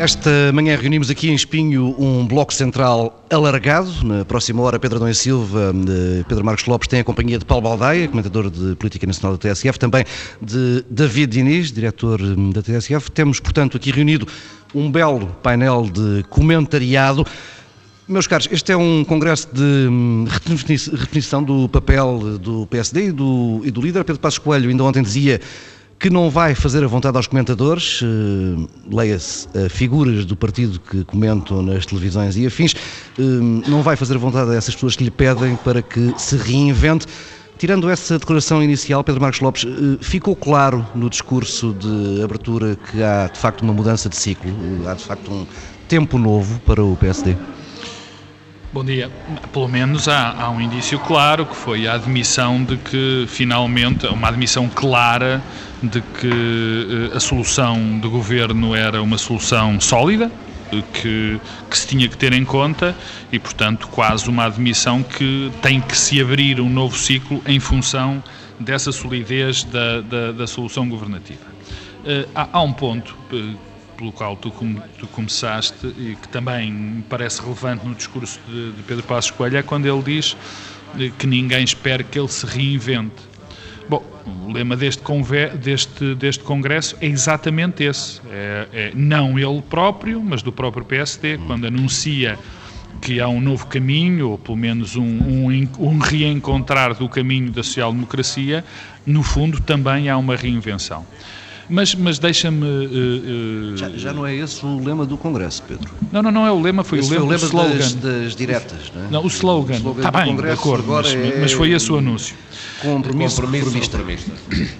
Esta 0.00 0.50
manhã 0.54 0.78
reunimos 0.78 1.10
aqui 1.10 1.28
em 1.28 1.34
Espinho 1.34 1.94
um 1.98 2.26
bloco 2.26 2.54
central 2.54 3.22
alargado. 3.28 4.02
Na 4.02 4.24
próxima 4.24 4.62
hora, 4.62 4.78
Pedro 4.78 4.96
Adão 4.96 5.12
Silva, 5.12 5.74
Pedro 6.26 6.42
Marcos 6.42 6.64
Lopes 6.64 6.88
tem 6.88 7.00
a 7.00 7.04
companhia 7.04 7.38
de 7.38 7.44
Paulo 7.44 7.64
Baldaia, 7.64 8.08
comentador 8.08 8.48
de 8.48 8.74
Política 8.76 9.06
Nacional 9.06 9.36
da 9.36 9.38
TSF, 9.38 9.78
também 9.78 10.02
de 10.40 10.82
David 10.88 11.32
Diniz, 11.32 11.70
diretor 11.70 12.18
da 12.50 12.62
TSF. 12.62 13.10
Temos, 13.10 13.40
portanto, 13.40 13.76
aqui 13.76 13.90
reunido 13.90 14.26
um 14.74 14.90
belo 14.90 15.26
painel 15.42 15.82
de 15.82 16.24
comentariado. 16.30 17.26
Meus 18.08 18.26
caros, 18.26 18.48
este 18.50 18.72
é 18.72 18.76
um 18.78 19.04
congresso 19.04 19.48
de 19.52 19.86
redefinição 20.30 21.44
do 21.44 21.68
papel 21.68 22.38
do 22.38 22.66
PSD 22.68 23.08
e 23.08 23.12
do, 23.12 23.60
e 23.66 23.70
do 23.70 23.82
líder. 23.82 24.02
Pedro 24.04 24.18
Passos 24.18 24.38
Coelho 24.38 24.70
ainda 24.70 24.82
ontem 24.82 25.02
dizia 25.02 25.42
que 26.00 26.08
não 26.08 26.30
vai 26.30 26.54
fazer 26.54 26.82
a 26.82 26.86
vontade 26.86 27.18
aos 27.18 27.26
comentadores, 27.26 28.00
uh, 28.00 28.68
leia-se 28.90 29.46
uh, 29.48 29.68
figuras 29.68 30.24
do 30.24 30.34
partido 30.34 30.80
que 30.80 31.04
comentam 31.04 31.60
nas 31.60 31.84
televisões 31.84 32.38
e 32.38 32.46
afins, 32.46 32.72
uh, 32.72 33.22
não 33.68 33.82
vai 33.82 33.96
fazer 33.96 34.14
a 34.14 34.18
vontade 34.18 34.50
a 34.50 34.54
essas 34.54 34.74
pessoas 34.74 34.96
que 34.96 35.04
lhe 35.04 35.10
pedem 35.10 35.56
para 35.56 35.82
que 35.82 36.14
se 36.16 36.38
reinvente. 36.38 37.06
Tirando 37.58 37.90
essa 37.90 38.18
declaração 38.18 38.62
inicial, 38.62 39.04
Pedro 39.04 39.20
Marcos 39.20 39.40
Lopes, 39.40 39.66
ficou 40.00 40.34
claro 40.34 40.86
no 40.94 41.10
discurso 41.10 41.74
de 41.74 42.22
abertura 42.24 42.74
que 42.90 43.02
há 43.02 43.26
de 43.26 43.38
facto 43.38 43.60
uma 43.60 43.74
mudança 43.74 44.08
de 44.08 44.16
ciclo, 44.16 44.50
há 44.88 44.94
de 44.94 45.04
facto 45.04 45.30
um 45.30 45.46
tempo 45.86 46.16
novo 46.16 46.58
para 46.60 46.82
o 46.82 46.96
PSD? 46.96 47.36
Bom 48.72 48.84
dia. 48.84 49.10
Pelo 49.52 49.66
menos 49.66 50.06
há, 50.06 50.30
há, 50.30 50.48
um 50.48 50.60
indício 50.60 50.96
claro 51.00 51.44
que 51.44 51.56
foi 51.56 51.88
a 51.88 51.94
admissão 51.94 52.62
de 52.62 52.76
que 52.76 53.24
finalmente, 53.26 54.06
uma 54.06 54.28
admissão 54.28 54.68
clara 54.68 55.42
de 55.82 56.00
que 56.00 57.10
eh, 57.10 57.16
a 57.16 57.18
solução 57.18 57.98
do 57.98 58.08
governo 58.08 58.72
era 58.72 59.02
uma 59.02 59.18
solução 59.18 59.80
sólida, 59.80 60.30
que, 60.92 61.40
que, 61.68 61.76
se 61.76 61.88
tinha 61.88 62.08
que 62.08 62.16
ter 62.16 62.32
em 62.32 62.44
conta 62.44 62.94
e, 63.32 63.40
portanto, 63.40 63.88
quase 63.88 64.28
uma 64.28 64.44
admissão 64.44 65.02
que 65.02 65.50
tem 65.60 65.80
que 65.80 65.98
se 65.98 66.20
abrir 66.20 66.60
um 66.60 66.70
novo 66.70 66.96
ciclo 66.96 67.42
em 67.46 67.58
função 67.58 68.22
dessa 68.60 68.92
solidez 68.92 69.64
da, 69.64 70.00
da, 70.00 70.30
da 70.30 70.46
solução 70.46 70.88
governativa. 70.88 71.44
Uh, 72.04 72.28
há, 72.36 72.48
há, 72.52 72.62
um 72.62 72.72
ponto 72.72 73.16
uh, 73.32 73.56
pelo 74.00 74.12
qual 74.12 74.34
tu, 74.34 74.50
tu, 74.98 75.06
começaste 75.08 75.86
e 75.98 76.16
que 76.16 76.26
também 76.28 76.72
me 76.72 77.02
parece 77.02 77.42
relevante 77.42 77.86
no 77.86 77.94
discurso 77.94 78.40
de, 78.48 78.72
de 78.72 78.82
Pedro 78.84 79.04
Passos 79.04 79.30
Coelho, 79.30 79.58
é 79.58 79.62
quando 79.62 79.86
ele 79.86 80.02
diz 80.02 80.34
que 81.18 81.26
ninguém 81.26 81.62
espera 81.62 82.02
que 82.02 82.18
ele 82.18 82.28
se 82.28 82.46
reinvente. 82.46 83.28
Bom, 83.86 84.02
o 84.46 84.52
lema 84.52 84.74
deste, 84.74 85.02
deste, 85.60 86.14
deste 86.14 86.42
congresso 86.42 86.96
é 86.98 87.06
exatamente 87.06 87.84
esse. 87.84 88.22
É, 88.30 88.68
é, 88.72 88.92
não 88.94 89.38
ele 89.38 89.60
próprio, 89.60 90.22
mas 90.22 90.42
do 90.42 90.50
próprio 90.50 90.84
PSD, 90.84 91.36
quando 91.46 91.66
anuncia 91.66 92.38
que 93.02 93.20
há 93.20 93.28
um 93.28 93.40
novo 93.40 93.66
caminho, 93.66 94.30
ou 94.30 94.38
pelo 94.38 94.56
menos 94.56 94.96
um, 94.96 95.02
um, 95.04 95.68
um 95.78 95.98
reencontrar 95.98 96.94
do 96.94 97.08
caminho 97.08 97.50
da 97.50 97.62
social-democracia, 97.62 98.64
no 99.04 99.22
fundo 99.22 99.60
também 99.60 100.08
há 100.08 100.16
uma 100.16 100.36
reinvenção. 100.36 101.06
Mas, 101.70 101.94
mas 101.94 102.18
deixa-me. 102.18 102.66
Uh, 102.66 103.72
uh, 103.72 103.76
já, 103.76 103.88
já, 103.90 104.12
não 104.12 104.26
é 104.26 104.34
esse 104.34 104.64
o 104.66 104.82
lema 104.82 105.06
do 105.06 105.16
Congresso, 105.16 105.62
Pedro? 105.62 105.88
Não, 106.10 106.20
não, 106.20 106.30
não 106.32 106.46
é 106.46 106.50
o 106.50 106.60
lema, 106.60 106.82
foi 106.82 106.98
esse 106.98 107.08
o 107.08 107.12
lema, 107.12 107.38
foi 107.38 107.48
o 107.48 107.52
lema 107.56 107.68
slogan. 107.68 107.78
Das, 107.78 107.94
das 107.94 108.36
diretas, 108.36 108.92
não 108.94 109.04
é? 109.04 109.10
Não, 109.10 109.24
o 109.24 109.28
slogan. 109.28 109.76
Está 109.96 110.10
bem, 110.10 110.36
de 110.36 110.50
acordo, 110.50 110.88
mas, 110.88 111.14
é 111.14 111.38
mas, 111.40 111.52
foi 111.52 111.70
esse 111.70 111.90
o 111.92 111.98
anúncio. 111.98 112.34
Compromisso, 112.82 113.42
compromisso 113.42 114.30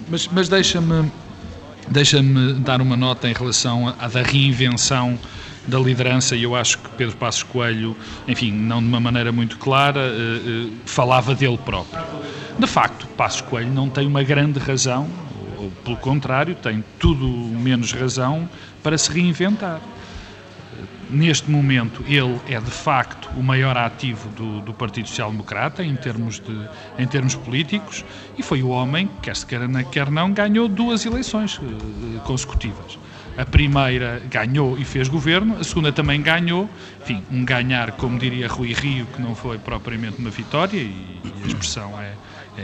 Mas, 0.09 0.27
mas 0.27 0.49
deixa-me 0.49 1.09
deixa-me 1.87 2.53
dar 2.53 2.81
uma 2.81 2.95
nota 2.95 3.29
em 3.29 3.33
relação 3.33 3.93
à 3.99 4.07
da 4.07 4.21
reinvenção 4.21 5.17
da 5.67 5.77
liderança 5.77 6.35
e 6.35 6.43
eu 6.43 6.55
acho 6.55 6.79
que 6.79 6.89
Pedro 6.91 7.15
Passos 7.17 7.43
Coelho, 7.43 7.95
enfim, 8.27 8.51
não 8.51 8.81
de 8.81 8.87
uma 8.87 8.99
maneira 8.99 9.31
muito 9.31 9.57
clara, 9.57 9.99
uh, 9.99 10.67
uh, 10.67 10.71
falava 10.85 11.35
dele 11.35 11.57
próprio. 11.57 12.01
De 12.57 12.67
facto, 12.67 13.07
Passos 13.15 13.41
Coelho 13.41 13.71
não 13.71 13.89
tem 13.89 14.07
uma 14.07 14.23
grande 14.23 14.59
razão 14.59 15.07
ou 15.61 15.71
pelo 15.83 15.97
contrário, 15.97 16.55
tem 16.55 16.83
tudo 16.97 17.27
menos 17.27 17.91
razão 17.91 18.49
para 18.81 18.97
se 18.97 19.11
reinventar. 19.11 19.79
Neste 21.09 21.51
momento, 21.51 22.03
ele 22.07 22.39
é 22.47 22.59
de 22.59 22.71
facto 22.71 23.29
o 23.35 23.43
maior 23.43 23.77
ativo 23.77 24.29
do, 24.29 24.61
do 24.61 24.73
Partido 24.73 25.09
Social 25.09 25.29
Democrata 25.29 25.83
em 25.83 25.95
termos, 25.95 26.39
de, 26.39 26.69
em 26.97 27.05
termos 27.05 27.35
políticos 27.35 28.05
e 28.37 28.41
foi 28.41 28.63
o 28.63 28.69
homem, 28.69 29.09
quer 29.21 29.35
se 29.35 29.45
queira 29.45 29.67
quer 29.83 30.09
não, 30.09 30.31
ganhou 30.31 30.69
duas 30.69 31.05
eleições 31.05 31.57
uh, 31.57 32.21
consecutivas. 32.23 32.97
A 33.37 33.45
primeira 33.45 34.21
ganhou 34.29 34.77
e 34.77 34.85
fez 34.85 35.07
governo, 35.07 35.57
a 35.59 35.63
segunda 35.63 35.91
também 35.91 36.21
ganhou. 36.21 36.69
Enfim, 37.01 37.23
um 37.29 37.43
ganhar, 37.43 37.91
como 37.93 38.17
diria 38.17 38.47
Rui 38.47 38.73
Rio, 38.73 39.05
que 39.07 39.21
não 39.21 39.35
foi 39.35 39.57
propriamente 39.57 40.17
uma 40.19 40.29
vitória, 40.29 40.77
e, 40.77 41.19
e 41.23 41.43
a 41.43 41.47
expressão 41.47 41.99
é, 41.99 42.13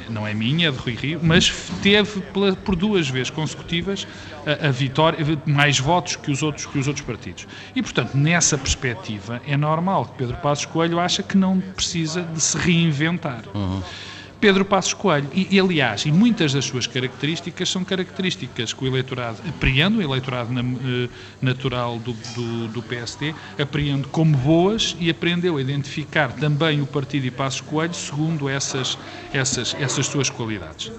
não 0.09 0.27
é 0.27 0.33
minha, 0.33 0.69
é 0.69 0.71
de 0.71 0.77
Rui 0.77 0.95
Rio, 0.95 1.19
mas 1.21 1.49
teve 1.81 2.21
por 2.63 2.75
duas 2.75 3.09
vezes 3.09 3.29
consecutivas 3.29 4.07
a, 4.45 4.67
a, 4.67 4.71
vitória, 4.71 5.19
mais 5.45 5.79
votos 5.79 6.15
que 6.15 6.31
os, 6.31 6.43
outros, 6.43 6.65
que 6.65 6.77
os 6.77 6.87
outros 6.87 7.05
partidos. 7.05 7.47
E, 7.75 7.81
portanto, 7.81 8.15
nessa 8.15 8.57
perspectiva, 8.57 9.41
é 9.47 9.55
normal 9.55 10.05
que 10.05 10.17
Pedro 10.17 10.37
Passos 10.37 10.65
Coelho 10.65 10.99
acha 10.99 11.23
que 11.23 11.37
não 11.37 11.59
precisa 11.59 12.21
de 12.21 12.41
se 12.41 12.57
reinventar. 12.57 13.43
Uhum. 13.53 13.81
Pedro 14.39 14.63
Passos 14.63 14.93
Coelho. 14.93 15.29
E, 15.33 15.55
e, 15.55 15.59
aliás, 15.59 16.05
e 16.05 16.11
muitas 16.11 16.53
das 16.53 16.65
suas 16.65 16.85
características 16.85 17.69
são 17.69 17.83
características 17.83 18.73
que 18.73 18.83
o 18.83 18.87
eleitorado 18.87 19.41
apreende, 19.47 19.97
o 19.97 20.01
eleitorado 20.01 20.51
na, 20.53 20.61
uh, 20.61 21.09
natural 21.41 21.97
do, 21.99 22.13
do, 22.13 22.67
do, 22.67 22.83
PSD, 22.83 23.33
apreende 23.59 24.07
como 24.09 24.37
boas 24.37 24.95
e 24.99 25.09
aprendeu 25.09 25.57
a 25.57 25.61
identificar 25.61 26.31
também 26.33 26.81
o 26.81 26.85
partido 26.85 27.25
e 27.25 27.31
Passos 27.31 27.61
Coelho 27.61 27.93
segundo 27.93 28.47
essas, 28.47 28.97
essas, 29.33 29.75
essas 29.79 30.05
suas 30.05 30.29
qualidades. 30.29 30.91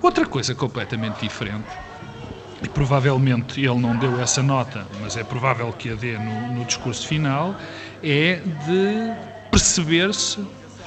Outra 0.00 0.24
coisa 0.26 0.54
completamente 0.54 1.20
diferente 1.20 1.66
e 2.62 2.68
provavelmente 2.68 3.60
ele 3.60 3.78
não 3.78 3.96
deu 3.96 4.20
essa 4.20 4.42
nota, 4.42 4.86
mas 5.00 5.16
é 5.16 5.24
provável 5.24 5.72
que 5.72 5.90
a 5.90 5.94
dê 5.94 6.18
no, 6.18 6.54
no 6.54 6.64
discurso 6.64 7.06
final, 7.06 7.54
é 8.02 8.40
de 8.66 9.12
perceber-se 9.50 10.40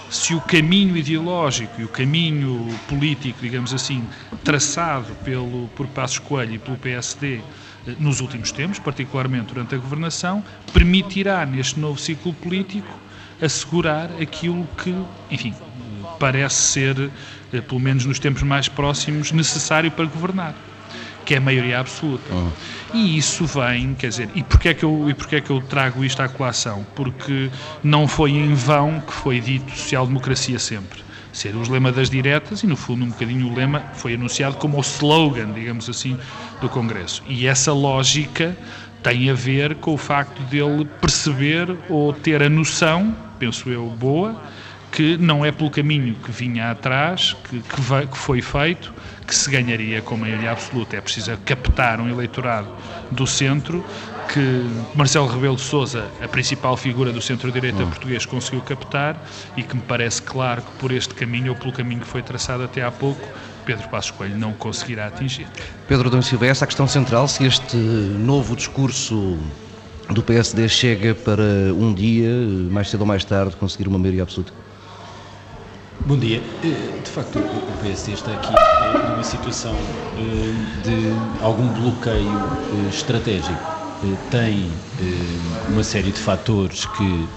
se 0.09 0.33
o 0.33 0.41
caminho 0.41 0.97
ideológico 0.97 1.79
e 1.79 1.83
o 1.83 1.87
caminho 1.87 2.67
político, 2.87 3.39
digamos 3.41 3.73
assim, 3.73 4.03
traçado 4.43 5.13
pelo, 5.23 5.67
por 5.75 5.87
Passos 5.87 6.19
Coelho 6.19 6.55
e 6.55 6.57
pelo 6.57 6.77
PSD 6.77 7.39
eh, 7.87 7.95
nos 7.99 8.19
últimos 8.19 8.51
tempos, 8.51 8.79
particularmente 8.79 9.53
durante 9.53 9.75
a 9.75 9.77
governação, 9.77 10.43
permitirá 10.73 11.45
neste 11.45 11.79
novo 11.79 11.99
ciclo 11.99 12.33
político 12.33 12.99
assegurar 13.41 14.09
aquilo 14.19 14.67
que, 14.83 14.93
enfim, 15.29 15.53
parece 16.19 16.55
ser, 16.55 17.11
eh, 17.53 17.61
pelo 17.61 17.79
menos 17.79 18.05
nos 18.05 18.17
tempos 18.19 18.41
mais 18.41 18.67
próximos, 18.67 19.31
necessário 19.31 19.91
para 19.91 20.05
governar 20.05 20.55
que 21.29 21.35
é 21.35 21.37
a 21.37 21.41
maioria 21.41 21.79
absoluta. 21.79 22.33
Uhum. 22.33 22.51
E 22.93 23.17
isso 23.17 23.45
vem, 23.45 23.93
quer 23.93 24.09
dizer, 24.09 24.29
e 24.33 24.41
porquê, 24.41 24.69
é 24.69 24.73
que 24.73 24.83
eu, 24.83 25.09
e 25.09 25.13
porquê 25.13 25.35
é 25.37 25.41
que 25.41 25.51
eu 25.51 25.61
trago 25.61 26.03
isto 26.03 26.21
à 26.21 26.27
colação? 26.27 26.85
Porque 26.95 27.51
não 27.83 28.07
foi 28.07 28.31
em 28.31 28.53
vão 28.53 28.99
que 28.99 29.13
foi 29.13 29.39
dito 29.39 29.71
social-democracia 29.71 30.57
sempre. 30.57 30.99
Ser 31.31 31.55
os 31.55 31.69
lema 31.69 31.91
das 31.91 32.09
diretas 32.09 32.63
e, 32.63 32.67
no 32.67 32.75
fundo, 32.75 33.05
um 33.05 33.09
bocadinho 33.09 33.47
o 33.47 33.53
lema 33.53 33.83
foi 33.93 34.15
anunciado 34.15 34.57
como 34.57 34.77
o 34.77 34.81
slogan, 34.81 35.51
digamos 35.53 35.87
assim, 35.87 36.17
do 36.59 36.67
Congresso. 36.67 37.21
E 37.27 37.45
essa 37.45 37.71
lógica 37.71 38.57
tem 39.03 39.29
a 39.29 39.33
ver 39.33 39.75
com 39.75 39.93
o 39.93 39.97
facto 39.97 40.41
dele 40.43 40.85
perceber 40.99 41.77
ou 41.87 42.11
ter 42.11 42.41
a 42.41 42.49
noção, 42.49 43.15
penso 43.37 43.69
eu, 43.69 43.87
boa, 43.91 44.41
que 44.91 45.17
não 45.17 45.45
é 45.45 45.51
pelo 45.51 45.69
caminho 45.69 46.15
que 46.15 46.31
vinha 46.31 46.71
atrás, 46.71 47.35
que, 47.43 47.59
que, 47.59 47.81
vai, 47.81 48.07
que 48.07 48.17
foi 48.17 48.41
feito, 48.41 48.93
que 49.25 49.35
se 49.35 49.49
ganharia 49.49 50.01
com 50.01 50.17
maioria 50.17 50.51
absoluta. 50.51 50.95
É 50.95 51.01
preciso 51.01 51.37
captar 51.45 51.99
um 52.01 52.09
eleitorado 52.09 52.67
do 53.11 53.27
centro 53.27 53.85
que 54.33 54.63
Marcelo 54.95 55.27
Rebelo 55.27 55.55
de 55.55 55.61
Sousa, 55.61 56.07
a 56.21 56.27
principal 56.27 56.77
figura 56.77 57.11
do 57.11 57.21
centro-direita 57.21 57.83
hum. 57.83 57.89
português, 57.89 58.25
conseguiu 58.25 58.61
captar 58.61 59.19
e 59.57 59.63
que 59.63 59.75
me 59.75 59.81
parece 59.81 60.21
claro 60.21 60.61
que 60.61 60.71
por 60.73 60.91
este 60.91 61.13
caminho 61.15 61.51
ou 61.51 61.57
pelo 61.57 61.71
caminho 61.71 62.01
que 62.01 62.07
foi 62.07 62.21
traçado 62.21 62.63
até 62.63 62.83
há 62.83 62.91
pouco, 62.91 63.27
Pedro 63.65 63.87
Passos 63.89 64.11
Coelho 64.11 64.37
não 64.37 64.53
conseguirá 64.53 65.07
atingir. 65.07 65.47
Pedro 65.87 66.09
Dom 66.09 66.21
Silva, 66.21 66.47
essa 66.47 66.63
é 66.63 66.65
a 66.65 66.67
questão 66.67 66.87
central, 66.87 67.27
se 67.27 67.45
este 67.45 67.75
novo 67.75 68.55
discurso 68.55 69.37
do 70.09 70.23
PSD 70.23 70.67
chega 70.69 71.13
para 71.13 71.43
um 71.73 71.93
dia, 71.93 72.31
mais 72.71 72.89
cedo 72.89 73.01
ou 73.01 73.07
mais 73.07 73.23
tarde, 73.23 73.55
conseguir 73.55 73.87
uma 73.87 73.99
maioria 73.99 74.23
absoluta? 74.23 74.51
Bom 76.05 76.17
dia. 76.17 76.41
Eh, 76.63 77.01
de 77.03 77.09
facto, 77.09 77.39
o 77.39 77.77
PSD 77.77 78.13
está 78.13 78.31
aqui 78.31 78.53
eh, 78.53 79.09
numa 79.09 79.23
situação 79.23 79.75
eh, 80.15 80.53
de 80.81 81.41
algum 81.41 81.67
bloqueio 81.69 82.87
estratégico. 82.89 83.77
Tem 84.29 84.71
uma 85.67 85.83
série 85.83 86.13
de 86.13 86.19
fatores 86.21 86.85
que 86.85 87.27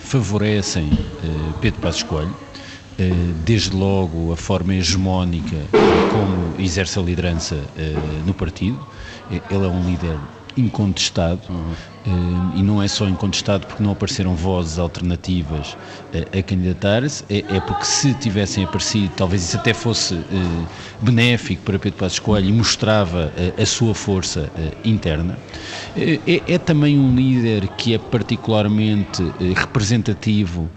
favorecem 0.00 0.90
Pedro 1.60 1.78
Passos 1.78 2.02
Coelho, 2.02 2.34
desde 3.36 3.70
logo 3.76 4.32
a 4.32 4.36
forma 4.36 4.74
hegemónica 4.74 5.70
como 6.10 6.60
exerce 6.60 6.98
a 6.98 7.02
liderança 7.02 7.70
no 8.26 8.34
partido. 8.34 8.84
Ele 9.30 9.64
é 9.64 9.68
um 9.68 9.86
líder 9.86 10.18
incontestado, 10.56 11.40
uhum. 11.48 11.72
E 12.54 12.62
não 12.62 12.82
é 12.82 12.88
só 12.88 13.08
incontestado 13.08 13.66
porque 13.66 13.82
não 13.82 13.92
apareceram 13.92 14.34
vozes 14.34 14.78
alternativas 14.78 15.76
a 16.36 16.42
candidatar-se, 16.42 17.24
é, 17.28 17.44
é, 17.56 17.60
porque 17.60 17.84
se 17.84 18.14
tivessem 18.14 18.64
aparecido, 18.64 19.12
talvez 19.16 19.44
isso 19.44 19.56
até 19.56 19.74
fosse 19.74 20.18
benéfico 21.00 21.62
para 21.62 21.78
Pedro 21.78 21.98
Passos 21.98 22.18
Coelho 22.18 22.48
e 22.48 22.52
mostrava 22.52 23.32
a 23.60 23.66
sua 23.66 23.94
força 23.94 24.50
interna. 24.84 25.38
É, 25.96 26.54
é 26.54 26.58
também 26.58 26.98
um 26.98 27.14
líder 27.14 27.68
que 27.68 27.94
é 27.94 27.98
particularmente 27.98 29.22
representativo 29.54 30.70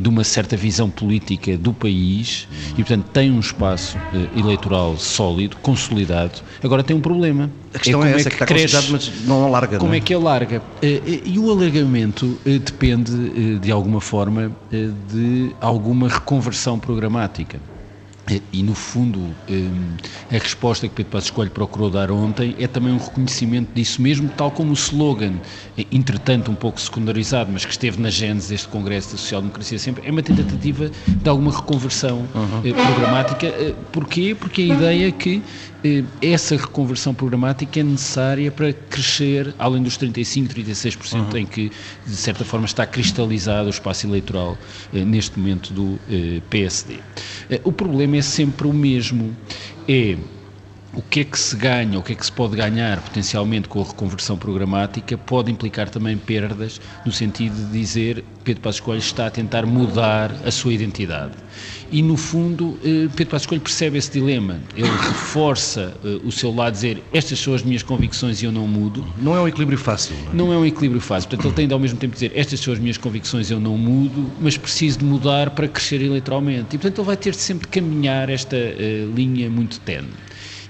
de 0.00 0.08
uma 0.08 0.24
certa 0.24 0.56
visão 0.56 0.90
política 0.90 1.56
do 1.56 1.72
país 1.72 2.48
e, 2.72 2.76
portanto, 2.76 3.06
tem 3.12 3.30
um 3.30 3.40
espaço 3.40 3.96
eleitoral 4.36 4.96
sólido, 4.96 5.56
consolidado. 5.62 6.40
Agora 6.62 6.82
tem 6.82 6.96
um 6.96 7.00
problema. 7.00 7.50
A 7.72 7.78
questão 7.78 8.04
é, 8.04 8.12
é 8.12 8.16
essa, 8.16 8.28
é 8.28 8.30
que, 8.30 8.38
que 8.38 8.44
cresce, 8.44 8.90
mas 8.90 9.24
não 9.26 9.44
alarga. 9.44 9.78
Como 9.78 9.90
não 9.90 9.94
é? 9.94 9.98
é 9.98 10.00
que 10.00 10.12
alarga? 10.12 10.62
E 10.82 11.38
o 11.38 11.50
alargamento 11.50 12.38
depende, 12.44 13.58
de 13.58 13.70
alguma 13.70 14.00
forma, 14.00 14.52
de 14.70 15.54
alguma 15.60 16.08
reconversão 16.08 16.78
programática. 16.78 17.60
E, 18.52 18.62
no 18.62 18.74
fundo, 18.74 19.34
a 20.30 20.38
resposta 20.38 20.86
que 20.86 20.94
Pedro 20.94 21.12
Passos 21.12 21.30
Coelho 21.30 21.50
procurou 21.50 21.90
dar 21.90 22.10
ontem 22.10 22.54
é 22.58 22.66
também 22.68 22.92
um 22.92 22.98
reconhecimento 22.98 23.70
disso 23.74 24.00
mesmo, 24.00 24.28
tal 24.36 24.50
como 24.50 24.70
o 24.70 24.74
slogan, 24.74 25.34
entretanto 25.90 26.50
um 26.50 26.54
pouco 26.54 26.80
secundarizado, 26.80 27.50
mas 27.52 27.64
que 27.64 27.72
esteve 27.72 28.00
na 28.00 28.10
gênese 28.10 28.50
deste 28.50 28.68
Congresso 28.68 29.12
da 29.12 29.18
Social-Democracia 29.18 29.78
sempre, 29.78 30.06
é 30.06 30.10
uma 30.10 30.22
tentativa 30.22 30.90
de 31.06 31.28
alguma 31.28 31.50
reconversão 31.50 32.28
uhum. 32.34 32.72
programática. 32.72 33.52
Porquê? 33.90 34.36
Porque 34.38 34.62
a 34.62 34.66
ideia 34.66 35.08
é 35.08 35.10
que 35.10 35.42
essa 36.20 36.56
reconversão 36.56 37.14
programática 37.14 37.80
é 37.80 37.82
necessária 37.82 38.50
para 38.50 38.72
crescer, 38.72 39.54
além 39.58 39.82
dos 39.82 39.96
35%, 39.98 40.48
36% 40.48 41.14
uhum. 41.14 41.38
em 41.38 41.46
que, 41.46 41.70
de 42.06 42.16
certa 42.16 42.44
forma, 42.44 42.66
está 42.66 42.86
cristalizado 42.86 43.66
o 43.66 43.70
espaço 43.70 44.06
eleitoral 44.06 44.58
neste 44.92 45.38
momento 45.38 45.72
do 45.72 45.98
PSD. 46.48 46.98
O 47.64 47.72
problema 47.72 48.16
é 48.16 48.22
sempre 48.22 48.66
o 48.66 48.72
mesmo, 48.72 49.36
é 49.88 50.16
o 50.92 51.02
que 51.02 51.20
é 51.20 51.24
que 51.24 51.38
se 51.38 51.54
ganha, 51.56 51.98
o 51.98 52.02
que 52.02 52.12
é 52.12 52.16
que 52.16 52.24
se 52.24 52.32
pode 52.32 52.56
ganhar 52.56 53.00
potencialmente 53.00 53.68
com 53.68 53.80
a 53.80 53.84
reconversão 53.84 54.36
programática 54.36 55.16
pode 55.16 55.50
implicar 55.50 55.88
também 55.88 56.16
perdas, 56.16 56.80
no 57.06 57.12
sentido 57.12 57.54
de 57.54 57.72
dizer 57.72 58.24
Pedro 58.42 58.62
Passos 58.62 58.80
Coelho 58.80 58.98
está 58.98 59.26
a 59.26 59.30
tentar 59.30 59.64
mudar 59.66 60.34
a 60.44 60.50
sua 60.50 60.72
identidade. 60.72 61.32
E, 61.92 62.02
no 62.02 62.16
fundo, 62.16 62.78
eh, 62.84 63.08
Pedro 63.14 63.32
Passos 63.32 63.46
Coelho 63.46 63.62
percebe 63.62 63.98
esse 63.98 64.10
dilema. 64.10 64.60
Ele 64.76 64.88
reforça 64.88 65.94
uh, 66.04 66.26
o 66.26 66.32
seu 66.32 66.54
lado, 66.54 66.72
dizer 66.72 67.02
estas 67.12 67.38
são 67.38 67.52
as 67.52 67.62
minhas 67.62 67.82
convicções 67.82 68.40
e 68.40 68.44
eu 68.44 68.52
não 68.52 68.66
mudo. 68.66 69.04
Não 69.18 69.36
é 69.36 69.40
um 69.40 69.48
equilíbrio 69.48 69.78
fácil. 69.78 70.14
Não 70.16 70.30
é, 70.30 70.34
não 70.34 70.52
é 70.52 70.56
um 70.58 70.66
equilíbrio 70.66 71.00
fácil. 71.00 71.28
Portanto, 71.28 71.48
ele 71.48 71.54
tem 71.54 71.68
de 71.68 71.74
ao 71.74 71.80
mesmo 71.80 71.98
tempo 71.98 72.14
dizer 72.14 72.32
estas 72.34 72.60
são 72.60 72.72
as 72.72 72.78
minhas 72.78 72.96
convicções 72.96 73.50
e 73.50 73.54
eu 73.54 73.60
não 73.60 73.76
mudo, 73.76 74.30
mas 74.40 74.56
preciso 74.56 75.00
de 75.00 75.04
mudar 75.04 75.50
para 75.50 75.68
crescer 75.68 76.00
eleitoralmente. 76.00 76.76
E, 76.76 76.78
portanto, 76.78 76.98
ele 76.98 77.06
vai 77.06 77.16
ter 77.16 77.34
sempre 77.34 77.66
de 77.66 77.72
caminhar 77.72 78.28
esta 78.30 78.56
uh, 78.56 79.14
linha 79.14 79.50
muito 79.50 79.80
tenue. 79.80 80.08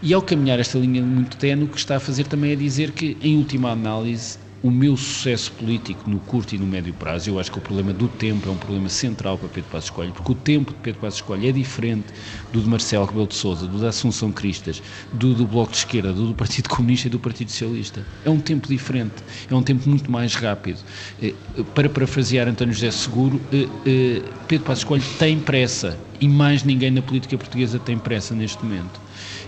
E 0.02 0.14
ao 0.14 0.23
caminhar 0.23 0.58
esta 0.58 0.79
linha 0.79 1.05
muito 1.05 1.37
tenue, 1.37 1.64
o 1.64 1.69
que 1.69 1.76
está 1.76 1.97
a 1.97 2.00
fazer 2.00 2.26
também 2.26 2.52
é 2.52 2.56
dizer 2.56 2.93
que, 2.93 3.19
em 3.20 3.37
última 3.37 3.70
análise, 3.70 4.38
o 4.62 4.70
meu 4.70 4.97
sucesso 4.97 5.52
político 5.52 6.08
no 6.08 6.19
curto 6.20 6.55
e 6.55 6.58
no 6.58 6.67
médio 6.67 6.94
prazo, 6.94 7.29
eu 7.29 7.38
acho 7.38 7.52
que 7.52 7.58
o 7.58 7.61
problema 7.61 7.93
do 7.93 8.08
tempo 8.08 8.49
é 8.49 8.52
um 8.52 8.56
problema 8.56 8.88
central 8.88 9.37
para 9.37 9.49
Pedro 9.50 9.70
Passos 9.70 9.91
Coelho, 9.91 10.12
porque 10.14 10.32
o 10.32 10.35
tempo 10.35 10.73
de 10.73 10.79
Pedro 10.81 11.00
Passos 11.00 11.20
Coelho 11.20 11.49
é 11.49 11.52
diferente 11.52 12.06
do 12.50 12.62
de 12.62 12.69
Marcelo 12.69 13.05
Rebelo 13.05 13.26
de 13.26 13.35
Sousa, 13.35 13.67
do 13.67 13.79
da 13.79 13.88
Assunção 13.88 14.32
Cristas, 14.32 14.82
do 15.12 15.35
do 15.35 15.47
Bloco 15.47 15.73
de 15.73 15.79
Esquerda, 15.79 16.14
do 16.14 16.29
do 16.29 16.35
Partido 16.35 16.70
Comunista 16.70 17.06
e 17.08 17.11
do 17.11 17.19
Partido 17.19 17.50
Socialista. 17.50 18.06
É 18.25 18.31
um 18.31 18.41
tempo 18.41 18.69
diferente, 18.69 19.23
é 19.50 19.55
um 19.55 19.62
tempo 19.62 19.87
muito 19.88 20.11
mais 20.11 20.35
rápido. 20.35 20.81
Eh, 21.20 21.35
para 21.75 21.91
parafrasear 21.91 22.49
António 22.49 22.73
José 22.73 22.91
Seguro, 22.91 23.46
eh, 23.53 23.69
eh, 23.85 24.32
Pedro 24.46 24.64
Passos 24.64 24.85
Coelho 24.85 25.05
tem 25.19 25.38
pressa, 25.41 25.99
e 26.20 26.29
mais 26.29 26.64
ninguém 26.64 26.91
na 26.91 27.03
política 27.03 27.37
portuguesa 27.37 27.79
tem 27.79 27.99
pressa 27.99 28.35
neste 28.35 28.64
momento. 28.64 29.00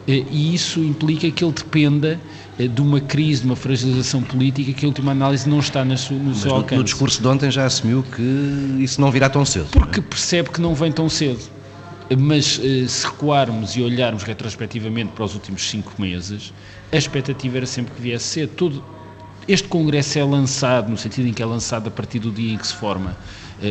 E 0.07 0.55
isso 0.55 0.81
implica 0.81 1.31
que 1.31 1.45
ele 1.45 1.53
dependa 1.53 2.21
eh, 2.59 2.67
de 2.67 2.81
uma 2.81 3.01
crise, 3.01 3.43
de 3.43 3.47
uma 3.47 3.57
fragilização 3.57 4.21
política 4.23 4.73
que, 4.73 4.85
a 4.85 4.89
última 4.89 5.13
análise, 5.13 5.49
não 5.49 5.61
está 5.61 5.85
no 5.85 5.97
seu, 5.97 6.17
no 6.17 6.35
seu 6.35 6.53
alcance. 6.53 6.77
No 6.77 6.85
discurso 6.85 7.23
de 7.23 7.29
ontem 7.29 7.51
já 7.51 7.65
assumiu 7.67 8.03
que 8.03 8.23
isso 8.81 9.01
não 9.01 9.11
virá 9.11 9.29
tão 9.31 9.45
cedo. 9.45 9.69
Porque 9.71 10.01
percebe 10.01 10.51
que 10.51 10.61
não 10.61 10.75
vem 10.75 10.91
tão 10.91 11.09
cedo. 11.09 11.41
Mas 12.19 12.61
eh, 12.63 12.87
se 12.89 13.07
recuarmos 13.07 13.77
e 13.77 13.83
olharmos 13.83 14.25
retrospectivamente 14.25 15.13
para 15.13 15.25
os 15.25 15.35
últimos 15.35 15.63
cinco 15.71 15.93
meses, 15.99 16.53
a 16.91 16.97
expectativa 16.97 17.59
era 17.59 17.67
sempre 17.67 17.95
que 17.95 18.03
viesse 18.03 18.25
cedo. 18.25 18.51
Todo, 18.57 18.85
este 19.47 19.69
Congresso 19.69 20.19
é 20.19 20.25
lançado, 20.25 20.91
no 20.91 20.97
sentido 20.97 21.29
em 21.29 21.33
que 21.33 21.43
é 21.43 21.47
lançado 21.47 21.87
a 21.87 21.91
partir 21.91 22.19
do 22.19 22.33
dia 22.33 22.55
em 22.55 22.59
que 22.59 22.67
se 22.67 22.75
forma 22.75 23.17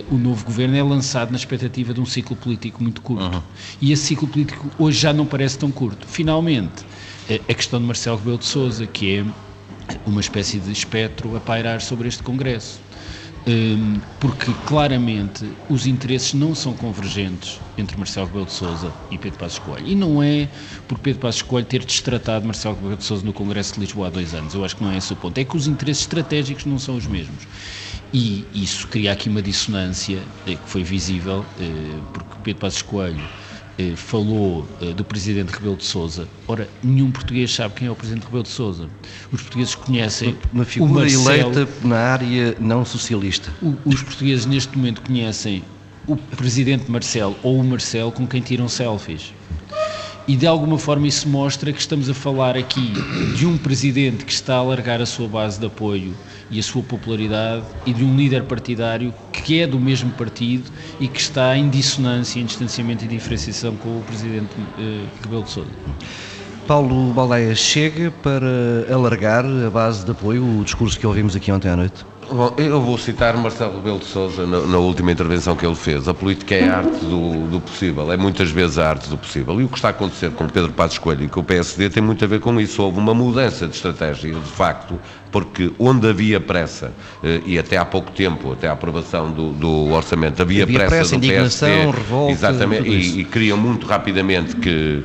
o 0.09 0.17
novo 0.17 0.45
governo, 0.45 0.75
é 0.75 0.83
lançado 0.83 1.31
na 1.31 1.37
expectativa 1.37 1.93
de 1.93 1.99
um 1.99 2.05
ciclo 2.05 2.35
político 2.35 2.81
muito 2.81 3.01
curto. 3.01 3.23
Uhum. 3.23 3.41
E 3.81 3.91
esse 3.91 4.03
ciclo 4.03 4.27
político 4.27 4.69
hoje 4.79 4.99
já 4.99 5.13
não 5.13 5.25
parece 5.25 5.57
tão 5.57 5.71
curto. 5.71 6.07
Finalmente, 6.07 6.85
a 7.29 7.53
questão 7.53 7.79
de 7.79 7.85
Marcelo 7.85 8.17
Rebelo 8.17 8.37
de 8.37 8.45
Sousa, 8.45 8.85
que 8.87 9.17
é 9.17 9.25
uma 10.05 10.21
espécie 10.21 10.59
de 10.59 10.71
espectro 10.71 11.35
a 11.35 11.39
pairar 11.39 11.81
sobre 11.81 12.07
este 12.07 12.23
Congresso. 12.23 12.79
Um, 13.47 13.99
porque 14.19 14.53
claramente 14.67 15.43
os 15.67 15.87
interesses 15.87 16.35
não 16.35 16.53
são 16.53 16.73
convergentes 16.73 17.59
entre 17.75 17.97
Marcelo 17.97 18.27
Rebelo 18.27 18.45
de 18.45 18.51
Sousa 18.51 18.93
e 19.09 19.17
Pedro 19.17 19.39
Passos 19.39 19.57
Coelho. 19.57 19.87
E 19.87 19.95
não 19.95 20.21
é 20.21 20.47
por 20.87 20.99
Pedro 20.99 21.21
Passos 21.21 21.41
Coelho 21.41 21.65
ter 21.65 21.83
destratado 21.83 22.45
Marcelo 22.45 22.75
Rebelo 22.75 22.97
de 22.97 23.03
Sousa 23.03 23.25
no 23.25 23.33
Congresso 23.33 23.73
de 23.73 23.79
Lisboa 23.79 24.07
há 24.07 24.09
dois 24.11 24.35
anos. 24.35 24.53
Eu 24.53 24.63
acho 24.63 24.75
que 24.75 24.83
não 24.83 24.91
é 24.91 24.97
esse 24.97 25.11
o 25.11 25.15
ponto. 25.15 25.35
É 25.39 25.43
que 25.43 25.57
os 25.57 25.65
interesses 25.65 26.03
estratégicos 26.03 26.65
não 26.65 26.77
são 26.77 26.95
os 26.95 27.07
mesmos. 27.07 27.47
E 28.13 28.45
isso 28.53 28.87
cria 28.87 29.13
aqui 29.13 29.29
uma 29.29 29.41
dissonância 29.41 30.27
eh, 30.45 30.55
que 30.55 30.69
foi 30.69 30.83
visível, 30.83 31.45
eh, 31.57 31.99
porque 32.11 32.29
Pedro 32.43 32.59
Passos 32.59 32.81
Coelho 32.81 33.23
eh, 33.77 33.95
falou 33.95 34.67
do 34.95 35.05
presidente 35.05 35.49
Rebelo 35.49 35.77
de 35.77 35.85
Sousa. 35.85 36.27
Ora, 36.45 36.69
nenhum 36.83 37.09
português 37.09 37.53
sabe 37.53 37.75
quem 37.75 37.87
é 37.87 37.91
o 37.91 37.95
presidente 37.95 38.25
Rebelo 38.25 38.43
de 38.43 38.49
Sousa. 38.49 38.89
Os 39.31 39.41
portugueses 39.41 39.75
conhecem 39.75 40.37
uma 40.51 40.65
figura 40.65 41.05
Marcelo, 41.05 41.53
eleita 41.53 41.87
na 41.87 41.97
área 41.97 42.55
não 42.59 42.83
socialista. 42.83 43.53
O, 43.61 43.77
os 43.85 44.03
portugueses 44.03 44.45
neste 44.45 44.77
momento 44.77 45.01
conhecem 45.01 45.63
o 46.05 46.17
presidente 46.17 46.91
Marcelo 46.91 47.37
ou 47.41 47.61
o 47.61 47.63
Marcelo 47.63 48.11
com 48.11 48.27
quem 48.27 48.41
tiram 48.41 48.67
selfies. 48.67 49.33
E 50.27 50.35
de 50.35 50.45
alguma 50.45 50.77
forma 50.77 51.07
isso 51.07 51.27
mostra 51.27 51.73
que 51.73 51.79
estamos 51.79 52.09
a 52.09 52.13
falar 52.13 52.55
aqui 52.55 52.93
de 53.35 53.45
um 53.45 53.57
presidente 53.57 54.23
que 54.23 54.31
está 54.31 54.55
a 54.55 54.59
alargar 54.59 55.01
a 55.01 55.05
sua 55.05 55.27
base 55.27 55.59
de 55.59 55.65
apoio 55.65 56.13
e 56.49 56.59
a 56.59 56.63
sua 56.63 56.83
popularidade 56.83 57.65
e 57.85 57.93
de 57.93 58.03
um 58.03 58.15
líder 58.15 58.43
partidário 58.43 59.13
que 59.31 59.59
é 59.59 59.67
do 59.67 59.79
mesmo 59.79 60.11
partido 60.11 60.69
e 60.99 61.07
que 61.07 61.19
está 61.19 61.57
em 61.57 61.69
dissonância, 61.69 62.39
em 62.39 62.45
distanciamento 62.45 63.03
e 63.03 63.07
diferenciação 63.07 63.75
com 63.75 63.97
o 63.97 64.03
presidente 64.03 64.55
uh, 64.57 65.07
Rebelo 65.23 65.43
de 65.43 65.49
Sousa. 65.49 65.71
Paulo 66.67 67.11
Baldeia 67.13 67.55
chega 67.55 68.11
para 68.11 68.93
alargar 68.93 69.43
a 69.45 69.69
base 69.69 70.05
de 70.05 70.11
apoio, 70.11 70.59
o 70.59 70.63
discurso 70.63 70.99
que 70.99 71.07
ouvimos 71.07 71.35
aqui 71.35 71.51
ontem 71.51 71.69
à 71.69 71.75
noite? 71.75 72.10
Bom, 72.33 72.53
eu 72.57 72.81
vou 72.81 72.97
citar 72.97 73.35
Marcelo 73.35 73.75
Rebelo 73.75 73.99
de 73.99 74.05
Sousa 74.05 74.47
na, 74.47 74.61
na, 74.61 74.77
última 74.77 75.11
intervenção 75.11 75.53
que 75.53 75.65
ele 75.65 75.75
fez. 75.75 76.07
A 76.07 76.13
política 76.13 76.55
é 76.55 76.69
a 76.69 76.77
arte 76.77 77.05
do, 77.05 77.49
do, 77.49 77.59
possível, 77.59 78.09
é 78.09 78.15
muitas 78.15 78.49
vezes 78.49 78.77
a 78.77 78.87
arte 78.87 79.09
do 79.09 79.17
possível. 79.17 79.59
E 79.59 79.65
o 79.65 79.67
que 79.67 79.75
está 79.75 79.89
a 79.89 79.91
acontecer 79.91 80.31
com 80.31 80.47
Pedro 80.47 80.71
Passos 80.71 80.97
Coelho 80.97 81.25
e 81.25 81.27
com 81.27 81.41
o 81.41 81.43
PSD 81.43 81.89
tem 81.89 82.01
muito 82.01 82.23
a 82.23 82.27
ver 82.27 82.39
com 82.39 82.57
isso. 82.57 82.81
Houve 82.81 82.99
uma 82.99 83.13
mudança 83.13 83.67
de 83.67 83.75
estratégia, 83.75 84.33
de 84.33 84.39
facto, 84.39 84.97
porque 85.29 85.73
onde 85.77 86.07
havia 86.07 86.39
pressa, 86.39 86.93
eh, 87.21 87.41
e 87.45 87.59
até 87.59 87.75
há 87.75 87.83
pouco 87.83 88.11
tempo, 88.11 88.53
até 88.53 88.69
a 88.69 88.71
aprovação 88.71 89.29
do, 89.29 89.51
do 89.51 89.91
orçamento, 89.91 90.41
havia, 90.41 90.63
havia 90.63 90.79
pressa, 90.79 90.95
pressa 90.95 91.17
do 91.17 91.27
PSD, 91.27 91.91
revolta, 91.91 92.31
exatamente, 92.31 92.89
e, 92.89 93.21
e 93.21 93.25
queriam 93.25 93.57
muito 93.57 93.85
rapidamente 93.85 94.55
que 94.55 95.03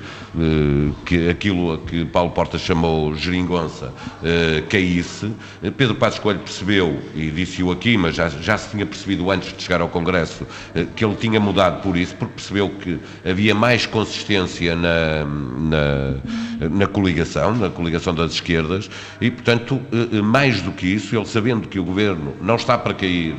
que 1.05 1.29
aquilo 1.29 1.73
a 1.73 1.79
que 1.79 2.05
Paulo 2.05 2.31
Porta 2.31 2.59
chamou 2.59 3.15
geringonça 3.17 3.93
eh, 4.23 4.63
caísse. 4.69 5.33
Pedro 5.77 5.95
Passos 5.95 6.19
Coelho 6.19 6.41
percebeu, 6.41 7.01
e 7.15 7.31
disse-o 7.31 7.71
aqui, 7.71 7.97
mas 7.97 8.15
já, 8.17 8.29
já 8.29 8.59
se 8.59 8.71
tinha 8.71 8.85
percebido 8.85 9.31
antes 9.31 9.57
de 9.57 9.63
chegar 9.63 9.81
ao 9.81 9.89
Congresso, 9.89 10.47
eh, 10.75 10.87
que 10.95 11.05
ele 11.05 11.15
tinha 11.15 11.41
mudado 11.41 11.83
por 11.83 11.97
isso, 11.97 12.15
porque 12.17 12.35
percebeu 12.35 12.69
que 12.69 12.99
havia 13.25 13.55
mais 13.55 13.87
consistência 13.87 14.77
na, 14.77 15.25
na, 15.25 16.69
na 16.69 16.87
coligação, 16.87 17.55
na 17.57 17.71
coligação 17.71 18.15
das 18.15 18.33
esquerdas, 18.33 18.91
e, 19.21 19.31
portanto, 19.31 19.81
mais 20.23 20.61
do 20.61 20.73
que 20.73 20.87
isso, 20.87 21.17
ele 21.17 21.27
sabendo 21.27 21.69
que 21.69 21.79
o 21.79 21.85
Governo 21.85 22.35
não 22.43 22.57
está 22.57 22.77
para 22.77 22.95
cair 22.95 23.35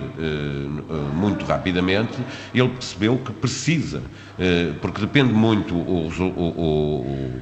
muito 1.14 1.46
rapidamente, 1.46 2.18
ele 2.54 2.70
percebeu 2.70 3.18
que 3.18 3.32
precisa, 3.32 4.02
porque 4.82 5.02
depende 5.02 5.34
muito 5.34 5.76
o, 5.76 6.10
o, 6.10 7.02
o 7.02 7.42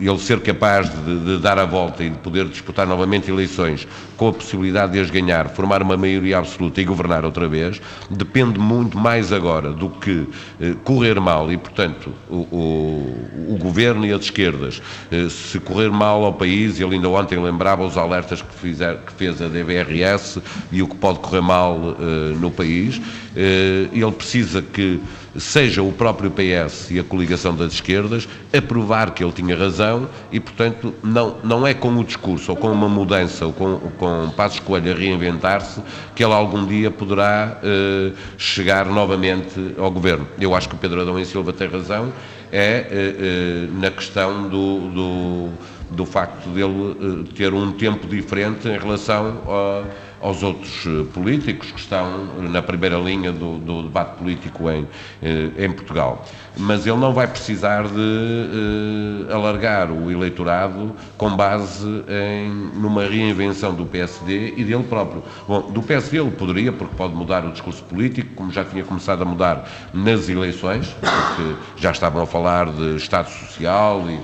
ele 0.00 0.18
ser 0.18 0.40
capaz 0.40 0.90
de, 0.90 1.24
de, 1.24 1.38
dar 1.38 1.58
a 1.58 1.64
volta 1.64 2.04
e 2.04 2.10
de 2.10 2.18
poder 2.18 2.46
disputar 2.46 2.86
novamente 2.86 3.30
eleições 3.30 3.86
com 4.16 4.28
a 4.28 4.32
possibilidade 4.32 4.92
de 4.92 5.00
as 5.00 5.10
ganhar, 5.10 5.48
formar 5.48 5.82
uma 5.82 5.96
maioria 5.96 6.38
absoluta 6.38 6.80
e 6.80 6.84
governar 6.84 7.24
outra 7.24 7.48
vez, 7.48 7.80
depende 8.10 8.58
muito 8.58 8.98
mais 8.98 9.32
agora 9.32 9.72
do 9.72 9.88
que 9.90 10.26
eh, 10.60 10.74
correr 10.84 11.20
mal 11.20 11.50
e, 11.50 11.56
portanto, 11.56 12.12
o, 12.28 13.56
governo 13.58 14.06
e 14.06 14.12
as 14.12 14.22
esquerdas, 14.22 14.80
eh, 15.10 15.28
se 15.28 15.58
correr 15.60 15.90
mal 15.90 16.24
ao 16.24 16.32
país, 16.32 16.78
ele 16.80 16.96
ainda 16.96 17.08
ontem 17.08 17.38
lembrava 17.38 17.84
os 17.84 17.96
alertas 17.96 18.40
que, 18.42 18.54
fizer, 18.54 18.96
que 18.98 19.12
fez 19.12 19.40
a 19.42 19.48
DBRS 19.48 20.40
e 20.70 20.82
o 20.82 20.88
que 20.88 20.96
pode 20.96 21.18
correr 21.18 21.42
mal 21.42 21.96
eh, 21.98 22.34
no 22.38 22.50
país, 22.50 23.00
eh, 23.34 23.88
ele 23.92 24.12
precisa 24.12 24.62
que 24.62 25.00
seja 25.38 25.82
o 25.82 25.92
próprio 25.92 26.30
PS 26.30 26.90
e 26.90 26.98
a 26.98 27.04
coligação 27.04 27.54
das 27.54 27.74
esquerdas 27.74 28.28
a 28.52 28.62
provar 28.62 29.12
que 29.12 29.22
ele 29.22 29.32
tinha 29.32 29.56
razão 29.56 30.08
e, 30.30 30.40
portanto, 30.40 30.94
não, 31.02 31.36
não 31.42 31.66
é 31.66 31.74
com 31.74 31.94
o 31.96 32.04
discurso 32.04 32.50
ou 32.52 32.56
com 32.56 32.70
uma 32.70 32.88
mudança 32.88 33.46
ou 33.46 33.52
com, 33.52 33.78
com 33.98 34.30
Passos 34.30 34.60
Coelho 34.60 34.92
a 34.92 34.94
reinventar-se 34.94 35.80
que 36.14 36.24
ele 36.24 36.32
algum 36.32 36.66
dia 36.66 36.90
poderá 36.90 37.58
eh, 37.62 38.12
chegar 38.36 38.86
novamente 38.86 39.74
ao 39.78 39.90
governo. 39.90 40.26
Eu 40.40 40.54
acho 40.54 40.68
que 40.68 40.74
o 40.74 40.78
Pedro 40.78 41.00
Adão 41.00 41.18
e 41.18 41.24
Silva 41.24 41.52
tem 41.52 41.68
razão, 41.68 42.12
é 42.52 42.58
eh, 42.58 42.86
eh, 42.90 43.68
na 43.72 43.90
questão 43.90 44.48
do, 44.48 44.88
do, 44.90 45.48
do 45.90 46.06
facto 46.06 46.48
dele 46.50 47.24
ter 47.34 47.52
um 47.52 47.72
tempo 47.72 48.06
diferente 48.06 48.68
em 48.68 48.78
relação 48.78 49.42
a 49.48 50.05
aos 50.20 50.42
outros 50.42 50.84
eh, 50.86 51.04
políticos 51.12 51.70
que 51.70 51.80
estão 51.80 52.26
na 52.50 52.62
primeira 52.62 52.96
linha 52.98 53.32
do, 53.32 53.58
do 53.58 53.82
debate 53.82 54.16
político 54.16 54.70
em, 54.70 54.86
eh, 55.22 55.64
em 55.64 55.72
Portugal. 55.72 56.24
Mas 56.56 56.86
ele 56.86 56.96
não 56.96 57.12
vai 57.12 57.26
precisar 57.26 57.86
de 57.86 59.28
uh, 59.28 59.34
alargar 59.34 59.90
o 59.90 60.10
eleitorado 60.10 60.96
com 61.18 61.36
base 61.36 61.86
em, 62.08 62.48
numa 62.80 63.04
reinvenção 63.04 63.74
do 63.74 63.84
PSD 63.84 64.54
e 64.56 64.64
dele 64.64 64.84
próprio. 64.84 65.22
Bom, 65.46 65.70
do 65.70 65.82
PSD 65.82 66.18
ele 66.18 66.30
poderia, 66.30 66.72
porque 66.72 66.94
pode 66.96 67.14
mudar 67.14 67.44
o 67.44 67.52
discurso 67.52 67.82
político, 67.84 68.34
como 68.34 68.50
já 68.50 68.64
tinha 68.64 68.82
começado 68.84 69.20
a 69.20 69.24
mudar 69.26 69.68
nas 69.92 70.30
eleições, 70.30 70.96
porque 70.98 71.56
já 71.76 71.90
estavam 71.90 72.22
a 72.22 72.26
falar 72.26 72.72
de 72.72 72.96
Estado 72.96 73.28
Social 73.28 74.02
e 74.08 74.14
eh, 74.14 74.20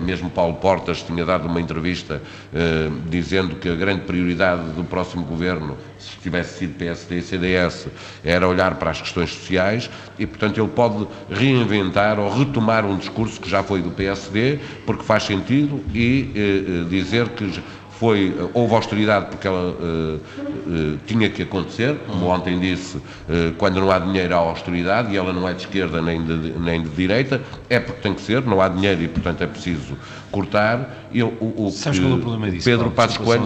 mesmo 0.00 0.30
Paulo 0.30 0.54
Portas 0.54 1.02
tinha 1.02 1.24
dado 1.24 1.46
uma 1.46 1.60
entrevista 1.60 2.22
eh, 2.54 2.90
dizendo 3.08 3.56
que 3.56 3.68
a 3.68 3.74
grande 3.74 4.02
prioridade 4.02 4.70
do 4.72 4.84
próximo 4.84 5.24
governo, 5.24 5.76
se 5.98 6.16
tivesse 6.18 6.58
sido 6.58 6.74
PSD 6.74 7.18
e 7.18 7.22
CDS, 7.22 7.88
era 8.24 8.46
olhar 8.48 8.76
para 8.76 8.90
as 8.90 9.00
questões 9.00 9.32
sociais 9.32 9.90
e, 10.18 10.26
portanto, 10.26 10.60
ele 10.60 10.68
pode 10.68 11.06
reinventar 11.30 12.18
ou 12.18 12.30
retomar 12.30 12.84
um 12.84 12.96
discurso 12.96 13.40
que 13.40 13.48
já 13.48 13.62
foi 13.62 13.82
do 13.82 13.90
PSD, 13.90 14.58
porque 14.86 15.02
faz 15.04 15.24
sentido, 15.24 15.82
e 15.94 16.30
eh, 16.34 16.88
dizer 16.88 17.28
que 17.30 17.62
foi, 18.02 18.34
houve 18.52 18.74
austeridade 18.74 19.26
porque 19.26 19.46
ela 19.46 19.70
uh, 19.70 20.16
uh, 20.16 20.98
tinha 21.06 21.30
que 21.30 21.42
acontecer, 21.42 21.96
como 22.08 22.26
ontem 22.26 22.58
disse, 22.58 22.96
uh, 22.96 23.54
quando 23.56 23.78
não 23.78 23.92
há 23.92 24.00
dinheiro 24.00 24.34
há 24.34 24.38
austeridade 24.38 25.14
e 25.14 25.16
ela 25.16 25.32
não 25.32 25.48
é 25.48 25.54
de 25.54 25.60
esquerda 25.60 26.02
nem 26.02 26.20
de, 26.20 26.34
nem 26.58 26.82
de 26.82 26.88
direita, 26.88 27.40
é 27.70 27.78
porque 27.78 28.00
tem 28.00 28.12
que 28.12 28.20
ser, 28.20 28.42
não 28.42 28.60
há 28.60 28.66
dinheiro 28.66 29.04
e 29.04 29.06
portanto 29.06 29.42
é 29.42 29.46
preciso 29.46 29.96
cortar. 30.32 31.08
Eu, 31.14 31.28
o, 31.38 31.66
o 31.66 31.70
Sabes 31.70 32.00
qual 32.00 32.12
é 32.12 32.14
o 32.14 32.18
problema 32.18 32.50
disso? 32.50 32.64
Pedro 32.64 32.90
Passos 32.90 33.18
Coelho 33.18 33.44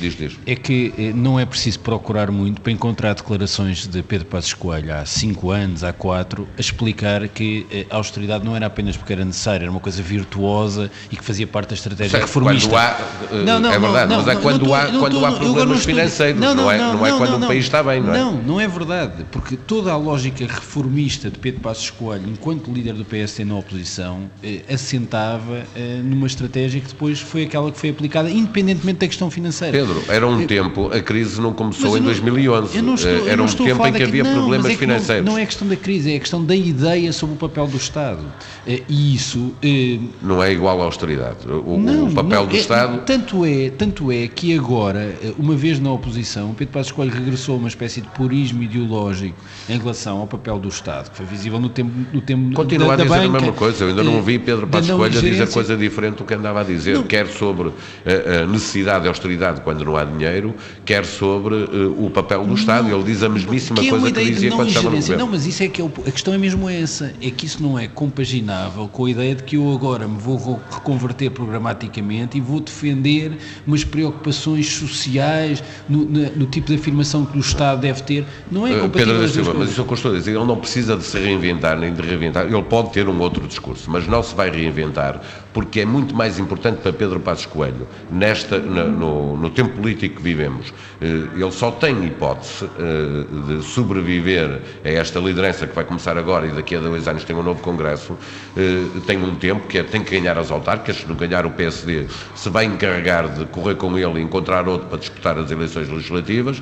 diz, 0.00 0.16
diz. 0.16 0.36
É 0.44 0.56
que 0.56 0.92
eh, 0.98 1.12
não 1.14 1.38
é 1.38 1.46
preciso 1.46 1.78
procurar 1.78 2.28
muito 2.32 2.60
para 2.60 2.72
encontrar 2.72 3.14
declarações 3.14 3.86
de 3.86 4.02
Pedro 4.02 4.26
Passos 4.26 4.52
Coelho 4.52 4.92
há 4.92 5.06
cinco 5.06 5.52
anos, 5.52 5.84
há 5.84 5.92
quatro, 5.92 6.48
a 6.58 6.60
explicar 6.60 7.28
que 7.28 7.64
eh, 7.70 7.86
a 7.88 7.96
austeridade 7.96 8.44
não 8.44 8.56
era 8.56 8.66
apenas 8.66 8.96
porque 8.96 9.12
era 9.12 9.24
necessária, 9.24 9.64
era 9.64 9.70
uma 9.70 9.80
coisa 9.80 10.02
virtuosa 10.02 10.90
e 11.10 11.16
que 11.16 11.24
fazia 11.24 11.46
parte 11.46 11.68
da 11.68 11.74
estratégia 11.74 12.18
reformista. 12.18 12.76
Há, 12.76 12.98
eh, 13.30 13.44
não, 13.44 13.60
não, 13.60 13.72
é 13.72 13.78
verdade, 14.00 14.10
não, 14.10 14.26
mas 14.26 14.36
é 14.36 14.40
quando, 14.40 14.66
não, 14.66 14.74
há, 14.74 14.88
não, 14.88 15.00
quando 15.00 15.24
há 15.24 15.32
problemas 15.32 15.84
financeiros, 15.84 16.40
não, 16.40 16.70
é, 16.70 16.78
não, 16.78 17.06
é 17.06 17.12
quando 17.12 17.44
o 17.44 17.46
país 17.46 17.64
está 17.64 17.82
bem, 17.82 18.00
não 18.00 18.14
é? 18.14 18.18
Não, 18.18 18.32
não 18.42 18.60
é 18.60 18.66
verdade, 18.66 19.24
porque 19.30 19.56
toda 19.56 19.92
a 19.92 19.96
lógica 19.96 20.44
reformista 20.46 21.30
de 21.30 21.38
Pedro 21.38 21.60
Passos 21.60 21.90
Coelho, 21.90 22.28
enquanto 22.28 22.72
líder 22.72 22.94
do 22.94 23.04
PSD 23.04 23.44
na 23.44 23.56
oposição, 23.56 24.28
assentava 24.68 25.62
numa 26.02 26.24
uma 26.24 26.26
estratégia 26.26 26.80
que 26.80 26.88
depois 26.88 27.20
foi 27.20 27.44
aquela 27.44 27.70
que 27.70 27.78
foi 27.78 27.90
aplicada, 27.90 28.30
independentemente 28.30 29.00
da 29.00 29.06
questão 29.06 29.30
financeira. 29.30 29.76
Pedro, 29.76 30.02
era 30.08 30.26
um 30.26 30.40
eu, 30.40 30.46
tempo, 30.46 30.90
a 30.90 31.00
crise 31.00 31.38
não 31.38 31.52
começou 31.52 31.98
em 31.98 32.00
não, 32.00 32.06
2011, 32.06 32.78
estou, 32.78 33.28
era 33.28 33.42
um 33.42 33.46
tempo 33.46 33.86
em 33.86 33.92
que 33.92 34.02
havia 34.02 34.24
não, 34.24 34.32
problemas 34.32 34.72
é 34.72 34.76
financeiros. 34.76 35.24
Não, 35.24 35.32
não, 35.32 35.38
é 35.38 35.44
questão 35.44 35.68
da 35.68 35.76
crise, 35.76 36.12
é 36.12 36.16
a 36.16 36.20
questão 36.20 36.42
da 36.42 36.56
ideia 36.56 37.12
sobre 37.12 37.34
o 37.34 37.38
papel 37.38 37.66
do 37.66 37.76
Estado. 37.76 38.24
Eh, 38.66 38.82
e 38.88 39.14
isso... 39.14 39.54
Eh, 39.62 39.98
não 40.22 40.42
é 40.42 40.50
igual 40.50 40.80
à 40.80 40.84
austeridade. 40.84 41.46
O, 41.46 41.76
não, 41.76 42.06
o 42.06 42.14
papel 42.14 42.46
do 42.46 42.56
é, 42.56 42.58
Estado... 42.58 43.02
Tanto 43.04 43.44
é, 43.44 43.70
tanto 43.70 43.83
é 44.12 44.28
que 44.28 44.56
agora, 44.56 45.16
eh, 45.22 45.32
uma 45.38 45.54
vez 45.54 45.78
na 45.78 45.92
oposição, 45.92 46.54
Pedro 46.54 46.72
Passos 46.72 46.92
Coelho 46.92 47.12
regressou 47.12 47.56
a 47.56 47.58
uma 47.58 47.68
espécie 47.68 48.00
de 48.00 48.08
purismo 48.08 48.62
ideológico 48.62 49.36
em 49.68 49.78
relação 49.78 50.18
ao 50.18 50.26
papel 50.26 50.58
do 50.58 50.68
Estado, 50.68 51.10
que 51.10 51.16
foi 51.16 51.26
visível 51.26 51.60
no 51.60 51.68
tempo, 51.68 51.92
no 52.12 52.20
tempo 52.20 52.54
Continua 52.54 52.96
da, 52.96 53.02
a 53.02 53.06
dizer 53.06 53.08
banca, 53.08 53.24
a 53.24 53.40
mesma 53.40 53.52
coisa, 53.52 53.84
eu 53.84 53.88
ainda 53.88 54.02
não 54.02 54.16
ouvi 54.16 54.38
Pedro 54.38 54.66
Passos 54.66 54.90
Coelho 54.90 55.18
a 55.18 55.22
dizer 55.22 55.50
coisa 55.50 55.76
diferente 55.76 56.22
o 56.22 56.24
que 56.24 56.34
andava 56.34 56.60
a 56.60 56.64
dizer, 56.64 56.96
não. 56.96 57.02
quer 57.02 57.26
sobre 57.26 57.72
a, 58.04 58.46
necessidade 58.46 59.04
e 59.04 59.08
austeridade 59.08 59.60
quando 59.60 59.84
não 59.84 59.96
há 59.96 60.04
dinheiro, 60.04 60.54
quer 60.84 61.04
sobre 61.04 61.54
o 61.98 62.10
papel 62.10 62.44
do 62.44 62.54
Estado. 62.54 62.88
Ele 62.88 63.02
diz 63.02 63.22
a 63.22 63.28
mesmíssima 63.28 63.80
que 63.80 63.88
é 63.88 63.90
coisa 63.90 64.12
que 64.12 64.24
dizia 64.24 64.50
quando 64.50 64.68
estava 64.68 64.90
no 64.90 64.96
governo. 64.96 65.24
Não, 65.24 65.30
mas 65.30 65.46
isso 65.46 65.62
é 65.62 65.68
que 65.68 65.80
é 65.80 65.84
o, 65.84 65.92
a 66.06 66.10
questão 66.10 66.34
é 66.34 66.38
mesmo 66.38 66.68
essa, 66.68 67.12
é 67.20 67.30
que 67.30 67.46
isso 67.46 67.62
não 67.62 67.78
é 67.78 67.86
compaginável 67.86 68.88
com 68.88 69.04
a 69.04 69.10
ideia 69.10 69.34
de 69.34 69.42
que 69.42 69.56
eu 69.56 69.72
agora 69.72 70.06
me 70.06 70.18
vou 70.18 70.60
reconverter 70.70 71.30
programaticamente 71.30 72.38
e 72.38 72.40
vou 72.40 72.60
defender 72.60 73.36
umas 73.66 73.84
preocupações 73.84 74.66
sociais 74.66 75.62
no, 75.88 76.04
no, 76.04 76.30
no 76.30 76.46
tipo 76.46 76.68
de 76.68 76.74
afirmação 76.74 77.24
que 77.24 77.36
o 77.36 77.40
Estado 77.40 77.80
deve 77.80 78.02
ter. 78.02 78.24
Não 78.50 78.66
é 78.66 78.78
compaginável. 78.78 78.86
Uh, 78.86 78.90
Pedro 78.90 79.20
da 79.20 79.28
Silva, 79.28 79.54
mas 79.54 79.70
isso 79.70 79.80
é 79.80 79.84
eu 79.84 79.94
estou 79.94 80.12
a 80.12 80.14
dizer, 80.14 80.30
ele 80.32 80.44
não 80.44 80.56
precisa 80.56 80.96
de 80.96 81.04
se 81.04 81.18
reinventar 81.18 81.78
nem 81.78 81.92
de 81.92 82.02
reinventar, 82.02 82.46
ele 82.46 82.62
pode 82.62 82.90
ter 82.90 83.08
um 83.08 83.18
outro 83.20 83.46
discurso, 83.46 83.90
mas 83.90 84.06
não 84.06 84.22
se 84.22 84.34
vai 84.34 84.50
reinventar 84.50 85.20
porque 85.54 85.80
é 85.80 85.86
muito 85.86 86.14
mais 86.16 86.40
importante 86.40 86.80
para 86.82 86.92
Pedro 86.92 87.20
Passos 87.20 87.46
Coelho, 87.46 87.86
nesta, 88.10 88.58
no, 88.58 89.36
no, 89.36 89.50
tempo 89.50 89.80
político 89.80 90.16
que 90.16 90.22
vivemos. 90.22 90.74
Eh, 91.00 91.28
ele 91.36 91.52
só 91.52 91.70
tem 91.70 92.04
hipótese 92.04 92.68
eh, 92.76 93.24
de 93.46 93.62
sobreviver 93.64 94.60
a 94.84 94.88
esta 94.88 95.20
liderança 95.20 95.64
que 95.64 95.74
vai 95.74 95.84
começar 95.84 96.18
agora 96.18 96.48
e 96.48 96.50
daqui 96.50 96.74
a 96.74 96.80
dois 96.80 97.06
anos 97.06 97.22
tem 97.22 97.36
um 97.36 97.42
novo 97.42 97.62
Congresso. 97.62 98.18
Eh, 98.56 98.82
tem 99.06 99.22
um 99.22 99.36
tempo 99.36 99.68
que 99.68 99.78
é, 99.78 99.84
tem 99.84 100.02
que 100.02 100.18
ganhar 100.18 100.36
as 100.36 100.50
autárquicas, 100.50 100.96
se 100.96 101.06
não 101.06 101.14
ganhar 101.14 101.46
o 101.46 101.50
PSD, 101.50 102.06
se 102.34 102.50
vai 102.50 102.64
encarregar 102.64 103.28
de 103.28 103.46
correr 103.46 103.76
com 103.76 103.96
ele 103.96 104.18
e 104.18 104.22
encontrar 104.22 104.68
outro 104.68 104.88
para 104.88 104.98
disputar 104.98 105.38
as 105.38 105.52
eleições 105.52 105.88
legislativas. 105.88 106.60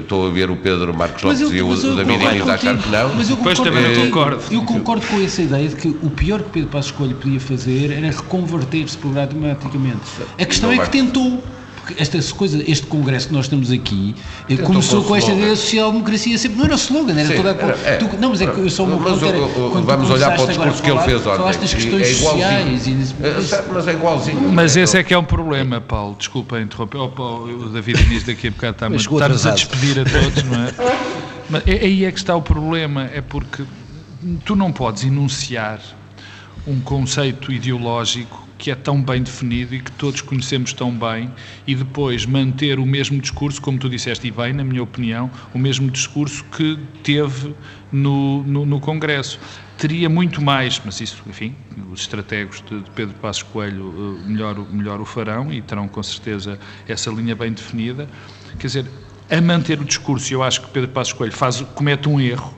Estou 0.00 0.26
a 0.26 0.30
ver 0.30 0.50
o 0.50 0.56
Pedro 0.56 0.92
Marcos 0.92 1.22
Lopes 1.22 1.40
eu, 1.40 1.52
e 1.52 1.62
o, 1.62 1.76
David 1.94 2.24
Inês 2.24 2.48
achar 2.48 2.76
que 2.76 2.88
não. 2.88 3.14
Mas 3.14 3.30
eu 3.30 3.36
concordo, 3.36 3.62
também 3.62 4.10
concordo. 4.10 4.42
Eu 4.50 4.62
concordo 4.64 5.06
com 5.06 5.20
essa 5.20 5.40
ideia 5.40 5.68
de 5.68 5.76
que 5.76 5.88
o 6.02 6.10
pior 6.10 6.42
que 6.42 6.50
Pedro 6.50 6.70
Passos 6.70 6.90
Coelho 6.90 7.14
podia 7.14 7.38
fazer 7.38 7.59
fazer 7.60 7.92
era 7.92 8.10
reconverter-se 8.10 8.96
programaticamente. 8.96 10.00
A 10.38 10.44
questão 10.44 10.72
é 10.72 10.78
que 10.78 10.90
tentou 10.90 11.42
esta 11.98 12.22
coisa, 12.34 12.62
este 12.70 12.86
congresso 12.86 13.28
que 13.28 13.32
nós 13.34 13.46
estamos 13.46 13.72
aqui 13.72 14.14
eh, 14.44 14.48
Tentou 14.48 14.66
começou 14.66 15.02
com 15.02 15.16
esta 15.16 15.32
ideia 15.32 15.54
de 15.54 15.58
social-democracia 15.58 16.38
sempre, 16.38 16.58
não 16.58 16.66
era 16.66 16.74
slogan, 16.74 17.18
era 17.18 17.28
Sim, 17.28 17.36
toda 17.36 17.50
a, 17.50 17.54
era, 17.54 17.78
é, 17.84 17.96
tu, 17.96 18.08
não, 18.20 18.30
mas 18.30 18.40
é 18.40 18.46
que 18.46 18.60
eu 18.60 18.70
só 18.70 18.84
uma 18.84 19.08
era, 19.26 19.38
Vamos 19.82 20.10
olhar 20.10 20.36
para 20.36 20.44
o 20.44 20.46
discurso 20.46 20.82
que 20.82 20.90
ele 20.90 21.00
fez 21.00 21.26
ontem. 21.26 21.36
Falaste 21.38 21.60
das 21.60 21.74
questões 21.74 22.08
é 22.08 22.14
sociais 22.14 22.86
e, 22.86 22.92
é, 22.92 23.64
mas 23.72 23.88
é 23.88 23.92
igualzinho. 23.92 24.52
Mas 24.52 24.76
esse 24.76 24.98
é 24.98 25.02
que 25.02 25.12
é 25.12 25.18
um 25.18 25.24
problema, 25.24 25.80
Paulo, 25.80 26.14
desculpa 26.16 26.60
interromper, 26.60 26.98
oh, 26.98 27.08
Paulo, 27.08 27.66
o 27.66 27.68
David 27.70 28.00
Inês 28.04 28.22
daqui 28.22 28.46
a 28.46 28.50
bocado 28.50 28.72
está-nos 28.72 29.02
está 29.36 29.50
a 29.50 29.54
despedir 29.54 29.98
a 29.98 30.04
todos, 30.04 30.44
não 30.44 30.62
é? 30.62 30.72
Mas 31.50 31.66
é, 31.66 31.72
aí 31.72 32.04
é 32.04 32.12
que 32.12 32.18
está 32.18 32.36
o 32.36 32.42
problema, 32.42 33.10
é 33.12 33.20
porque 33.20 33.64
tu 34.44 34.54
não 34.54 34.70
podes 34.70 35.02
enunciar 35.02 35.80
um 36.66 36.80
conceito 36.80 37.52
ideológico 37.52 38.48
que 38.60 38.70
é 38.70 38.74
tão 38.74 39.02
bem 39.02 39.22
definido 39.22 39.74
e 39.74 39.80
que 39.80 39.90
todos 39.92 40.20
conhecemos 40.20 40.74
tão 40.74 40.92
bem 40.92 41.32
e 41.66 41.74
depois 41.74 42.26
manter 42.26 42.78
o 42.78 42.84
mesmo 42.84 43.18
discurso, 43.18 43.60
como 43.60 43.78
tu 43.78 43.88
disseste 43.88 44.28
e 44.28 44.30
bem, 44.30 44.52
na 44.52 44.62
minha 44.62 44.82
opinião, 44.82 45.30
o 45.54 45.58
mesmo 45.58 45.90
discurso 45.90 46.44
que 46.44 46.78
teve 47.02 47.54
no, 47.90 48.42
no, 48.42 48.66
no 48.66 48.78
Congresso. 48.78 49.40
Teria 49.78 50.10
muito 50.10 50.42
mais, 50.42 50.80
mas 50.84 51.00
isso, 51.00 51.22
enfim, 51.26 51.56
os 51.90 52.00
estrategos 52.00 52.62
de, 52.68 52.82
de 52.82 52.90
Pedro 52.90 53.14
Passos 53.14 53.44
Coelho 53.44 54.20
eh, 54.22 54.28
melhor, 54.28 54.58
melhor 54.70 55.00
o 55.00 55.06
farão 55.06 55.50
e 55.50 55.62
terão 55.62 55.88
com 55.88 56.02
certeza 56.02 56.60
essa 56.86 57.10
linha 57.10 57.34
bem 57.34 57.50
definida. 57.54 58.06
Quer 58.58 58.66
dizer, 58.66 58.86
a 59.30 59.40
manter 59.40 59.80
o 59.80 59.84
discurso, 59.86 60.34
eu 60.34 60.42
acho 60.42 60.60
que 60.60 60.68
Pedro 60.68 60.90
Passos 60.90 61.14
Coelho 61.14 61.32
faz, 61.32 61.62
comete 61.74 62.10
um 62.10 62.20
erro 62.20 62.54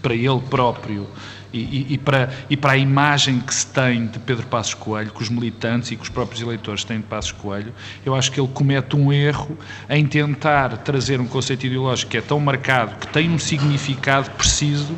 para 0.00 0.14
ele 0.14 0.40
próprio 0.48 1.08
e, 1.52 1.58
e, 1.58 1.86
e, 1.90 1.98
para, 1.98 2.30
e 2.50 2.56
para 2.56 2.72
a 2.72 2.76
imagem 2.76 3.40
que 3.40 3.54
se 3.54 3.66
tem 3.66 4.06
de 4.06 4.18
Pedro 4.18 4.46
Passos 4.46 4.74
Coelho, 4.74 5.10
que 5.10 5.22
os 5.22 5.28
militantes 5.28 5.90
e 5.90 5.96
que 5.96 6.02
os 6.02 6.08
próprios 6.08 6.40
eleitores 6.40 6.84
têm 6.84 6.98
de 6.98 7.04
Passos 7.04 7.32
Coelho, 7.32 7.72
eu 8.04 8.14
acho 8.14 8.30
que 8.30 8.40
ele 8.40 8.48
comete 8.48 8.96
um 8.96 9.12
erro 9.12 9.56
em 9.88 10.06
tentar 10.06 10.76
trazer 10.78 11.20
um 11.20 11.26
conceito 11.26 11.66
ideológico 11.66 12.10
que 12.10 12.18
é 12.18 12.20
tão 12.20 12.38
marcado, 12.38 12.96
que 12.96 13.06
tem 13.08 13.30
um 13.30 13.38
significado 13.38 14.30
preciso 14.32 14.94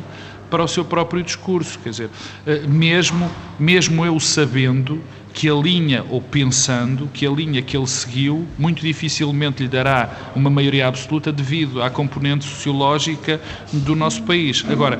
para 0.49 0.63
o 0.63 0.67
seu 0.67 0.83
próprio 0.83 1.23
discurso. 1.23 1.79
Quer 1.79 1.89
dizer, 1.91 2.09
eh, 2.45 2.63
mesmo, 2.67 3.31
mesmo 3.57 4.05
eu 4.05 4.19
sabendo 4.19 5.01
que 5.33 5.49
a 5.49 5.53
linha, 5.53 6.03
ou 6.09 6.21
pensando 6.21 7.09
que 7.13 7.25
a 7.25 7.31
linha 7.31 7.61
que 7.61 7.75
ele 7.75 7.87
seguiu, 7.87 8.45
muito 8.57 8.81
dificilmente 8.81 9.63
lhe 9.63 9.69
dará 9.69 10.31
uma 10.35 10.49
maioria 10.49 10.87
absoluta 10.87 11.31
devido 11.31 11.81
à 11.81 11.89
componente 11.89 12.43
sociológica 12.43 13.39
do 13.71 13.95
nosso 13.95 14.23
país. 14.23 14.63
Agora, 14.69 14.99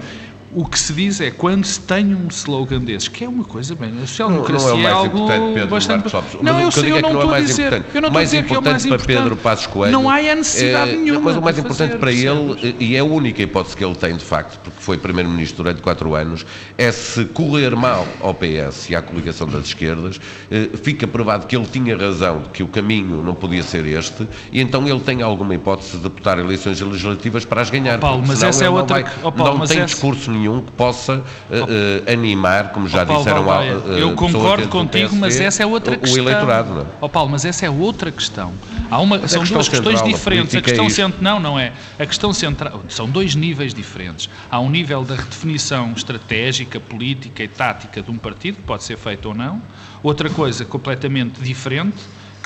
o 0.53 0.65
que 0.65 0.77
se 0.77 0.91
diz 0.93 1.22
é 1.22 1.31
quando 1.31 1.65
se 1.65 1.79
tem 1.79 2.13
um 2.13 2.27
slogan 2.29 2.79
desses, 2.79 3.08
que 3.08 3.24
é 3.24 3.29
uma 3.29 3.43
coisa 3.43 3.74
bem, 3.75 3.91
a 3.98 4.08
social-democracia 4.08 4.74
é, 4.74 4.81
é, 4.84 4.89
algo 4.89 5.27
Pedro 5.53 5.67
bastante. 5.70 6.13
Lopes. 6.13 6.34
Não, 6.41 6.53
mas 6.53 6.63
eu 6.63 6.72
sei, 6.72 6.91
eu 6.91 6.98
é 6.98 7.01
não 7.01 7.13
não 7.13 7.20
estou 7.22 7.36
é 7.36 7.38
a 7.38 7.41
dizer, 7.41 7.62
importante. 7.67 7.86
eu 7.96 8.01
não 8.01 8.08
estou 8.10 8.20
a 8.20 8.24
dizer 8.24 8.46
que 8.46 8.53
é 8.53 8.60
o 8.60 8.62
mais 8.62 8.86
para 8.86 8.96
importante. 8.96 9.17
Pedro 9.17 9.36
Passos 9.38 9.67
Coelho. 9.67 9.91
Não 9.93 10.10
há 10.10 10.15
a 10.17 10.36
necessidade 10.36 10.91
é, 10.91 10.96
nenhuma. 10.98 11.20
A 11.20 11.24
coisa 11.24 11.41
mais 11.41 11.58
importante 11.58 11.88
fazer, 11.91 12.00
para 12.00 12.12
percebe? 12.12 12.67
ele, 12.67 12.75
e 12.79 12.96
é 12.96 13.00
a 13.00 13.03
única 13.03 13.41
hipótese 13.41 13.77
que 13.77 13.86
ele 13.86 13.96
tem 13.96 14.17
de 14.17 14.25
facto, 14.25 14.60
porque 14.60 14.79
foi 14.81 14.98
primeiro-ministro 14.98 15.63
durante 15.63 15.81
quatro 15.81 16.13
anos, 16.15 16.46
é 16.77 16.91
se 16.91 17.24
correr 17.25 17.74
mal 17.75 18.05
ao 18.20 18.34
PS 18.34 18.89
e 18.89 18.96
à 18.96 19.01
coligação 19.01 19.48
das 19.48 19.67
esquerdas, 19.67 20.20
eh, 20.50 20.70
fica 20.84 21.08
provado 21.08 21.48
que 21.48 21.55
ele 21.55 21.65
tinha 21.65 21.96
razão, 21.96 22.43
que 22.51 22.62
o 22.62 22.67
caminho 22.67 23.22
não 23.24 23.36
podia 23.36 23.63
ser 23.63 23.86
este, 23.86 24.27
e 24.51 24.60
então 24.60 24.86
ele 24.88 25.00
tem 25.00 25.22
alguma 25.22 25.55
hipótese 25.55 25.98
de 25.98 26.10
botar 26.10 26.38
eleições 26.39 26.81
legislativas 26.81 27.46
para 27.46 27.62
as 27.62 27.70
ganhar. 27.70 28.00
Paulo, 28.00 28.17
porque 28.17 28.27
mas 28.34 28.43
essa 28.43 28.65
é 28.65 28.70
outra 28.70 29.01
vai- 29.01 29.12
oh, 29.24 29.31
Paulo, 29.31 29.51
não 29.53 29.58
mas 29.60 29.70
tem 29.70 29.77
essa- 29.79 29.86
discurso 29.93 30.29
nenhum 30.31 30.40
que 30.62 30.71
possa 30.71 31.24
eh, 31.50 32.03
eh, 32.07 32.13
animar, 32.13 32.71
como 32.71 32.88
já 32.88 33.03
Ó, 33.03 33.05
Paulo 33.05 33.24
disseram 33.24 33.43
Baldaia, 33.43 33.71
eh, 33.88 34.01
eu 34.01 34.15
concordo 34.15 34.67
contigo, 34.67 35.15
mas 35.15 35.36
PSD, 35.36 35.43
essa 35.45 35.63
é 35.63 35.65
outra 35.65 35.98
questão. 35.98 36.24
O 36.24 36.27
eleitorado, 36.27 36.74
não 36.74 36.81
é? 36.81 36.86
Ó 37.01 37.07
Paulo, 37.07 37.29
mas 37.29 37.45
essa 37.45 37.65
é 37.65 37.69
outra 37.69 38.12
questão. 38.12 38.53
Há 38.89 39.00
uma, 39.00 39.17
são 39.27 39.39
questão 39.39 39.57
duas 39.57 39.69
questões 39.69 40.00
central, 40.00 40.13
diferentes. 40.13 40.55
A 40.55 40.62
política 40.62 40.62
questão 40.62 40.86
é 40.86 40.88
isto. 40.88 40.95
cent... 40.95 41.15
Não, 41.21 41.39
não 41.39 41.60
é. 41.60 41.74
A 42.00 42.05
questão 42.05 42.33
central. 42.33 42.83
São 42.89 43.10
dois 43.10 43.36
níveis 43.36 43.74
diferentes. 43.74 44.29
Há 44.50 44.60
um 44.60 44.69
nível 44.69 45.03
da 45.03 45.15
redefinição 45.15 45.93
estratégica, 45.95 46.79
política 46.79 47.43
e 47.43 47.48
tática 47.48 48.01
de 48.01 48.12
um 48.12 48.17
partido, 48.17 48.55
que 48.55 48.63
pode 48.63 48.83
ser 48.83 48.98
feito 48.98 49.29
ou 49.29 49.33
não. 49.33 49.62
Outra 50.03 50.29
coisa 50.29 50.65
completamente 50.65 51.41
diferente. 51.41 51.98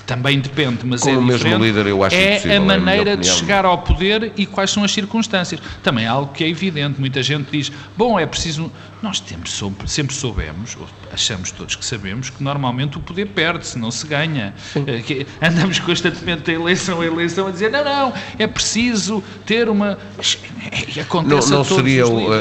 Também 0.06 0.40
depende, 0.40 0.86
mas 0.86 1.02
Com 1.02 1.10
é 1.10 1.18
o 1.18 1.22
mesmo 1.22 1.58
líder, 1.58 1.88
eu 1.88 2.04
acho 2.04 2.16
é 2.16 2.38
a 2.38 2.54
é 2.54 2.58
a 2.58 2.62
maneira 2.62 3.18
de 3.18 3.28
chegar 3.28 3.66
ao 3.66 3.80
poder 3.80 4.32
e 4.38 4.46
quais 4.46 4.70
são 4.70 4.84
as 4.84 4.92
circunstâncias. 4.92 5.60
Também 5.82 6.06
é 6.06 6.08
algo 6.08 6.32
que 6.32 6.44
é 6.44 6.48
evidente. 6.48 7.00
Muita 7.00 7.24
gente 7.24 7.50
diz: 7.52 7.72
bom, 7.98 8.20
é 8.20 8.26
preciso. 8.26 8.72
Nós 9.04 9.20
temos, 9.20 9.62
sempre 9.86 10.16
soubemos, 10.16 10.76
ou 10.80 10.88
achamos 11.14 11.52
todos 11.52 11.76
que 11.76 11.86
sabemos, 11.86 12.30
que 12.30 12.42
normalmente 12.44 12.98
o 12.98 13.00
poder 13.02 13.28
perde-se, 13.28 13.78
não 13.78 13.92
se 13.92 14.08
ganha. 14.08 14.54
Eh, 14.76 15.26
Andamos 15.42 15.78
constantemente 15.80 16.44
de 16.44 16.54
eleição 16.54 17.02
a 17.02 17.06
eleição 17.06 17.48
a 17.48 17.52
dizer: 17.52 17.70
não, 17.72 17.84
não, 17.84 18.14
é 18.40 18.48
preciso 18.48 19.24
ter 19.46 19.70
uma. 19.70 19.98
E 20.20 20.96
Não, 20.98 21.04
acontece 21.04 21.52
não 21.52 21.62
a 21.62 21.66
todos 21.66 21.76
seria 21.76 22.08
o, 22.08 22.32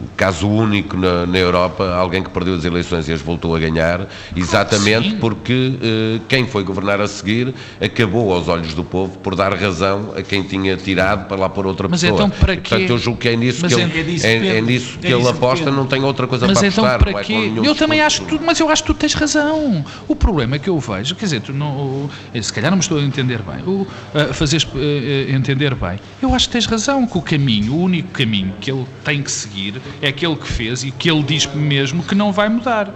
o 0.00 0.08
caso 0.16 0.48
único 0.48 0.96
na, 0.96 1.26
na 1.26 1.38
Europa, 1.38 1.94
alguém 1.94 2.22
que 2.22 2.30
perdeu 2.30 2.54
as 2.54 2.64
eleições 2.64 3.08
e 3.08 3.12
as 3.12 3.20
voltou 3.20 3.54
a 3.54 3.58
ganhar, 3.58 4.08
exatamente 4.34 5.10
Sim. 5.10 5.18
porque 5.18 5.74
eh, 5.82 6.20
quem 6.28 6.46
foi 6.46 6.62
governar 6.64 7.00
a 7.00 7.06
seguir 7.06 7.54
acabou 7.80 8.32
aos 8.32 8.48
olhos 8.48 8.74
do 8.74 8.82
povo 8.84 9.16
por 9.18 9.34
dar 9.36 9.54
razão 9.54 10.12
a 10.16 10.22
quem 10.22 10.42
tinha 10.42 10.76
tirado 10.76 11.28
para 11.28 11.36
lá 11.36 11.48
pôr 11.48 11.66
outra 11.66 11.88
Mas 11.88 12.00
pessoa. 12.00 12.18
então 12.24 12.30
para 12.30 12.54
E, 12.54 12.56
Portanto, 12.56 12.86
quê? 12.86 12.92
eu 12.92 12.98
julgo 12.98 13.18
que 13.20 13.28
é 13.28 13.36
nisso 13.36 13.60
Mas 13.62 13.74
que 13.74 13.80
é- 13.80 13.84
ele, 13.84 14.20
é 14.22 14.26
é, 14.26 14.56
é 14.58 14.60
nisso 14.60 14.98
que 15.04 15.12
é 15.12 15.16
ele 15.16 15.20
isso, 15.20 15.30
aposta, 15.30 15.70
não 15.70 15.86
tem 15.86 16.02
outra 16.02 16.26
coisa 16.26 16.46
Mas 16.46 16.58
para 16.58 16.68
então 16.68 16.84
apostar. 16.84 17.12
para 17.12 17.20
é 17.20 17.24
quê? 17.24 17.52
Eu 17.62 17.74
também 17.74 18.00
acho 18.00 18.20
discurso. 18.20 18.38
que 18.38 18.42
tu, 18.42 18.46
mas 18.46 18.60
eu 18.60 18.68
acho 18.70 18.82
que 18.82 18.86
tu 18.86 18.94
tens 18.94 19.14
razão. 19.14 19.84
O 20.08 20.16
problema 20.16 20.58
que 20.58 20.68
eu 20.68 20.78
vejo, 20.78 21.14
quer 21.14 21.26
dizer, 21.26 21.40
tu 21.40 21.52
não, 21.52 22.08
se 22.40 22.52
calhar 22.52 22.70
não 22.70 22.78
me 22.78 22.82
estou 22.82 22.98
a 22.98 23.02
entender 23.02 23.40
bem, 23.42 23.62
o, 23.66 23.86
a 24.14 24.32
fazeres 24.32 24.66
eh, 24.74 25.28
eh, 25.28 25.34
entender 25.34 25.74
bem. 25.74 25.98
Eu 26.22 26.34
acho 26.34 26.48
que 26.48 26.52
tens 26.52 26.66
razão 26.66 27.06
que 27.06 27.18
o 27.18 27.22
caminho, 27.22 27.74
o 27.74 27.82
único 27.82 28.08
caminho 28.10 28.54
que 28.60 28.70
ele 28.70 28.86
tem 29.04 29.22
que 29.22 29.30
seguir 29.30 29.80
é 30.00 30.08
aquele 30.08 30.36
que 30.36 30.48
fez 30.48 30.84
e 30.84 30.90
que 30.90 31.10
ele 31.10 31.22
diz 31.22 31.46
mesmo 31.54 32.02
que 32.02 32.14
não 32.14 32.32
vai 32.32 32.48
mudar. 32.48 32.92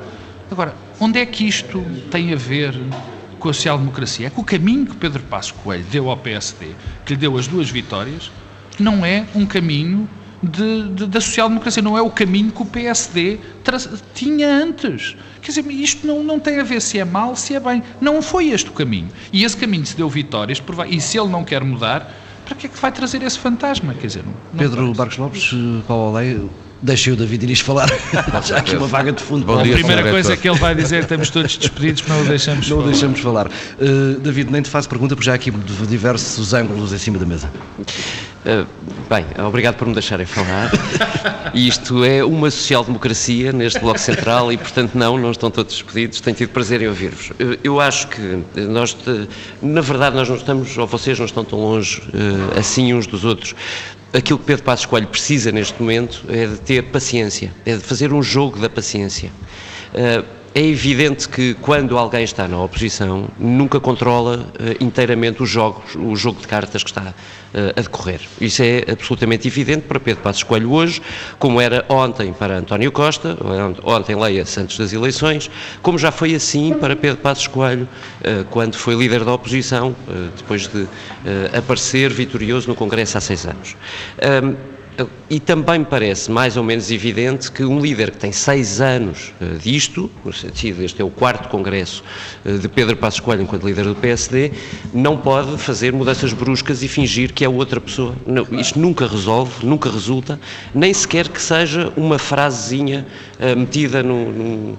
Agora, 0.51 0.75
onde 0.99 1.19
é 1.19 1.27
que 1.27 1.47
isto 1.47 1.85
tem 2.11 2.33
a 2.33 2.37
ver 2.37 2.75
com 3.39 3.51
a 3.51 3.53
social-democracia? 3.53 4.29
É 4.29 4.31
que 4.31 4.41
o 4.41 4.45
caminho 4.45 4.87
que 4.87 4.97
Pedro 4.97 5.23
Passos 5.25 5.53
Coelho 5.53 5.85
deu 5.91 6.09
ao 6.09 6.17
PSD, 6.17 6.69
que 7.05 7.13
lhe 7.13 7.19
deu 7.19 7.37
as 7.37 7.47
duas 7.47 7.69
vitórias, 7.69 8.31
não 8.79 9.05
é 9.05 9.27
um 9.35 9.45
caminho 9.45 10.09
de- 10.43 10.89
de- 10.91 11.07
da 11.07 11.21
social-democracia, 11.21 11.83
não 11.83 11.97
é 11.97 12.03
o 12.03 12.11
caminho 12.11 12.51
que 12.53 12.63
o 12.63 12.67
PSD 12.67 13.39
tinha 14.15 14.49
antes. 14.49 15.17
Quer 15.43 15.49
dizer, 15.53 15.71
isto 15.71 16.07
não, 16.07 16.23
não 16.23 16.39
tem 16.39 16.61
a 16.61 16.63
ver 16.65 16.81
se 16.81 16.99
é 16.99 17.05
mal, 17.05 17.35
se 17.37 17.55
é 17.55 17.61
bem. 17.61 17.83
Não 18.01 18.21
foi 18.23 18.49
este 18.51 18.69
o 18.71 18.73
caminho. 18.73 19.09
E 19.33 19.45
esse 19.45 19.57
caminho 19.57 19.85
se 19.87 19.97
deu 19.97 20.09
vitórias, 20.09 20.63
e 20.89 21.01
se 21.01 21.19
ele 21.19 21.29
não 21.29 21.45
quer 21.45 21.63
mudar, 21.65 22.15
para 22.45 22.55
que 22.55 22.67
é 22.67 22.69
que 22.71 22.79
vai 22.81 22.91
trazer 22.93 23.23
esse 23.23 23.39
fantasma? 23.39 23.95
Quer 23.95 24.07
dizer, 24.07 24.25
não, 24.25 24.33
não 24.33 24.59
Pedro 24.59 24.77
parece. 24.97 24.99
Marcos 24.99 25.19
Lopes, 25.19 25.85
Paulo 25.87 26.17
Aldeia, 26.17 26.41
deixei 26.81 27.13
o 27.13 27.17
David 27.17 27.45
Inês 27.45 27.61
falar. 27.61 27.89
Já 28.45 28.59
aqui 28.59 28.77
uma 28.77 28.87
vaga 28.87 29.13
de 29.13 29.23
fundo. 29.23 29.45
Bom 29.45 29.53
para 29.55 29.59
o 29.59 29.61
A 29.61 29.65
dia, 29.65 29.75
primeira 29.75 30.11
coisa 30.11 30.37
que 30.37 30.49
ele 30.49 30.59
vai 30.59 30.75
dizer 30.75 30.97
é 30.97 30.99
que 30.99 31.05
estamos 31.05 31.31
todos 31.31 31.57
despedidos, 31.57 32.05
não 32.07 32.21
o 32.23 32.25
deixamos 32.25 32.69
Não 32.69 32.77
o 32.79 32.81
falar. 32.81 32.91
deixamos 32.93 33.21
falar. 33.21 33.47
Uh, 33.49 34.21
David, 34.21 34.51
nem 34.51 34.63
te 34.63 34.69
faço 34.71 34.89
pergunta, 34.89 35.15
porque 35.15 35.27
já 35.27 35.33
há 35.33 35.35
aqui 35.35 35.51
diversos 35.51 36.53
ângulos 36.55 36.93
em 36.93 36.99
cima 36.99 37.19
da 37.19 37.27
mesa. 37.27 37.51
Uh, 38.47 38.67
bem, 39.11 39.27
obrigado 39.47 39.75
por 39.77 39.87
me 39.89 39.93
deixarem 39.95 40.25
falar. 40.27 40.71
Isto 41.55 42.05
é 42.05 42.25
uma 42.25 42.51
social-democracia 42.51 43.53
neste 43.53 43.79
Bloco 43.81 43.99
Central 43.99 44.53
e, 44.53 44.57
portanto, 44.57 44.95
não, 44.95 45.19
não 45.19 45.31
estão 45.31 45.51
todos 45.51 45.75
despedidos. 45.75 46.21
Tenho 46.21 46.37
tido 46.37 46.51
prazer 46.51 46.81
em 46.83 46.89
ouvir-vos. 46.89 47.31
Uh, 47.31 47.59
Eu 47.65 47.81
acho 47.81 48.07
que 48.09 48.39
nós, 48.57 48.95
te- 48.95 49.29
na 49.61 49.81
verdade, 49.81 50.15
nós 50.17 50.29
não 50.29 50.37
estamos, 50.37 50.77
ou 50.79 50.87
vocês 50.87 51.19
não 51.19 51.27
estão 51.27 51.45
tão 51.45 51.59
longe 51.59 52.01
uh, 52.09 52.59
assim 52.59 52.95
uns 52.95 53.07
dos 53.07 53.25
outros. 53.25 53.55
Aquilo 54.13 54.39
que 54.39 54.47
Pedro 54.47 54.65
Passos 54.65 54.87
Coelho 54.87 55.07
precisa 55.07 55.53
neste 55.53 55.81
momento 55.81 56.25
é 56.29 56.47
de 56.47 56.57
ter 56.61 56.83
paciência, 56.85 57.53
é 57.67 57.77
de 57.77 57.83
fazer 57.83 58.13
um 58.13 58.23
jogo 58.23 58.59
da 58.59 58.71
paciência. 58.71 59.31
Uh, 59.93 60.39
é 60.55 60.63
evidente 60.63 61.29
que 61.29 61.55
quando 61.55 61.97
alguém 61.97 62.25
está 62.25 62.49
na 62.49 62.61
oposição 62.61 63.29
nunca 63.39 63.79
controla 63.79 64.51
eh, 64.59 64.77
inteiramente 64.81 65.43
os 65.43 65.49
jogos, 65.49 65.95
o 65.95 66.17
jogo 66.17 66.41
de 66.41 66.49
cartas 66.49 66.83
que 66.83 66.91
está 66.91 67.03
eh, 67.03 67.15
a 67.77 67.81
decorrer. 67.81 68.21
Isso 68.41 68.63
é 68.63 68.85
absolutamente 68.91 69.49
evidente 69.49 69.83
para 69.83 69.99
Pedro 69.99 70.23
Passos 70.23 70.43
Coelho 70.43 70.73
hoje, 70.73 71.01
como 71.39 71.61
era 71.61 71.85
ontem 71.89 72.33
para 72.33 72.59
António 72.59 72.93
Costa, 72.93 73.37
ontem 73.83 74.15
leia-se 74.15 74.61
antes 74.61 74.79
das 74.79 74.93
eleições, 74.93 75.51
como 75.83 75.99
já 75.99 76.13
foi 76.13 76.35
assim 76.35 76.75
para 76.75 76.95
Pedro 76.95 77.19
Passos 77.19 77.47
Coelho 77.47 77.89
eh, 78.23 78.45
quando 78.51 78.77
foi 78.77 78.95
líder 78.95 79.25
da 79.25 79.33
oposição, 79.33 79.95
eh, 80.09 80.29
depois 80.37 80.69
de 80.69 80.87
eh, 81.25 81.57
aparecer 81.57 82.13
vitorioso 82.13 82.69
no 82.69 82.75
Congresso 82.75 83.19
há 83.19 83.21
seis 83.21 83.47
anos. 83.47 83.77
Ahm, 84.99 85.07
e 85.31 85.39
também 85.39 85.81
me 85.81 85.85
parece 85.85 86.31
mais 86.31 86.57
ou 86.57 86.65
menos 86.65 86.91
evidente 86.91 87.53
que 87.53 87.63
um 87.63 87.81
líder 87.81 88.11
que 88.11 88.19
tem 88.19 88.33
seis 88.33 88.81
anos 88.81 89.33
eh, 89.41 89.59
disto, 89.63 90.11
no 90.25 90.33
sentido, 90.33 90.83
este 90.83 91.01
é 91.01 91.05
o 91.05 91.11
quarto 91.11 91.49
congresso 91.49 92.03
eh, 92.45 92.53
de 92.55 92.69
Pedro 92.69 92.97
Passos 92.97 93.21
Coelho 93.21 93.43
enquanto 93.43 93.67
líder 93.67 93.85
do 93.85 93.95
PSD, 93.95 94.51
não 94.93 95.17
pode 95.17 95.57
fazer 95.59 95.93
mudanças 95.93 96.33
bruscas 96.33 96.83
e 96.83 96.89
fingir 96.89 97.33
que 97.33 97.45
é 97.45 97.49
outra 97.49 97.81
pessoa. 97.81 98.15
Não, 98.27 98.47
isto 98.53 98.79
nunca 98.79 99.07
resolve, 99.07 99.65
nunca 99.65 99.91
resulta, 99.91 100.41
nem 100.75 100.93
sequer 100.93 101.29
que 101.29 101.41
seja 101.41 101.93
uma 101.97 102.19
frasezinha 102.19 103.07
eh, 103.39 103.55
metida 103.55 104.03
num, 104.03 104.33
num, 104.33 104.77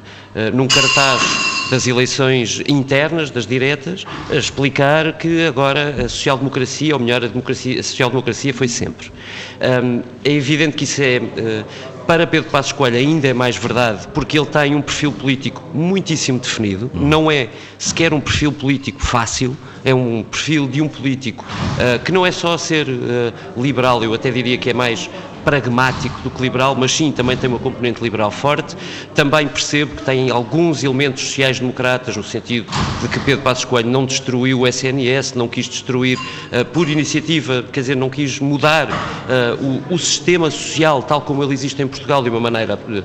num 0.54 0.68
cartaz 0.68 1.59
das 1.70 1.88
eleições 1.88 2.62
internas, 2.68 3.30
das 3.30 3.46
diretas, 3.46 4.06
a 4.30 4.36
explicar 4.36 5.14
que 5.18 5.46
agora 5.46 6.06
a 6.06 6.10
social-democracia, 6.10 6.94
ou 6.96 7.00
melhor, 7.00 7.24
a, 7.24 7.28
democracia, 7.28 7.80
a 7.80 7.84
social-democracia 7.84 8.54
foi 8.54 8.68
sempre. 8.68 9.12
Hum, 9.84 10.02
é 10.24 10.32
evidente 10.32 10.76
que 10.76 10.84
isso 10.84 11.02
é, 11.02 11.18
eh, 11.18 11.64
para 12.08 12.26
Pedro 12.26 12.50
Passos 12.50 12.72
Coelho 12.72 12.98
ainda 12.98 13.28
é 13.28 13.34
mais 13.34 13.56
verdade, 13.56 14.08
porque 14.14 14.40
ele 14.40 14.48
tem 14.48 14.74
um 14.74 14.82
perfil 14.82 15.12
político 15.12 15.64
muitíssimo 15.74 16.40
definido, 16.40 16.90
não 16.94 17.30
é 17.30 17.50
sequer 17.78 18.14
um 18.16 18.20
perfil 18.20 18.52
político 18.52 19.00
fácil, 19.00 19.56
é 19.86 19.94
um 19.94 20.24
perfil 20.24 20.68
de 20.68 20.82
um 20.82 20.88
político 20.88 21.46
eh, 21.78 22.00
que 22.00 22.12
não 22.12 22.26
é 22.26 22.32
só 22.32 22.58
ser 22.58 22.88
eh, 22.90 23.32
liberal, 23.56 24.04
eu 24.04 24.12
até 24.14 24.32
diria 24.32 24.58
que 24.58 24.72
é 24.72 24.74
mais 24.74 25.08
pragmático 25.50 26.22
do 26.22 26.30
que 26.30 26.44
liberal, 26.44 26.76
mas 26.76 26.92
sim 26.92 27.12
também 27.12 27.36
tem 27.36 27.50
uma 27.50 27.58
componente 27.58 28.04
liberal 28.04 28.30
forte. 28.30 28.78
Também 29.16 29.48
percebo 29.48 29.96
que 29.96 30.04
tem 30.04 30.30
alguns 30.30 30.84
elementos 30.84 31.24
sociais-democratas, 31.24 32.16
no 32.16 32.24
sentido 32.24 32.72
de 33.02 33.08
que 33.08 33.20
Pedro 33.22 33.42
Passos 33.42 33.66
Coelho 33.66 33.90
não 33.90 34.06
destruiu 34.06 34.60
o 34.60 34.68
SNS, 34.68 35.34
não 35.34 35.48
quis 35.48 35.68
destruir 35.68 36.20
uh, 36.20 36.64
por 36.66 36.88
iniciativa, 36.88 37.66
quer 37.72 37.80
dizer, 37.80 37.96
não 37.96 38.12
quis 38.12 38.40
mudar 38.40 38.90
uh, 38.90 39.82
o, 39.90 39.96
o, 39.96 39.98
sistema 39.98 40.52
social 40.52 41.02
tal 41.02 41.22
como 41.22 41.44
ele 41.44 41.54
existe 41.54 41.82
em 41.82 41.88
Portugal 41.88 42.22
de 42.22 42.30
uma 42.30 42.40
maneira 42.40 42.76
uh, 42.76 43.04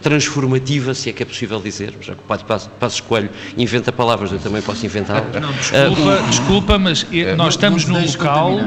transformativa, 0.00 0.94
se 0.94 1.10
é 1.10 1.12
que 1.12 1.22
é 1.22 1.26
possível 1.26 1.60
dizer, 1.60 1.92
já 2.00 2.14
que 2.14 2.20
o 2.20 2.24
Padre 2.24 2.46
Passos 2.80 3.00
Coelho 3.02 3.28
inventa 3.54 3.92
palavras, 3.92 4.32
eu 4.32 4.38
também 4.38 4.62
posso 4.62 4.86
inventá-las. 4.86 5.26
Não, 5.30 5.52
desculpa, 5.52 6.22
desculpa, 6.30 6.78
mas 6.78 7.06
nós 7.36 7.52
estamos 7.52 7.84
num 7.84 8.02
local 8.02 8.58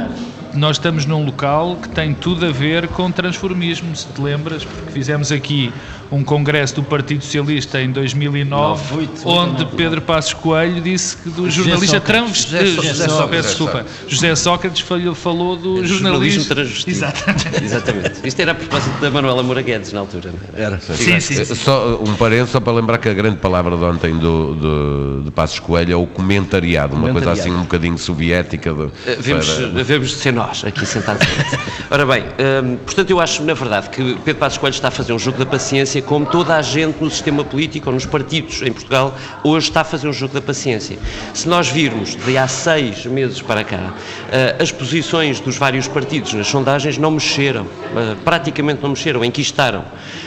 nós 0.53 0.77
estamos 0.77 1.05
num 1.05 1.25
local 1.25 1.77
que 1.77 1.89
tem 1.89 2.13
tudo 2.13 2.45
a 2.45 2.51
ver 2.51 2.87
com 2.87 3.11
transformismo, 3.11 3.95
se 3.95 4.07
te 4.07 4.21
lembras, 4.21 4.65
porque 4.65 4.91
fizemos 4.91 5.31
aqui 5.31 5.71
um 6.11 6.23
congresso 6.23 6.75
do 6.75 6.83
Partido 6.83 7.23
Socialista 7.23 7.79
em 7.81 7.91
2009, 7.91 8.45
Não, 8.91 8.97
oito, 8.99 9.21
onde 9.29 9.61
oito, 9.63 9.75
Pedro 9.75 10.01
Passos 10.01 10.33
Coelho 10.33 10.81
disse 10.81 11.15
que 11.17 11.29
do 11.29 11.49
José 11.49 11.69
jornalista 11.69 11.99
transvestido, 12.01 12.65
José 12.81 12.93
Sócrates. 12.93 12.97
José 12.97 13.07
Sócrates, 13.07 13.45
desculpa, 13.49 13.85
José 14.07 14.35
Sócrates 14.35 14.81
falou, 14.81 15.15
falou 15.15 15.55
do 15.55 15.85
Jornalismo 15.85 15.99
jornalismo 15.99 16.45
transvestido. 16.45 16.97
Exatamente. 16.97 17.63
Exatamente. 17.63 18.13
Isto 18.27 18.39
era 18.41 18.51
a 18.51 18.55
propósito 18.55 18.99
da 18.99 19.11
Manuela 19.11 19.43
Moura 19.43 19.61
Guedes 19.61 19.93
na 19.93 19.99
altura. 19.99 20.31
era? 20.53 20.65
Era. 20.65 20.79
Sim, 20.79 21.19
sim, 21.19 21.45
sim. 21.45 21.55
Só 21.55 21.99
um 22.03 22.15
parênteses, 22.15 22.51
só 22.51 22.59
para 22.59 22.73
lembrar 22.73 22.97
que 22.97 23.07
a 23.09 23.13
grande 23.13 23.37
palavra 23.37 23.77
de 23.77 23.83
ontem 23.83 24.17
do, 24.17 24.55
do, 24.55 25.21
de 25.25 25.31
Passos 25.31 25.59
Coelho 25.59 25.93
é 25.93 25.95
o 25.95 26.07
comentariado, 26.07 26.95
uma 26.95 27.03
coisa 27.11 27.13
Comentariado. 27.19 27.49
assim 27.49 27.51
um 27.59 27.61
bocadinho 27.63 27.97
soviética. 27.97 28.73
De, 28.73 28.89
Eh, 29.05 29.17
Vemos, 29.19 29.47
para- 29.49 29.67
devemos 29.67 30.09
de 30.09 30.15
ser 30.15 30.33
nós 30.33 30.63
aqui 30.65 30.85
sentados. 30.85 31.27
Ora 31.91 32.05
bem, 32.05 32.23
hum, 32.23 32.77
portanto, 32.85 33.09
eu 33.11 33.19
acho, 33.19 33.43
na 33.43 33.53
verdade, 33.53 33.89
que 33.89 34.15
Pedro 34.25 34.39
Passos 34.39 34.57
Coelho 34.57 34.73
está 34.73 34.87
a 34.87 34.91
fazer 34.91 35.13
um 35.13 35.19
jogo 35.19 35.37
da 35.37 35.45
paciência, 35.45 35.98
como 36.01 36.25
toda 36.25 36.55
a 36.55 36.61
gente 36.61 37.01
no 37.01 37.09
sistema 37.09 37.43
político 37.43 37.89
ou 37.89 37.93
nos 37.93 38.05
partidos 38.05 38.61
em 38.61 38.71
Portugal 38.71 39.15
hoje 39.43 39.69
está 39.69 39.81
a 39.81 39.83
fazer 39.83 40.07
um 40.07 40.13
jogo 40.13 40.33
da 40.33 40.41
paciência. 40.41 40.97
Se 41.33 41.47
nós 41.47 41.67
virmos 41.67 42.15
de 42.15 42.37
há 42.37 42.47
seis 42.47 43.05
meses 43.05 43.41
para 43.41 43.63
cá, 43.63 43.93
eh, 44.31 44.55
as 44.59 44.71
posições 44.71 45.39
dos 45.39 45.57
vários 45.57 45.87
partidos 45.87 46.33
nas 46.33 46.47
sondagens 46.47 46.97
não 46.97 47.11
mexeram, 47.11 47.65
eh, 47.95 48.15
praticamente 48.23 48.81
não 48.81 48.89
mexeram, 48.89 49.23
enquistaram. 49.23 49.83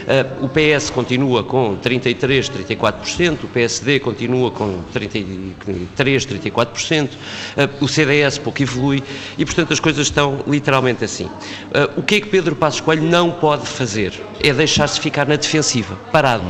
Eh, 0.06 0.26
O 0.40 0.48
PS 0.48 0.90
continua 0.90 1.44
com 1.44 1.76
33, 1.76 2.48
34%, 2.48 3.44
o 3.44 3.48
PSD 3.48 4.00
continua 4.00 4.50
com 4.50 4.80
33, 4.92 6.26
34%, 6.26 7.10
eh, 7.56 7.68
o 7.80 7.88
CDS 7.88 8.38
pouco 8.38 8.62
evolui 8.62 9.02
e, 9.38 9.44
portanto, 9.44 9.72
as 9.72 9.80
coisas 9.80 10.06
estão 10.06 10.40
literalmente 10.46 11.04
assim. 11.04 11.28
O 11.96 12.02
que 12.02 12.16
é 12.16 12.20
que 12.20 12.28
Pedro 12.28 12.56
Passos 12.56 12.80
Coelho 12.80 13.02
não 13.02 13.30
pode 13.30 13.66
fazer? 13.66 14.12
É 14.42 14.52
deixar-se 14.52 14.98
ficar 15.00 15.26
na 15.26 15.36
defensiva, 15.62 15.96
parado. 16.10 16.44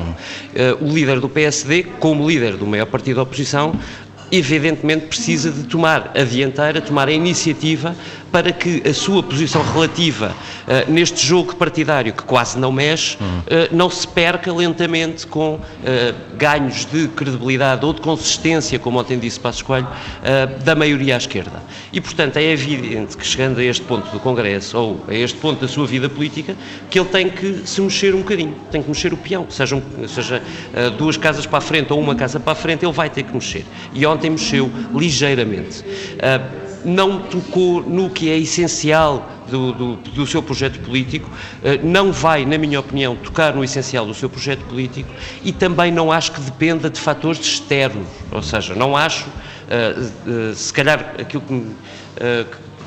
Eh, 0.54 0.76
O 0.80 0.86
líder 0.86 1.20
do 1.20 1.28
PSD, 1.28 1.84
como 2.00 2.28
líder 2.28 2.56
do 2.56 2.66
maior 2.66 2.86
partido 2.86 3.16
da 3.16 3.22
oposição, 3.22 3.74
evidentemente 4.30 5.06
precisa 5.06 5.50
de 5.50 5.64
tomar 5.64 6.10
a 6.16 6.24
dianteira, 6.24 6.80
tomar 6.80 7.08
a 7.08 7.12
iniciativa 7.12 7.94
para 8.32 8.50
que 8.50 8.82
a 8.88 8.94
sua 8.94 9.22
posição 9.22 9.62
relativa 9.62 10.34
eh, 10.66 10.86
neste 10.88 11.24
jogo 11.24 11.54
partidário 11.54 12.14
que 12.14 12.22
quase 12.22 12.58
não 12.58 12.72
mexe, 12.72 13.18
eh, 13.46 13.68
não 13.70 13.90
se 13.90 14.08
perca 14.08 14.50
lentamente 14.52 15.26
com 15.26 15.60
eh, 15.84 16.14
ganhos 16.38 16.86
de 16.86 17.08
credibilidade 17.08 17.84
ou 17.84 17.92
de 17.92 18.00
consistência, 18.00 18.78
como 18.78 18.98
ontem 18.98 19.18
disse 19.18 19.38
Passos 19.38 19.62
Coelho, 19.62 19.88
da 20.64 20.74
maioria 20.74 21.14
à 21.14 21.18
esquerda. 21.18 21.62
E, 21.92 22.00
portanto, 22.00 22.36
é 22.38 22.44
evidente 22.44 23.16
que 23.16 23.26
chegando 23.26 23.58
a 23.58 23.64
este 23.64 23.82
ponto 23.82 24.10
do 24.10 24.18
Congresso, 24.18 24.78
ou 24.78 25.04
a 25.08 25.14
este 25.14 25.38
ponto 25.38 25.60
da 25.60 25.68
sua 25.68 25.86
vida 25.86 26.08
política, 26.08 26.56
que 26.88 26.98
ele 26.98 27.08
tem 27.08 27.28
que 27.28 27.62
se 27.66 27.80
mexer 27.80 28.14
um 28.14 28.18
bocadinho, 28.18 28.54
tem 28.70 28.82
que 28.82 28.88
mexer 28.88 29.12
o 29.12 29.16
peão, 29.16 29.46
sejam, 29.50 29.82
seja 30.08 30.42
eh, 30.72 30.90
duas 30.90 31.16
casas 31.16 31.46
para 31.46 31.58
a 31.58 31.60
frente 31.60 31.92
ou 31.92 32.00
uma 32.00 32.14
casa 32.14 32.40
para 32.40 32.52
a 32.52 32.56
frente, 32.56 32.84
ele 32.84 32.92
vai 32.92 33.10
ter 33.10 33.24
que 33.24 33.34
mexer. 33.34 33.64
E 33.92 34.06
ontem 34.06 34.30
mexeu 34.30 34.70
ligeiramente. 34.94 35.84
Não 36.84 37.20
tocou 37.20 37.82
no 37.82 38.10
que 38.10 38.30
é 38.30 38.36
essencial 38.38 39.28
do, 39.48 39.72
do- 39.72 39.96
do 39.96 40.26
seu 40.26 40.42
projeto 40.42 40.80
político, 40.80 41.30
ah, 41.64 41.78
não 41.82 42.10
vai, 42.12 42.44
na 42.44 42.58
minha 42.58 42.80
opinião, 42.80 43.14
tocar 43.16 43.54
no 43.54 43.62
essencial 43.62 44.04
do 44.06 44.14
seu 44.14 44.28
projeto 44.28 44.64
político 44.64 45.08
e 45.44 45.52
também 45.52 45.92
não 45.92 46.10
acho 46.10 46.32
que 46.32 46.40
dependa 46.40 46.90
de 46.90 46.98
fatores 47.00 47.40
externos. 47.40 48.06
Ou 48.30 48.42
seja, 48.42 48.74
não 48.74 48.96
acho, 48.96 49.26
ah, 49.70 49.94
ah, 50.50 50.54
se 50.54 50.72
calhar, 50.72 51.14
aquilo 51.18 51.42
que. 51.42 51.66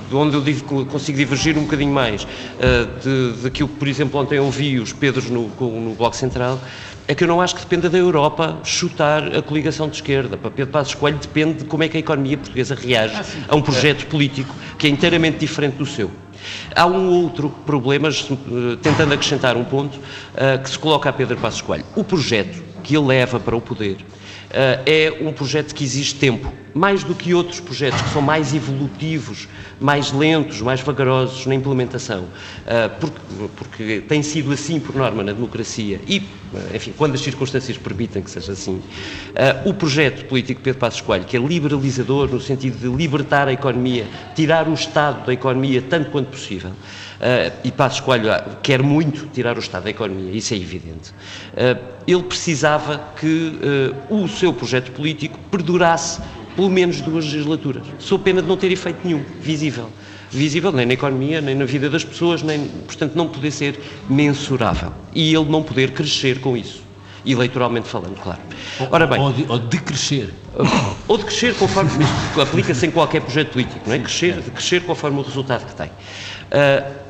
Ah, 0.05 0.09
de 0.09 0.15
onde 0.15 0.35
eu 0.35 0.85
consigo 0.85 1.17
divergir 1.17 1.57
um 1.57 1.63
bocadinho 1.63 1.93
mais 1.93 2.27
ah, 2.59 2.87
de, 3.03 3.43
daquilo 3.43 3.69
que, 3.69 3.75
por 3.75 3.87
exemplo, 3.87 4.19
ontem 4.19 4.39
ouvi 4.39 4.79
os 4.79 4.93
Pedros 4.93 5.29
no, 5.29 5.47
no 5.59 5.95
Bloco 5.95 6.15
Central, 6.15 6.59
é 7.07 7.13
que 7.13 7.23
eu 7.23 7.27
não 7.27 7.39
acho 7.39 7.55
que 7.55 7.61
dependa 7.61 7.89
da 7.89 7.97
Europa 7.97 8.57
chutar 8.63 9.35
a 9.35 9.41
coligação 9.41 9.87
de 9.87 9.95
esquerda. 9.97 10.37
Para 10.37 10.49
Pedro 10.49 10.71
Passos 10.71 10.95
Coelho 10.95 11.17
depende 11.17 11.59
de 11.59 11.65
como 11.65 11.83
é 11.83 11.87
que 11.87 11.97
a 11.97 11.99
economia 11.99 12.37
portuguesa 12.37 12.73
reage 12.73 13.15
a 13.47 13.55
um 13.55 13.61
projeto 13.61 14.07
político 14.07 14.53
que 14.77 14.87
é 14.87 14.89
inteiramente 14.89 15.37
diferente 15.37 15.75
do 15.75 15.85
seu. 15.85 16.09
Há 16.75 16.85
um 16.85 17.09
outro 17.09 17.49
problema, 17.65 18.09
eh, 18.09 18.77
tentando 18.81 19.13
acrescentar 19.13 19.55
um 19.55 19.63
ponto, 19.63 19.99
eh, 20.35 20.57
que 20.57 20.69
se 20.69 20.77
coloca 20.77 21.09
a 21.09 21.13
Pedro 21.13 21.37
Passos 21.37 21.61
Coelho. 21.61 21.85
O 21.95 22.03
projeto 22.03 22.63
que 22.83 22.95
ele 22.95 23.05
leva 23.05 23.39
para 23.39 23.55
o 23.55 23.61
poder 23.61 23.97
eh, 23.97 24.24
é 24.85 25.13
um 25.21 25.33
projeto 25.33 25.75
que 25.75 25.83
exige 25.83 26.15
tempo, 26.15 26.51
mais 26.73 27.03
do 27.03 27.13
que 27.13 27.33
outros 27.33 27.59
projetos 27.59 28.01
que 28.01 28.09
são 28.09 28.21
mais 28.21 28.53
evolutivos, 28.53 29.47
mais 29.79 30.11
lentos, 30.11 30.61
mais 30.61 30.81
vagarosos 30.81 31.45
na 31.45 31.55
implementação, 31.55 32.25
eh, 32.65 32.89
porque, 32.99 33.19
porque 33.55 34.01
tem 34.01 34.21
sido 34.21 34.51
assim 34.51 34.79
por 34.79 34.95
norma 34.95 35.23
na 35.23 35.31
democracia 35.33 35.99
e, 36.07 36.17
eh, 36.53 36.75
enfim, 36.75 36.93
quando 36.97 37.15
as 37.15 37.21
circunstâncias 37.21 37.77
permitem 37.77 38.21
que 38.21 38.29
seja 38.29 38.51
assim, 38.51 38.81
eh, 39.35 39.61
o 39.65 39.73
projeto 39.73 40.25
político 40.25 40.59
de 40.59 40.63
Pedro 40.65 40.79
Passos 40.79 41.01
Coelho, 41.01 41.25
que 41.25 41.37
é 41.37 41.39
liberalizador 41.39 42.29
no 42.29 42.39
sentido 42.39 42.77
de 42.77 42.95
libertar 42.95 43.47
a 43.47 43.53
economia, 43.53 44.05
tirar 44.35 44.67
o 44.67 44.73
Estado 44.73 45.25
da 45.25 45.33
economia 45.33 45.81
tanto 45.81 46.11
quanto 46.11 46.27
possível, 46.27 46.71
Uh, 47.25 47.51
e 47.63 47.71
Passos 47.71 48.01
Coelho 48.01 48.31
ah, 48.31 48.45
quer 48.61 48.83
muito 48.83 49.25
tirar 49.33 49.57
o 49.57 49.59
Estado 49.59 49.85
da 49.85 49.89
economia, 49.89 50.31
isso 50.31 50.53
é 50.53 50.57
evidente. 50.57 51.09
Uh, 51.53 51.83
ele 52.05 52.21
precisava 52.21 53.01
que 53.19 53.59
uh, 54.09 54.15
o 54.15 54.27
seu 54.27 54.53
projeto 54.53 54.91
político 54.91 55.39
perdurasse 55.49 56.21
pelo 56.55 56.69
menos 56.69 57.01
duas 57.01 57.25
legislaturas, 57.25 57.81
sob 57.97 58.23
pena 58.23 58.43
de 58.43 58.47
não 58.47 58.55
ter 58.55 58.71
efeito 58.71 58.99
nenhum, 59.03 59.23
visível. 59.41 59.89
Visível 60.29 60.71
nem 60.71 60.85
na 60.85 60.93
economia, 60.93 61.41
nem 61.41 61.55
na 61.55 61.65
vida 61.65 61.89
das 61.89 62.03
pessoas, 62.03 62.43
nem, 62.43 62.67
portanto, 62.67 63.15
não 63.15 63.27
poder 63.27 63.49
ser 63.49 63.79
mensurável. 64.07 64.93
E 65.13 65.33
ele 65.33 65.45
não 65.45 65.63
poder 65.63 65.93
crescer 65.93 66.39
com 66.41 66.55
isso. 66.55 66.83
Eleitoralmente 67.25 67.87
falando, 67.87 68.21
claro. 68.21 68.41
Ora 68.91 69.07
bem, 69.07 69.19
Ou 69.19 69.33
de, 69.33 69.45
ou 69.49 69.57
de 69.57 69.79
crescer. 69.79 70.31
ou 71.07 71.17
de 71.17 71.23
crescer 71.23 71.55
conforme 71.55 71.89
aplica-se 72.39 72.85
em 72.85 72.91
qualquer 72.91 73.21
projeto 73.21 73.53
político, 73.53 73.81
não 73.87 73.95
é? 73.95 73.99
Crescer, 73.99 74.41
de 74.41 74.51
crescer 74.51 74.83
conforme 74.83 75.19
o 75.19 75.23
resultado 75.23 75.65
que 75.65 75.75
tem. 75.75 75.89
Ah, 76.51 77.04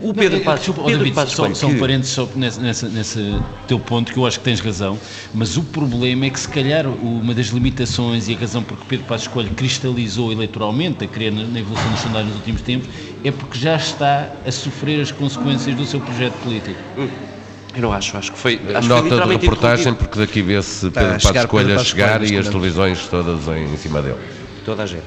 o 0.00 0.14
Pedro 0.14 0.38
Não, 0.38 0.44
Passos, 0.44 0.60
desculpa, 0.66 0.80
ó, 0.82 0.84
Pedro 0.84 0.98
David, 1.00 1.14
Passos 1.14 1.58
só, 1.58 1.66
um 1.66 1.72
que- 1.74 1.80
parênteses 1.80 2.12
só 2.14 2.28
nessa, 2.36 2.60
nessa, 2.60 2.88
nesse 2.88 3.36
teu 3.66 3.80
ponto, 3.80 4.12
que 4.12 4.18
eu 4.18 4.26
acho 4.26 4.38
que 4.38 4.44
tens 4.44 4.60
razão, 4.60 4.98
mas 5.34 5.56
o 5.56 5.62
problema 5.62 6.26
é 6.26 6.30
que 6.30 6.38
se 6.38 6.48
calhar 6.48 6.86
uma 6.86 7.34
das 7.34 7.46
limitações 7.48 8.28
e 8.28 8.34
a 8.34 8.38
razão 8.38 8.62
por 8.62 8.78
que 8.78 8.84
Pedro 8.86 9.06
Passos 9.06 9.26
Coelho 9.26 9.50
cristalizou 9.50 10.30
eleitoralmente 10.30 11.04
a 11.04 11.06
querer 11.08 11.32
na, 11.32 11.42
na 11.44 11.58
evolução 11.60 11.90
dos 11.90 12.00
sondagens 12.00 12.28
nos 12.28 12.36
últimos 12.38 12.62
tempos 12.62 12.88
é 13.24 13.30
porque 13.30 13.58
já 13.58 13.74
está 13.76 14.30
a 14.46 14.52
sofrer 14.52 15.00
as 15.00 15.10
consequências 15.10 15.74
do 15.74 15.84
seu 15.84 16.00
projeto 16.00 16.34
político. 16.42 16.78
Eu 17.74 17.82
não 17.82 17.92
acho, 17.92 18.16
acho 18.16 18.32
que 18.32 18.38
foi. 18.38 18.54
Acho 18.54 18.62
que 18.64 18.72
foi 18.72 18.82
Nota 19.10 19.26
de 19.26 19.32
reportagem, 19.32 19.94
porque 19.94 20.18
daqui 20.18 20.42
vê-se 20.42 20.86
a 20.86 20.90
Pedro 20.90 21.20
chegar 21.20 21.32
Passos 21.34 21.50
Coelho 21.50 21.78
a 21.78 21.84
chegar 21.84 22.18
Coelho, 22.18 22.34
e 22.34 22.38
as 22.38 22.48
televisões 22.48 23.06
todas 23.08 23.46
em, 23.48 23.72
em 23.72 23.76
cima 23.76 24.00
dele. 24.02 24.16
Toda 24.68 24.82
a 24.82 24.86
gente. 24.86 25.06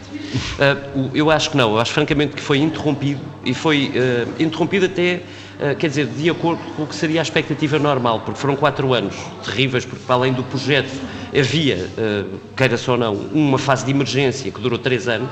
O- 0.96 1.12
eu 1.14 1.30
acho 1.30 1.52
que 1.52 1.56
não, 1.58 1.74
eu 1.74 1.80
acho 1.80 1.92
francamente 1.94 2.36
que 2.36 2.42
foi 2.42 2.58
interrompido 2.58 3.22
e 3.46 3.54
foi 3.54 3.92
ah, 3.96 4.28
interrompido 4.40 4.88
até, 4.88 5.22
ah, 5.60 5.76
quer 5.76 5.88
dizer, 5.88 6.08
de 6.08 6.28
acordo 6.32 6.64
com 6.76 6.82
o 6.82 6.88
que 6.88 6.96
seria 6.96 7.22
a 7.22 7.24
expectativa 7.24 7.78
normal, 7.78 8.22
porque 8.22 8.40
foram 8.40 8.56
quatro 8.56 8.92
anos 8.92 9.14
terríveis, 9.46 9.86
porque 9.86 10.04
para 10.04 10.16
além 10.16 10.34
do 10.34 10.44
projeto 10.44 10.92
havia, 11.32 11.92
ah, 11.96 12.38
queira-se 12.58 12.90
ou 12.90 12.98
não, 12.98 13.14
uma 13.14 13.60
fase 13.60 13.86
de 13.86 13.92
emergência 13.92 14.50
que 14.52 14.60
durou 14.60 14.80
três 14.80 15.08
anos. 15.08 15.30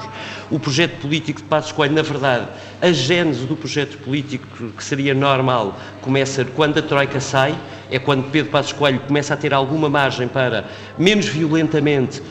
O 0.51 0.59
projeto 0.59 0.99
político 1.01 1.41
de 1.41 1.47
Passos 1.47 1.71
Coelho, 1.71 1.95
na 1.95 2.03
verdade, 2.03 2.45
a 2.79 2.91
gênese 2.91 3.47
do 3.47 3.55
projeto 3.55 3.97
político 3.97 4.45
que- 4.77 4.83
seria 4.83 5.15
normal 5.15 5.75
começa 6.03 6.45
quando 6.45 6.77
a 6.77 6.83
Troika 6.83 7.19
sai, 7.19 7.57
é 7.91 7.97
quando 7.97 8.29
Pedro 8.29 8.51
Passos 8.51 8.71
Coelho 8.73 8.99
começa 8.99 9.33
a 9.33 9.37
ter 9.37 9.51
alguma 9.51 9.89
margem 9.89 10.27
para, 10.27 10.65
menos 10.99 11.25
violentamente, 11.25 12.21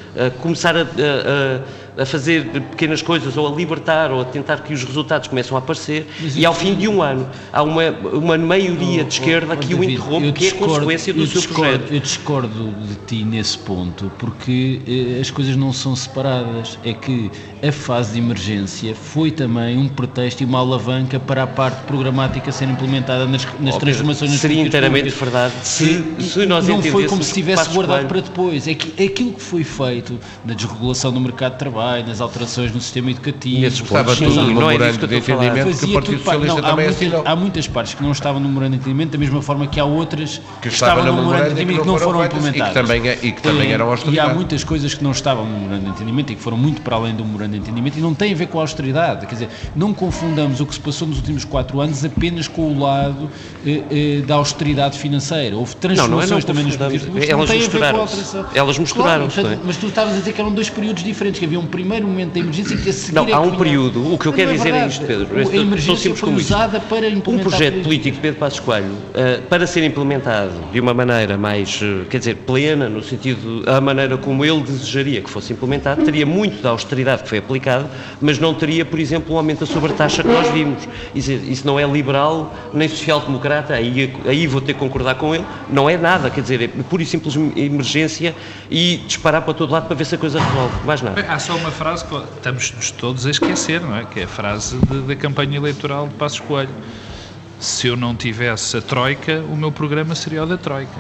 começar 0.41 0.77
a- 0.77 0.83
a- 0.83 1.61
a 1.99 2.07
fazer 2.07 2.45
pequenas 2.71 3.03
coisas 3.03 3.37
ou 3.37 3.53
a 3.53 3.57
libertar 3.57 4.11
ou 4.11 4.21
a 4.21 4.25
tentar 4.25 4.63
que 4.63 4.73
os 4.73 4.85
resultados 4.85 5.29
começam 5.29 5.57
a 5.57 5.61
aparecer 5.61 6.07
e 6.37 6.47
ao 6.47 6.55
fim 6.55 6.75
de 6.75 6.87
um 6.87 7.03
ano 7.03 7.29
há 7.53 7.63
uma, 7.63 7.91
uma 7.91 8.39
maioria 8.39 9.05
de 9.05 9.15
esquerda 9.15 9.57
que 9.57 9.75
o 9.75 9.83
interrompe, 9.83 10.33
que 10.33 10.49
é 10.49 10.51
consequência 10.53 11.13
do 11.13 11.23
eu 11.23 11.27
seu 11.27 11.43
projeto. 11.43 11.93
Eu 11.93 12.01
discordo 12.01 12.73
de 12.73 12.95
ti 13.07 13.25
nesse 13.25 13.59
ponto, 13.59 14.11
porque 14.19 14.81
eh, 14.87 15.21
as 15.21 15.31
coisas 15.31 15.57
não 15.57 15.73
são 15.73 15.97
separadas. 15.97 16.79
É 16.85 16.93
que 16.93 17.31
a 17.67 17.73
fase 17.73 18.13
de 18.13 18.19
emergência 18.19 18.95
foi 18.95 19.31
também 19.31 19.77
um 19.77 19.89
pretexto 19.89 20.43
e 20.43 20.47
uma 20.47 20.61
alavanca 20.61 21.19
para 21.19 21.43
a 21.43 21.47
parte 21.47 21.83
programática 21.85 22.53
ser 22.53 22.69
implementada 22.69 23.27
nas, 23.27 23.47
nas 23.59 23.75
Ó, 23.75 23.79
transformações 23.79 24.31
nas 24.31 24.41
seria 24.41 24.63
inteiramente 24.63 25.09
verdade 25.09 25.55
se, 25.63 26.05
se 26.21 26.47
nós 26.47 26.69
não 26.69 26.81
foi 26.83 27.07
como 27.07 27.23
se 27.23 27.33
tivesse 27.33 27.69
guardado 27.71 28.07
para 28.07 28.21
depois. 28.21 28.69
É 28.69 28.75
que 28.75 29.03
aquilo 29.03 29.33
que 29.33 29.43
foi 29.43 29.65
feito 29.65 30.19
da 30.45 30.55
desregulação 30.55 31.13
do 31.13 31.21
mercado 31.21 31.53
de 31.53 31.59
trabalho, 31.59 31.88
nas 32.07 32.21
alterações 32.21 32.73
no 32.73 32.81
sistema 32.81 33.11
educativo. 33.11 33.67
Estava 33.67 34.15
tudo 34.17 34.31
no 34.31 34.35
não 34.37 34.71
é 34.71 34.79
memorando 34.79 34.99
que 34.99 35.05
eu 35.05 35.09
de 35.09 35.15
estou 35.17 35.35
a 35.35 35.39
falar. 35.39 35.49
entendimento 35.59 35.79
que 35.79 35.85
o 35.85 35.93
Partido 35.93 36.19
Socialista 36.19 36.61
não, 36.61 36.67
há, 36.67 36.71
também 36.71 36.85
muitas, 36.87 37.03
assinou. 37.09 37.23
há 37.25 37.37
muitas 37.37 37.69
partes 37.69 37.95
que 37.95 38.03
não 38.03 38.13
estavam 38.13 38.41
no 38.41 38.49
memorando 38.49 38.73
de 38.73 38.77
entendimento, 38.79 39.11
da 39.13 39.19
mesma 39.19 39.43
forma 39.43 39.67
que 39.67 39.81
há 39.81 39.85
outras 39.85 40.41
que, 40.63 40.69
estavam 40.69 40.99
estavam 41.03 41.05
no 41.17 41.23
memorando 41.23 41.45
de 41.45 41.49
e 41.49 41.53
entendimento 41.53 41.81
que 41.83 41.87
não 41.87 41.99
foram 41.99 42.07
foram 42.13 42.21
feitas 42.21 42.39
e 42.39 42.43
que 42.43 42.49
implementadas. 42.49 42.83
também 42.89 43.09
é- 43.11 43.19
e 43.23 43.33
que 43.33 43.43
também 43.43 43.73
eram 43.73 43.87
E 43.87 43.89
há 43.89 43.91
austeridade. 43.93 44.35
muitas 44.35 44.65
coisas 44.65 44.95
que 44.95 45.03
não 45.05 45.11
estavam 45.13 45.45
no 45.47 45.53
memorando 45.59 45.85
de 45.85 45.91
entendimento 45.91 46.33
e 46.33 46.37
que 46.37 46.43
foram 46.43 46.57
muito 46.57 46.81
para 46.83 46.97
além 46.97 47.15
do 47.15 47.25
memorando 47.25 47.53
de 47.53 47.59
entendimento 47.59 47.99
e 47.99 48.01
não 48.01 48.15
têm 48.15 48.33
a 48.33 48.37
ver 48.37 48.47
com 48.49 48.59
a 48.59 48.63
austeridade. 48.63 49.27
Quer 49.27 49.33
dizer, 49.35 49.49
não 49.75 49.93
confundamos 49.95 50.61
o 50.61 50.67
que 50.67 50.75
se 50.75 50.81
passou 50.81 51.07
nos 51.09 51.19
últimos 51.19 51.45
quatro 51.45 51.81
anos 51.81 52.05
apenas 52.05 52.49
com 52.49 52.63
o 52.73 52.79
lado 52.79 53.31
eh, 53.67 53.83
eh, 53.91 54.23
da 54.27 54.35
austeridade 54.37 54.99
financeira. 54.99 55.57
Houve 55.57 55.75
Não, 55.83 56.09
não 56.09 56.21
é 56.21 56.27
transformações 56.27 56.45
não 56.45 56.49
também 56.49 56.65
nos 56.65 56.77
políticos, 56.77 57.15
não 57.15 57.23
Elas 57.23 57.49
tem 57.51 57.59
a 57.59 57.63
ver 57.63 57.71
com 57.71 57.77
a 57.77 57.81
misturaram-se. 57.81 58.15
alteração. 58.37 58.47
Elas 58.55 58.79
misturaram-se, 58.79 59.41
Claro, 59.41 59.55
é? 59.55 59.59
mas 59.65 59.77
tu 59.77 59.87
estavas 59.87 60.15
a 60.15 60.19
dizer 60.19 60.33
que 60.33 60.41
eram 60.41 60.53
dois 60.53 60.69
períodos 60.71 61.03
diferentes, 61.05 61.39
que 61.39 61.45
havia 61.47 61.59
um 61.61 61.67
primeiro 61.79 62.09
momento 62.09 62.33
da 62.33 62.41
emergência 62.41 62.75
e 62.75 62.79
que 62.79 62.91
a 62.91 62.93
seguir 62.93 63.15
Não, 63.15 63.29
é 63.29 63.33
há 63.33 63.41
um 63.41 63.45
vinha- 63.47 63.59
período. 63.59 64.13
O 64.15 64.19
que 64.19 64.27
eu 64.27 64.33
Mas 64.33 64.37
quero 64.41 64.51
é 64.51 64.55
dizer 64.55 64.75
é 64.75 64.87
isto, 64.87 65.07
Pedro. 65.07 65.29
O- 65.37 65.49
A 65.49 65.57
emergência 65.57 65.97
simples 65.97 66.21
foi 66.21 66.35
usada 66.35 66.81
para 66.81 67.07
Um 67.07 67.11
implementar 67.11 67.49
projeto 67.49 67.61
políticas. 67.75 67.85
político 67.85 68.17
de 68.17 68.21
Pedro 68.23 68.41
Passos 68.41 68.61
Coelho, 68.61 68.93
eh, 69.15 69.41
para 69.49 69.65
ser 69.67 69.85
implementado 69.85 70.53
de 70.73 70.81
uma 70.81 70.93
maneira 70.93 71.39
mais, 71.39 71.79
eh, 71.81 72.05
quer 72.11 72.19
dizer, 72.19 72.35
plena, 72.39 72.89
no 72.89 73.01
sentido, 73.03 73.63
a 73.67 73.81
maneira 73.81 74.17
como 74.17 74.45
ele 74.45 74.61
desejaria 74.61 75.21
que 75.21 75.31
fosse 75.31 75.53
implementado, 75.53 76.03
teria 76.05 76.27
muito 76.27 76.61
da 76.61 76.71
austeridade 76.71 77.23
que 77.23 77.29
foi 77.29 77.39
aplicado, 77.39 77.89
mas 78.21 78.39
não 78.41 78.53
teria, 78.55 78.85
por 78.85 78.99
exemplo, 78.99 79.35
um 79.35 79.39
aumento 79.39 79.61
da 79.61 79.67
sobretaxa 79.67 80.23
que 80.23 80.29
nós 80.29 80.49
vimos. 80.51 80.83
Isso, 81.15 81.31
isso 81.31 81.65
não 81.67 81.79
é 81.79 81.87
liberal 81.87 82.53
nem 82.75 82.89
social-democrata, 82.89 83.75
aí, 83.75 84.13
aí 84.27 84.47
vou 84.49 84.61
ter 84.61 84.73
que 84.75 84.81
concordar 84.81 85.15
com 85.15 85.33
ele, 85.35 85.45
não 85.71 85.89
é 85.89 85.97
nada, 85.97 86.29
quer 86.29 86.41
dizer, 86.41 86.61
é 86.63 86.69
pura 86.69 87.03
e 87.03 87.07
simples 87.07 87.37
emergência 87.57 88.35
e 88.71 88.97
disparar 89.07 89.43
para 89.43 89.55
todo 89.55 89.71
lado 89.73 89.87
para 89.87 89.95
ver 89.97 90.05
se 90.05 90.15
a 90.15 90.19
coisa 90.19 90.41
resolve, 90.41 90.75
mais 90.85 91.03
nada. 91.03 91.25
Há 91.29 91.39
só 91.39 91.55
uma 91.57 91.68
frase 91.71 92.05
que 92.05 92.15
estamos 92.37 92.91
todos 92.93 93.27
a 93.27 93.31
esquecer, 93.31 93.81
não 93.81 93.97
é? 93.97 94.05
Que 94.05 94.21
é 94.21 94.25
a 94.25 94.29
frase 94.29 94.77
de- 94.79 95.01
da 95.03 95.17
campanha 95.17 95.57
eleitoral 95.57 96.09
de 96.09 96.15
Passos 96.15 96.41
Coelho. 96.41 96.71
Se 97.61 97.89
eu 97.89 97.97
não 97.97 98.15
tivesse 98.15 98.77
a 98.77 98.81
Troika, 98.81 99.41
o 99.51 99.57
meu 99.57 99.73
programa 99.73 100.15
seria 100.15 100.45
o 100.45 100.47
da 100.47 100.57
Troika. 100.57 100.93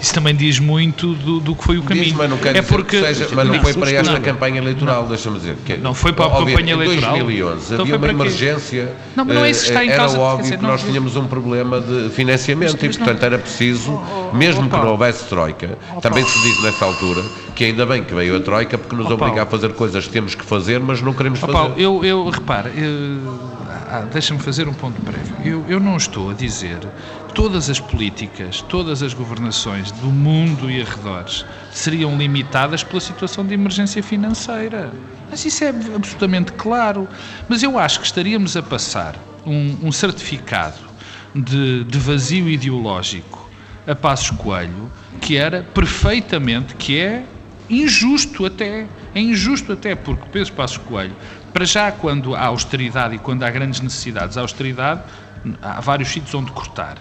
Isso 0.00 0.12
também 0.14 0.34
diz 0.36 0.58
muito 0.58 1.14
do, 1.14 1.40
do 1.40 1.54
que 1.54 1.64
foi 1.64 1.78
o 1.78 1.80
Diz, 1.80 1.88
caminho. 1.88 2.14
mas 2.16 2.30
não 2.30 2.36
quer 2.38 2.56
é 2.56 2.62
porque 2.62 2.98
que 3.00 3.06
seja, 3.06 3.28
mas 3.34 3.46
não 3.46 3.54
Não, 3.54 3.62
foi 3.62 3.72
para 3.74 3.90
esta 3.90 4.12
não. 4.12 4.20
campanha 4.20 4.58
eleitoral, 4.58 5.06
deixa-me 5.06 5.38
dizer. 5.38 5.56
Que, 5.64 5.76
Não 5.78 5.94
foi 5.94 6.12
para 6.12 6.26
a 6.26 6.28
Óbvio, 6.28 6.56
campanha 6.56 6.74
eleitoral. 6.74 7.16
Em 7.16 7.20
2011 7.24 7.72
Então 7.74 7.84
havia 7.84 7.96
uma 7.96 8.08
emergência. 8.08 8.92
Não, 9.16 9.24
mas 9.24 9.34
não 9.34 9.44
é 9.44 9.50
isso 9.50 9.62
que 9.62 9.68
está 9.68 9.84
em 9.84 9.88
eh, 9.90 9.96
causa, 9.96 10.14
Era 10.14 10.22
óbvio 10.22 10.42
dizer, 10.42 10.56
que 10.56 10.62
não- 10.62 10.70
nós 10.70 10.82
tínhamos 10.82 11.16
um 11.16 11.26
problema 11.26 11.80
de 11.80 12.10
financiamento 12.10 12.72
Mas- 12.74 12.82
e, 12.82 12.86
mas 12.86 12.96
não- 12.98 13.04
portanto, 13.06 13.22
era 13.24 13.38
preciso, 13.38 14.00
mesmo 14.34 14.62
que 14.64 14.68
Paulo. 14.68 14.84
não 14.84 14.92
houvesse 14.92 15.24
Troika, 15.24 15.78
também 16.02 16.24
se 16.24 16.38
disse 16.42 16.62
nessa 16.62 16.84
altura 16.84 17.22
que 17.58 17.64
ainda 17.64 17.84
bem 17.84 18.04
que 18.04 18.14
veio 18.14 18.36
a 18.36 18.40
Troika 18.40 18.78
porque 18.78 18.94
nos 18.94 19.06
Oh, 19.10 19.14
obriga 19.14 19.42
a 19.42 19.46
fazer 19.46 19.72
coisas 19.72 20.06
que 20.06 20.12
temos 20.12 20.32
que 20.36 20.44
fazer, 20.44 20.78
mas 20.78 21.02
não 21.02 21.12
queremos 21.12 21.40
Ó 21.42 21.46
fazer. 21.46 21.52
Paulo, 21.52 21.74
eu, 21.76 22.04
eu 22.04 22.28
repara, 22.30 22.70
eu- 22.70 23.50
ah, 23.68 24.06
deixa-me 24.08 24.38
fazer 24.38 24.68
um 24.68 24.72
ponto 24.72 25.00
prévio. 25.00 25.34
Eu, 25.44 25.64
eu 25.66 25.80
não 25.80 25.96
estou 25.96 26.30
a 26.30 26.34
dizer 26.34 26.78
que 27.26 27.34
todas 27.34 27.68
as 27.68 27.80
políticas, 27.80 28.62
todas 28.62 29.02
as 29.02 29.12
governações 29.12 29.90
do 29.90 30.06
mundo 30.12 30.70
e 30.70 30.80
arredores 30.80 31.44
seriam 31.72 32.16
limitadas 32.16 32.84
pela 32.84 33.00
situação 33.00 33.44
de 33.44 33.54
emergência 33.54 34.04
financeira. 34.04 34.92
Mas 35.28 35.44
isso 35.44 35.64
é 35.64 35.70
absolutamente 35.96 36.52
claro. 36.52 37.08
Mas 37.48 37.64
eu 37.64 37.76
acho 37.76 37.98
que 37.98 38.06
estaríamos 38.06 38.56
a 38.56 38.62
passar 38.62 39.16
um, 39.44 39.78
um 39.82 39.90
certificado 39.90 40.76
de, 41.34 41.82
de 41.82 41.98
vazio 41.98 42.48
ideológico 42.48 43.50
a 43.84 43.96
Passos 43.96 44.30
Coelho 44.30 44.92
que 45.20 45.36
era 45.36 45.64
perfeitamente, 45.74 46.76
que 46.76 46.96
é 47.00 47.24
injusto 47.68 48.46
até, 48.46 48.86
é 49.14 49.20
injusto 49.20 49.72
até, 49.72 49.94
porque 49.94 50.28
Pedro 50.30 50.52
Passos 50.54 50.78
Coelho, 50.78 51.14
para 51.52 51.64
já 51.64 51.90
quando 51.92 52.34
há 52.34 52.46
austeridade 52.46 53.14
e 53.14 53.18
quando 53.18 53.42
há 53.42 53.50
grandes 53.50 53.80
necessidades 53.80 54.34
de 54.34 54.40
austeridade, 54.40 55.02
há 55.62 55.80
vários 55.80 56.08
sítios 56.08 56.34
onde 56.34 56.50
cortar. 56.52 56.98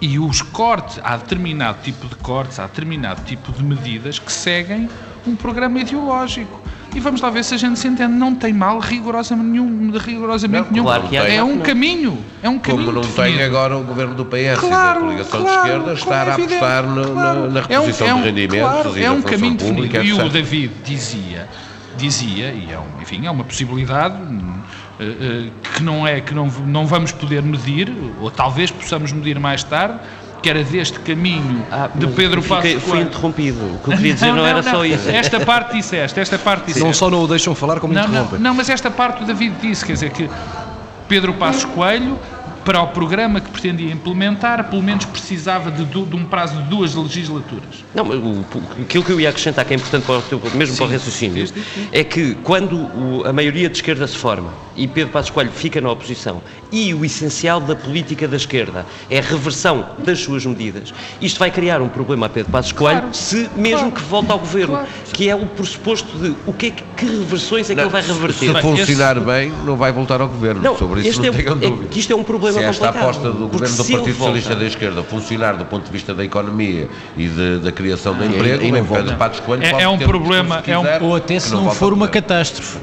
E 0.00 0.18
os 0.18 0.42
cortes, 0.42 1.00
há 1.02 1.16
determinado 1.16 1.78
tipo 1.82 2.06
de 2.06 2.16
cortes, 2.16 2.58
há 2.58 2.66
determinado 2.66 3.22
tipo 3.24 3.50
de 3.52 3.64
medidas 3.64 4.18
que 4.18 4.30
seguem 4.30 4.88
um 5.26 5.34
programa 5.34 5.80
ideológico. 5.80 6.65
E 6.96 7.00
vamos 7.00 7.20
lá 7.20 7.28
ver 7.28 7.44
se 7.44 7.52
a 7.54 7.58
gente 7.58 7.78
se 7.78 7.86
entende. 7.86 8.14
Não 8.14 8.34
tem 8.34 8.54
mal 8.54 8.78
rigorosamente 8.78 9.46
nenhum. 9.50 9.90
Rigorosamente 9.98 10.64
Não, 10.64 10.72
nenhum. 10.72 10.84
claro 10.84 11.08
que 11.08 11.16
é 11.16 11.36
não, 11.36 11.50
um 11.50 11.56
não. 11.56 11.62
caminho. 11.62 12.24
É 12.42 12.48
um 12.48 12.58
caminho 12.58 12.84
Como 12.86 12.92
não 12.96 13.02
definido. 13.02 13.36
tem 13.36 13.44
agora 13.44 13.76
o 13.76 13.82
governo 13.84 14.14
do 14.14 14.24
PS 14.24 14.60
Claro, 14.60 14.98
e 15.12 15.16
da 15.18 15.24
coligação 15.24 15.40
claro, 15.42 15.60
de 15.60 15.68
esquerda, 15.68 15.92
estar 15.92 16.26
é 16.26 16.30
a 16.30 16.34
apostar 16.34 16.82
no- 16.86 17.12
claro. 17.12 17.40
na, 17.40 17.48
na 17.48 17.60
É 17.68 17.78
um- 17.78 17.82
reposição 17.82 18.06
é 18.08 18.14
um- 18.14 18.22
de 18.22 18.28
rendimentos 18.28 18.58
claro, 18.82 18.98
e 18.98 19.04
é 19.04 19.10
um 19.10 19.20
caminho 19.22 19.56
pública, 19.56 19.98
definido. 19.98 20.24
E 20.24 20.26
o. 20.26 20.30
David 20.30 20.72
dizia, 20.84 21.48
dizia, 21.98 22.46
e 22.52 22.68
é 22.72 22.78
um, 22.78 23.02
enfim, 23.02 23.26
é 23.26 23.30
uma 23.30 23.44
possibilidade 23.44 24.14
hum, 24.22 24.54
eh, 24.98 25.04
eh, 25.04 25.50
que 25.74 25.82
não 25.82 26.06
é 26.06 26.20
que 26.22 26.34
não, 26.34 26.46
não 26.46 26.86
vamos 26.86 27.12
poder 27.12 27.42
medir, 27.42 27.92
ou 28.22 28.30
talvez 28.30 28.70
possamos 28.70 29.12
medir 29.12 29.38
mais 29.38 29.62
tarde, 29.62 29.98
que 30.46 30.50
era 30.50 30.62
deste 30.62 31.00
caminho 31.00 31.66
Ah, 31.72 31.88
de 31.92 32.06
Pedro 32.06 32.40
Passos 32.40 32.72
Fui 32.74 32.80
Coelho. 32.92 33.06
interrompido. 33.08 33.58
O 33.74 33.78
que 33.82 33.88
eu 33.92 33.96
queria 33.96 34.14
dizer 34.14 34.32
não, 34.32 34.46
era 34.46 34.62
só 34.62 34.84
isso. 34.84 35.08
Esta 35.10 35.40
parte 35.40 35.76
disseste, 35.76 36.20
esta 36.20 36.38
parte 36.38 36.66
disseste. 36.66 36.84
Não 36.86 36.92
só 36.92 37.10
não 37.10 37.20
o 37.22 37.26
deixam 37.26 37.52
falar, 37.52 37.80
como 37.80 37.92
Não, 37.92 38.02
não, 38.02 38.08
interrompem. 38.10 38.38
não, 38.38 38.54
mas 38.54 38.70
esta 38.70 38.88
parte 38.88 39.24
o 39.24 39.26
David 39.26 39.56
disse, 39.60 39.84
quer 39.84 39.94
dizer 39.94 40.10
que 40.10 40.30
Pedro 41.08 41.34
Passos 41.34 41.64
Coelho, 41.64 42.16
para 42.66 42.82
o 42.82 42.88
programa 42.88 43.40
que 43.40 43.48
pretendia 43.48 43.92
implementar, 43.92 44.68
pelo 44.68 44.82
menos 44.82 45.04
precisava 45.04 45.70
de, 45.70 45.84
de 45.84 46.16
um 46.16 46.24
prazo 46.24 46.60
de 46.60 46.68
duas 46.68 46.96
legislaturas. 46.96 47.84
Não, 47.94 48.04
mas 48.04 48.18
o- 48.18 48.44
aquilo 48.82 49.04
que 49.04 49.12
eu 49.12 49.20
ia 49.20 49.28
acrescentar, 49.30 49.64
que 49.64 49.72
é 49.72 49.76
importante 49.76 50.04
para 50.04 50.18
o 50.18 50.22
teu, 50.22 50.42
mesmo 50.52 50.76
para 50.76 50.86
o 50.86 50.88
raciocínio, 50.90 51.46
é 51.92 52.02
que 52.02 52.34
quando 52.42 52.76
o- 52.76 53.22
a 53.24 53.32
maioria 53.32 53.68
de 53.70 53.76
esquerda 53.76 54.04
se 54.08 54.16
forma 54.16 54.52
e 54.74 54.88
Pedro 54.88 55.12
Passos 55.12 55.30
Coelho 55.30 55.52
fica 55.52 55.80
na 55.80 55.92
oposição 55.92 56.42
e 56.72 56.92
o 56.92 57.04
essencial 57.04 57.60
da 57.60 57.76
política 57.76 58.26
da 58.26 58.36
esquerda 58.36 58.84
é 59.08 59.20
a 59.20 59.22
reversão 59.22 59.86
das 59.98 60.18
suas 60.18 60.44
medidas, 60.44 60.92
isto 61.20 61.38
vai 61.38 61.52
criar 61.52 61.80
um 61.80 61.88
problema 61.88 62.26
a 62.26 62.28
Pedro 62.28 62.50
Passos 62.50 62.72
Coelho 62.72 62.98
Claro. 63.02 63.14
se 63.14 63.48
mesmo 63.56 63.78
Claro. 63.78 63.92
que 63.92 64.02
volte 64.02 64.32
ao 64.32 64.40
governo, 64.40 64.74
Claro. 64.74 64.88
que 65.12 65.28
é 65.30 65.36
o 65.36 65.46
pressuposto 65.46 66.18
de 66.18 66.34
o 66.44 66.52
que, 66.52 66.66
é 66.66 66.70
que, 66.72 66.82
que 66.96 67.06
reversões 67.06 67.68
é 67.70 67.74
que 67.74 67.80
ele 67.80 67.88
vai 67.90 68.02
reverter. 68.02 68.54
Se 68.54 68.60
funcionar 68.62 69.20
bem, 69.20 69.52
não 69.64 69.76
vai 69.76 69.92
voltar 69.92 70.20
ao 70.20 70.28
governo. 70.28 70.76
Sobre 70.76 71.00
isso 71.06 71.20
não 71.20 71.28
é, 71.28 71.32
tenham 71.32 71.52
é 71.52 71.56
dúvida. 71.56 71.88
que 71.88 72.00
isto 72.00 72.12
é 72.12 72.16
um 72.16 72.24
problema 72.24 72.58
se 72.58 72.64
esta 72.64 72.88
aposta 72.88 73.30
do 73.30 73.46
governo 73.48 73.76
do 73.76 73.84
Partido 73.84 74.14
Socialista 74.16 74.48
volta- 74.50 74.54
da 74.56 74.66
Esquerda 74.66 75.02
funcionar 75.02 75.56
do 75.56 75.64
ponto 75.64 75.84
de 75.84 75.92
vista 75.92 76.14
da 76.14 76.24
economia 76.24 76.88
e 77.16 77.28
de- 77.28 77.58
da 77.58 77.70
criação 77.72 78.14
de 78.14 78.22
aí- 78.24 78.28
emprego, 78.34 78.64
não 78.72 78.84
volta. 78.84 79.16
Coelho 79.44 79.62
É- 79.64 79.70
pode 79.70 79.82
é 79.82 79.88
um 79.88 79.98
problema, 79.98 80.62
é 80.66 80.78
um- 80.78 81.04
Ou 81.04 81.16
até 81.16 81.38
se 81.38 81.52
não 81.52 81.64
não 81.64 81.70
for 81.72 81.92
uma 81.92 82.08
catástrofe. 82.08 82.78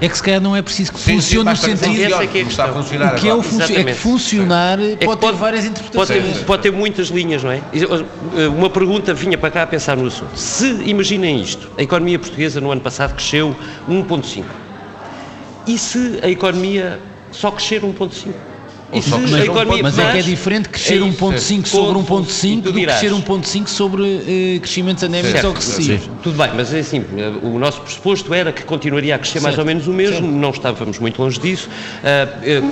É 0.00 0.08
que 0.08 0.16
se 0.16 0.22
calhar 0.22 0.40
não 0.40 0.56
é 0.56 0.62
preciso 0.62 0.92
que 0.92 0.98
Sim, 0.98 1.20
sim, 1.20 1.36
funcione 1.36 1.50
no 1.50 1.56
sentido. 1.56 1.78
funcione, 1.78 2.04
Essa 2.04 2.22
é 2.22 2.26
que 2.26 2.38
é 2.38 2.42
a 2.42 2.44
está 2.44 2.64
a 2.64 2.72
funcionar 2.72 3.12
O 3.12 3.16
que 3.16 3.28
é, 3.28 3.34
o 3.34 3.40
é 3.40 3.84
que 3.84 3.94
funcionar 3.94 4.80
É 4.80 4.96
que 4.96 5.04
pode 5.04 5.20
ter 5.20 5.32
várias 5.32 5.64
interpretações. 5.66 6.22
Pode 6.22 6.34
ter, 6.38 6.44
pode 6.44 6.62
ter 6.62 6.72
muitas 6.72 7.08
linhas, 7.08 7.42
não 7.44 7.50
é? 7.50 7.60
Eh, 7.72 8.48
Uma 8.48 8.70
pergunta 8.70 9.12
vinha 9.12 9.36
para 9.36 9.50
cá 9.50 9.62
a 9.64 9.66
pensar 9.66 9.96
no 9.96 10.06
assunto. 10.06 10.34
Se, 10.36 10.66
imaginem 10.84 11.40
isto, 11.40 11.70
a 11.76 11.82
economia 11.82 12.18
portuguesa 12.18 12.60
no 12.60 12.70
ano 12.72 12.80
passado 12.80 13.14
cresceu 13.14 13.54
1,5. 13.88 14.44
E 15.66 15.76
se 15.76 16.18
a 16.22 16.30
economia 16.30 16.98
só 17.30 17.50
crescer 17.50 17.82
1,5? 17.82 18.32
Crescer 18.90 19.44
economia 19.44 19.82
Mas 19.82 19.98
é 19.98 20.12
que 20.12 20.18
é 20.18 20.22
diferente 20.22 20.68
crescer 20.68 20.94
É 20.94 21.06
isso. 21.06 21.24
1.5 21.24 21.66
sobre 21.66 21.94
Com- 22.02 22.22
1.5 22.22 22.44
e 22.44 22.56
tu 22.56 22.62
do 22.62 22.72
que 22.72 22.86
crescer 22.86 23.12
1.5 23.12 23.68
sobre 23.68 24.02
eh, 24.04 24.58
crescimentos 24.58 25.04
anémicos 25.04 25.32
Certo, 25.32 25.46
ou 25.46 25.52
recessivos. 25.54 26.10
Tudo 26.22 26.36
bem, 26.36 26.50
mas 26.56 26.74
é 26.74 26.80
assim, 26.80 27.04
o 27.42 27.58
nosso 27.58 27.80
pressuposto 27.82 28.34
era 28.34 28.52
que 28.52 28.64
continuaria 28.64 29.14
a 29.14 29.18
crescer 29.18 29.40
mais 29.40 29.54
Certo, 29.54 29.66
ou 29.66 29.66
menos 29.74 29.86
o 29.86 29.92
mesmo, 29.92 30.26
não 30.30 30.50
estávamos 30.50 30.98
muito 30.98 31.22
longe 31.22 31.38
disso, 31.38 31.68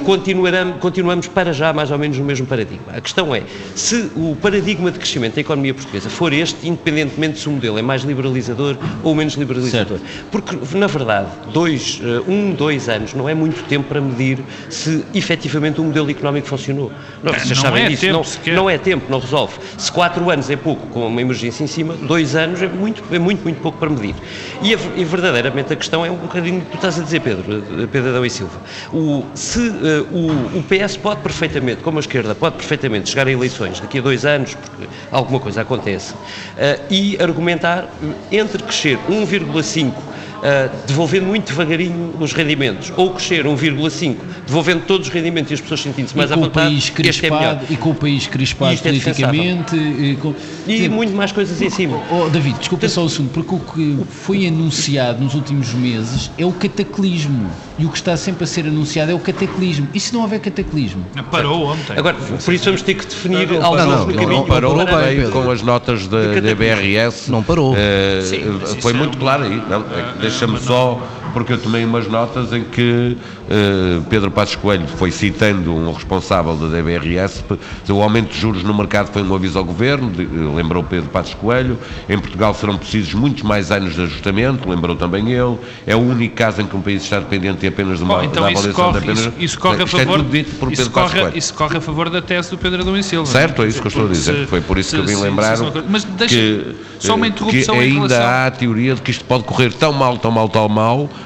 continuarão- 0.05 0.73
continuamos 0.81 1.27
para 1.29 1.53
já 1.53 1.73
mais 1.73 1.91
ou 1.91 1.99
menos 1.99 2.19
no 2.19 2.25
mesmo 2.25 2.47
paradigma. 2.47 2.93
A 2.95 3.01
questão 3.01 3.35
é, 3.35 3.43
se 3.75 4.11
o 4.17 4.37
paradigma 4.41 4.91
de 4.91 4.99
crescimento 4.99 5.35
da 5.37 5.41
economia 5.41 5.75
portuguesa 5.75 6.09
for 6.11 6.33
este, 6.33 6.67
independentemente 6.69 7.39
se 7.39 7.49
o 7.49 7.53
modelo 7.53 7.79
é 7.79 7.83
mais 7.83 8.03
liberalizador 8.03 8.77
ou 9.03 9.15
menos 9.15 9.35
liberalizador, 9.35 9.99
porque 10.31 10.57
na 10.77 10.87
verdade, 10.87 11.29
dois, 11.53 12.01
eh, 12.03 12.23
um, 12.29 12.53
dois 12.53 12.89
anos 12.89 13.15
não 13.15 13.29
é 13.29 13.35
muito 13.35 13.63
tempo 13.69 13.89
para 13.89 14.01
medir 14.01 14.39
se 14.69 15.05
efetivamente 15.15 15.81
o 15.81 15.85
modelo 15.85 16.08
económico 16.11 16.47
funcionou. 16.49 16.91
Não, 17.23 17.33
vocês 17.33 17.49
Não 17.51 17.57
sabem 17.57 17.85
é 17.85 17.89
disso, 17.89 18.01
tempo 18.03 18.13
não, 18.15 18.25
sequer. 18.25 18.55
não 18.55 18.71
é 18.71 18.79
tempo, 18.79 19.07
não 19.09 19.19
resolve. 19.19 19.55
Se 19.77 19.91
quatro 19.91 20.31
anos 20.31 20.49
é 20.51 20.57
pouco, 20.57 20.87
com 20.89 21.07
uma 21.07 21.21
emergência 21.21 21.65
em 21.65 21.67
cima, 21.67 21.95
dois 21.95 22.35
anos 22.37 22.61
é 22.63 22.69
muito, 22.69 23.03
é 23.13 23.19
muito, 23.19 23.43
muito 23.43 23.61
pouco 23.61 23.79
para 23.79 23.89
medir. 23.91 24.15
E, 24.63 24.75
a- 24.75 24.79
e 24.97 25.05
verdadeiramente 25.05 25.73
a 25.73 25.77
questão 25.77 26.05
é 26.05 26.11
um 26.11 26.17
bocadinho 26.17 26.61
que 26.63 26.67
tu 26.73 26.75
estás 26.77 26.99
a 26.99 27.03
dizer, 27.03 27.21
Pedro, 27.21 27.65
eh, 27.83 27.87
Pedro 27.91 28.11
Adão 28.11 28.25
e 28.25 28.31
Silva. 28.31 28.59
O, 28.93 29.25
se 29.35 29.61
eh, 29.69 30.05
o, 30.13 30.59
o 30.59 30.63
PS 30.69 30.97
pode 30.97 31.21
perfeitamente, 31.21 31.83
como 31.83 31.99
a 31.99 32.01
esquerda, 32.01 32.35
pode 32.35 32.57
perfeitamente 32.57 33.09
chegar 33.11 33.27
a 33.27 33.31
eleições 33.31 33.81
daqui 33.81 33.99
a 33.99 34.03
dois 34.03 34.25
anos, 34.25 34.55
porque 34.55 34.87
alguma 35.11 35.41
coisa 35.41 35.61
acontece, 35.63 36.15
eh, 36.57 36.81
e 36.91 37.17
argumentar 37.21 37.89
entre 38.31 38.63
crescer 38.63 38.99
1,5 39.09 39.93
uh, 40.39 40.87
devolvendo 40.87 41.27
muito 41.27 41.49
devagarinho 41.49 42.15
os 42.19 42.33
rendimentos, 42.33 42.93
ou 42.97 43.13
crescer 43.13 43.45
1,5, 43.45 44.17
devolvendo 44.47 44.83
todos 44.87 45.07
os 45.07 45.13
rendimentos 45.13 45.51
e 45.51 45.55
as 45.55 45.61
pessoas 45.61 45.81
sentindo-se 45.81 46.17
mais 46.17 46.33
à 46.33 46.37
vontade, 46.37 46.93
crispado, 46.93 47.65
é 47.69 47.73
E 47.73 47.77
com 47.77 47.91
o 47.91 47.95
país 47.95 48.27
crispado 48.27 48.75
é 48.75 48.77
politicamente. 48.77 49.77
E, 49.77 50.17
com, 50.17 50.35
e 50.67 50.89
muito 50.89 51.15
mais 51.15 51.33
coisas 51.33 51.61
em 51.61 51.71
cima. 51.71 52.01
Oh, 52.11 52.29
David, 52.29 52.59
desculpa 52.59 52.89
só 52.89 53.05
o 53.05 53.09
segundo, 53.09 53.31
porque 53.31 53.55
o 53.55 53.59
que 53.59 54.05
foi 54.11 54.47
anunciado 54.47 55.23
nos 55.23 55.35
últimos 55.35 55.73
meses 55.75 56.31
é 56.39 56.45
o 56.45 56.53
cataclismo. 56.53 57.51
E 57.79 57.87
o 57.87 57.91
que 57.91 57.97
está 57.97 58.17
sempre 58.17 58.45
a 58.45 58.47
ser 58.47 58.67
anunciado 58.67 59.13
é 59.13 59.15
o 59.15 59.21
cataclismo. 59.21 59.87
E 59.95 60.01
se 60.01 60.13
não 60.13 60.23
houver 60.23 60.41
cataclismo? 60.41 61.07
Parou 61.31 61.67
ontem. 61.67 61.97
Agora, 61.97 62.17
por 62.17 62.53
isso 62.53 62.65
vamos 62.65 62.83
ter 62.83 62.95
que 62.95 63.07
definir 63.07 63.49
não, 63.49 63.61
não, 63.77 64.07
no 64.07 64.15
caminho. 64.15 64.29
Não, 64.29 64.45
parou 64.45 64.77
não 64.77 64.85
parou 64.85 65.01
bem, 65.03 65.31
com 65.31 65.51
as 65.51 65.63
notas 65.63 66.09
da 66.09 66.41
DBRS. 66.41 67.29
Não 67.29 67.43
parou. 67.43 67.75
Uh, 67.75 68.23
Sim, 68.23 68.81
foi 68.81 68.93
muito 68.93 69.17
é 69.17 69.21
claro 69.21 69.45
aí. 69.45 69.59
É 69.59 70.21
Deixa-me 70.21 70.59
só 70.59 71.01
porque 71.33 71.53
eu 71.53 71.59
tomei 71.59 71.85
umas 71.85 72.07
notas 72.09 72.53
em 72.53 72.65
que 72.65 73.17
uh, 73.49 74.03
Pedro 74.09 74.31
Passos 74.31 74.57
Coelho 74.57 74.87
foi 74.87 75.11
citando 75.11 75.75
um 75.75 75.93
responsável 75.93 76.57
da 76.57 76.69
DBRS, 76.69 77.45
o 77.89 78.03
aumento 78.03 78.33
de 78.33 78.39
juros 78.39 78.63
no 78.63 78.75
mercado 78.75 79.13
foi 79.13 79.23
um 79.23 79.35
aviso 79.35 79.59
ao 79.59 79.65
governo, 79.65 80.11
de, 80.11 80.25
lembrou 80.25 80.83
Pedro 80.83 81.09
Passos 81.11 81.35
Coelho, 81.35 81.79
em 82.09 82.19
Portugal 82.19 82.55
serão 82.55 82.77
precisos 82.77 83.15
muitos 83.15 83.43
mais 83.43 83.71
anos 83.71 83.95
de 83.95 84.03
ajustamento, 84.03 84.69
lembrou 84.69 84.97
também 84.97 85.33
ele, 85.33 85.59
é 85.87 85.95
o 85.95 86.01
único 86.01 86.37
caso 86.37 86.61
em 86.61 86.67
que 86.67 86.77
um 86.77 86.81
país 86.81 87.03
está 87.03 87.21
dependente 87.21 87.67
apenas 87.67 87.99
de 87.99 88.05
uma, 88.05 88.25
então 88.25 88.43
da 88.43 88.51
avaliação 88.51 88.73
corre, 88.73 88.93
da 88.93 88.99
apenas... 88.99 89.19
Isso, 89.19 89.33
isso 89.39 89.59
corre 89.59 89.81
a 89.81 89.85
é 89.85 89.87
favor, 89.87 90.21
é 90.21 90.85
corre. 90.91 91.39
Isso 91.39 91.55
corre 91.55 91.77
a 91.77 91.81
favor 91.81 92.11
da 92.11 92.23
tese 92.23 92.51
do 92.51 92.59
Pedro 92.59 92.83
Adão 92.83 92.97
e 92.97 93.03
Silva. 93.03 93.31
Certo, 93.31 93.63
é 93.63 93.69
isso 93.69 93.81
que 93.81 93.87
eu 93.87 93.91
estou 93.91 94.07
a 94.07 94.11
dizer, 94.11 94.35
se, 94.41 94.47
foi 94.47 94.61
por 94.61 94.79
isso 94.79 94.91
se, 94.91 94.97
que 94.97 95.03
eu 95.03 95.07
vim 95.07 95.15
se, 95.15 95.23
lembrar 95.23 95.59
mas 95.89 96.05
deixa, 96.05 96.37
que, 96.37 96.77
só 96.99 97.15
uma 97.15 97.27
interrupção 97.27 97.77
que 97.77 97.81
ainda 97.81 98.09
relação... 98.09 98.23
há 98.23 98.47
a 98.47 98.51
teoria 98.51 98.95
de 98.95 99.03
que 99.03 99.11
isto 99.11 99.25
pode 99.25 99.45
correr 99.45 99.73
tão 99.73 99.93
mal, 99.93 100.19
tão 100.19 100.31
mal, 100.31 100.49
tão 100.49 100.69
mal, 100.69 101.09
eh, 101.11 101.18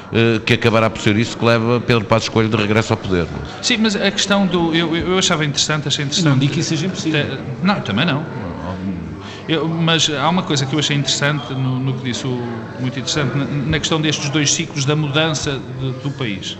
que 0.44 0.54
acabará 0.54 0.90
por 0.90 1.00
ser 1.00 1.16
isso 1.16 1.36
que 1.36 1.44
leva 1.44 1.80
Pedro 1.80 2.04
Passos 2.04 2.28
Coelho 2.28 2.48
de 2.48 2.56
regresso 2.56 2.92
ao 2.92 2.96
poder. 2.96 3.26
Sim, 3.62 3.78
mas 3.78 3.96
a 3.96 4.10
questão 4.10 4.46
do. 4.46 4.74
Eu, 4.74 4.94
eu 4.96 5.18
achava 5.18 5.44
interessante, 5.44 5.88
achei 5.88 6.04
interessante. 6.04 6.28
Não 6.28 6.38
digo 6.38 6.52
que 6.52 6.60
isso 6.60 6.70
seja 6.70 6.86
impossível. 6.86 7.38
Não, 7.62 7.80
também 7.80 8.04
não. 8.04 8.24
Eu, 9.48 9.66
mas 9.66 10.08
há 10.08 10.28
uma 10.28 10.42
coisa 10.42 10.64
que 10.64 10.72
eu 10.72 10.78
achei 10.78 10.96
interessante 10.96 11.52
no, 11.52 11.78
no 11.78 11.94
que 11.94 12.04
disse, 12.04 12.26
o, 12.26 12.40
muito 12.78 12.98
interessante, 12.98 13.36
na, 13.36 13.44
na, 13.44 13.78
questão 13.78 14.00
destes 14.00 14.30
dois 14.30 14.52
ciclos 14.52 14.84
da 14.84 14.94
mudança 14.94 15.60
de, 15.80 15.90
do 16.02 16.10
país. 16.12 16.56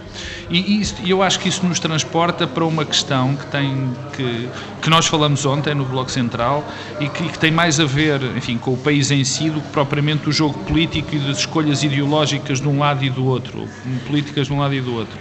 E, 0.51 0.83
e 1.05 1.11
eu 1.11 1.23
acho 1.23 1.39
que 1.39 1.49
isso 1.49 1.65
nos 1.65 1.79
transporta 1.79 2.47
para 2.47 2.65
uma 2.65 2.85
questão 2.85 3.37
que 3.37 3.47
tem 3.47 3.93
que, 4.17 4.49
que 4.83 4.91
nós 4.91 5.07
falamos 5.07 5.47
ontem 5.47 5.75
no 5.75 5.85
Bloco 5.85 6.11
Central 6.11 6.65
e 6.99 7.09
que, 7.09 7.29
que, 7.29 7.39
tem 7.39 7.53
mais 7.53 7.79
a 7.79 7.85
ver, 7.85 8.21
enfim, 8.37 8.59
com 8.59 8.73
o 8.73 8.77
país 8.77 9.11
em 9.11 9.23
si 9.23 9.49
do 9.49 9.61
que 9.61 9.69
propriamente 9.69 10.29
o 10.29 10.33
jogo 10.33 10.59
político 10.65 11.15
e 11.15 11.19
das 11.21 11.39
escolhas 11.39 11.85
ideológicas 11.85 12.61
de 12.61 12.69
um 12.69 12.81
lado 12.81 13.05
e 13.05 13.11
do 13.11 13.25
outro, 13.25 13.69
políticas 14.07 14.49
de 14.49 14.53
um 14.53 14.59
lado 14.59 14.75
e 14.75 14.81
do 14.81 14.93
outro. 14.95 15.19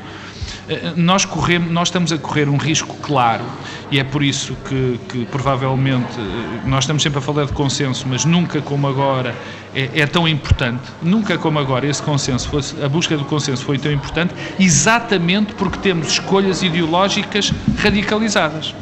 Eh, 0.70 0.94
nós, 0.96 1.26
corremos, 1.26 1.72
nós 1.72 1.88
estamos 1.88 2.12
a 2.12 2.18
correr 2.18 2.48
um 2.48 2.58
risco 2.58 2.96
claro 3.02 3.44
e 3.90 4.00
é 4.00 4.04
por 4.04 4.24
isso 4.24 4.56
que, 4.68 5.00
que, 5.10 5.26
provavelmente 5.26 6.20
eh, 6.20 6.62
nós 6.66 6.84
estamos 6.84 7.02
sempre 7.02 7.20
a 7.20 7.22
falar 7.22 7.46
de 7.46 7.54
consenso, 7.54 8.06
mas 8.08 8.26
nunca 8.26 8.62
como 8.62 8.88
agora 8.88 9.36
é, 9.74 9.90
é, 10.02 10.06
tão 10.06 10.28
importante, 10.28 10.84
nunca 11.02 11.38
como 11.38 11.58
agora 11.58 11.88
esse 11.88 12.02
consenso, 12.02 12.48
fosse, 12.48 12.82
a 12.84 12.88
busca 12.88 13.18
do 13.18 13.26
consenso 13.26 13.64
foi 13.66 13.78
tão 13.80 13.92
importante, 13.92 14.36
exatamente 14.60 15.54
porque 15.56 15.80
temos 15.80 16.10
escolhas 16.10 16.62
ideológicas 16.62 17.52
radicalizadas. 17.80 18.76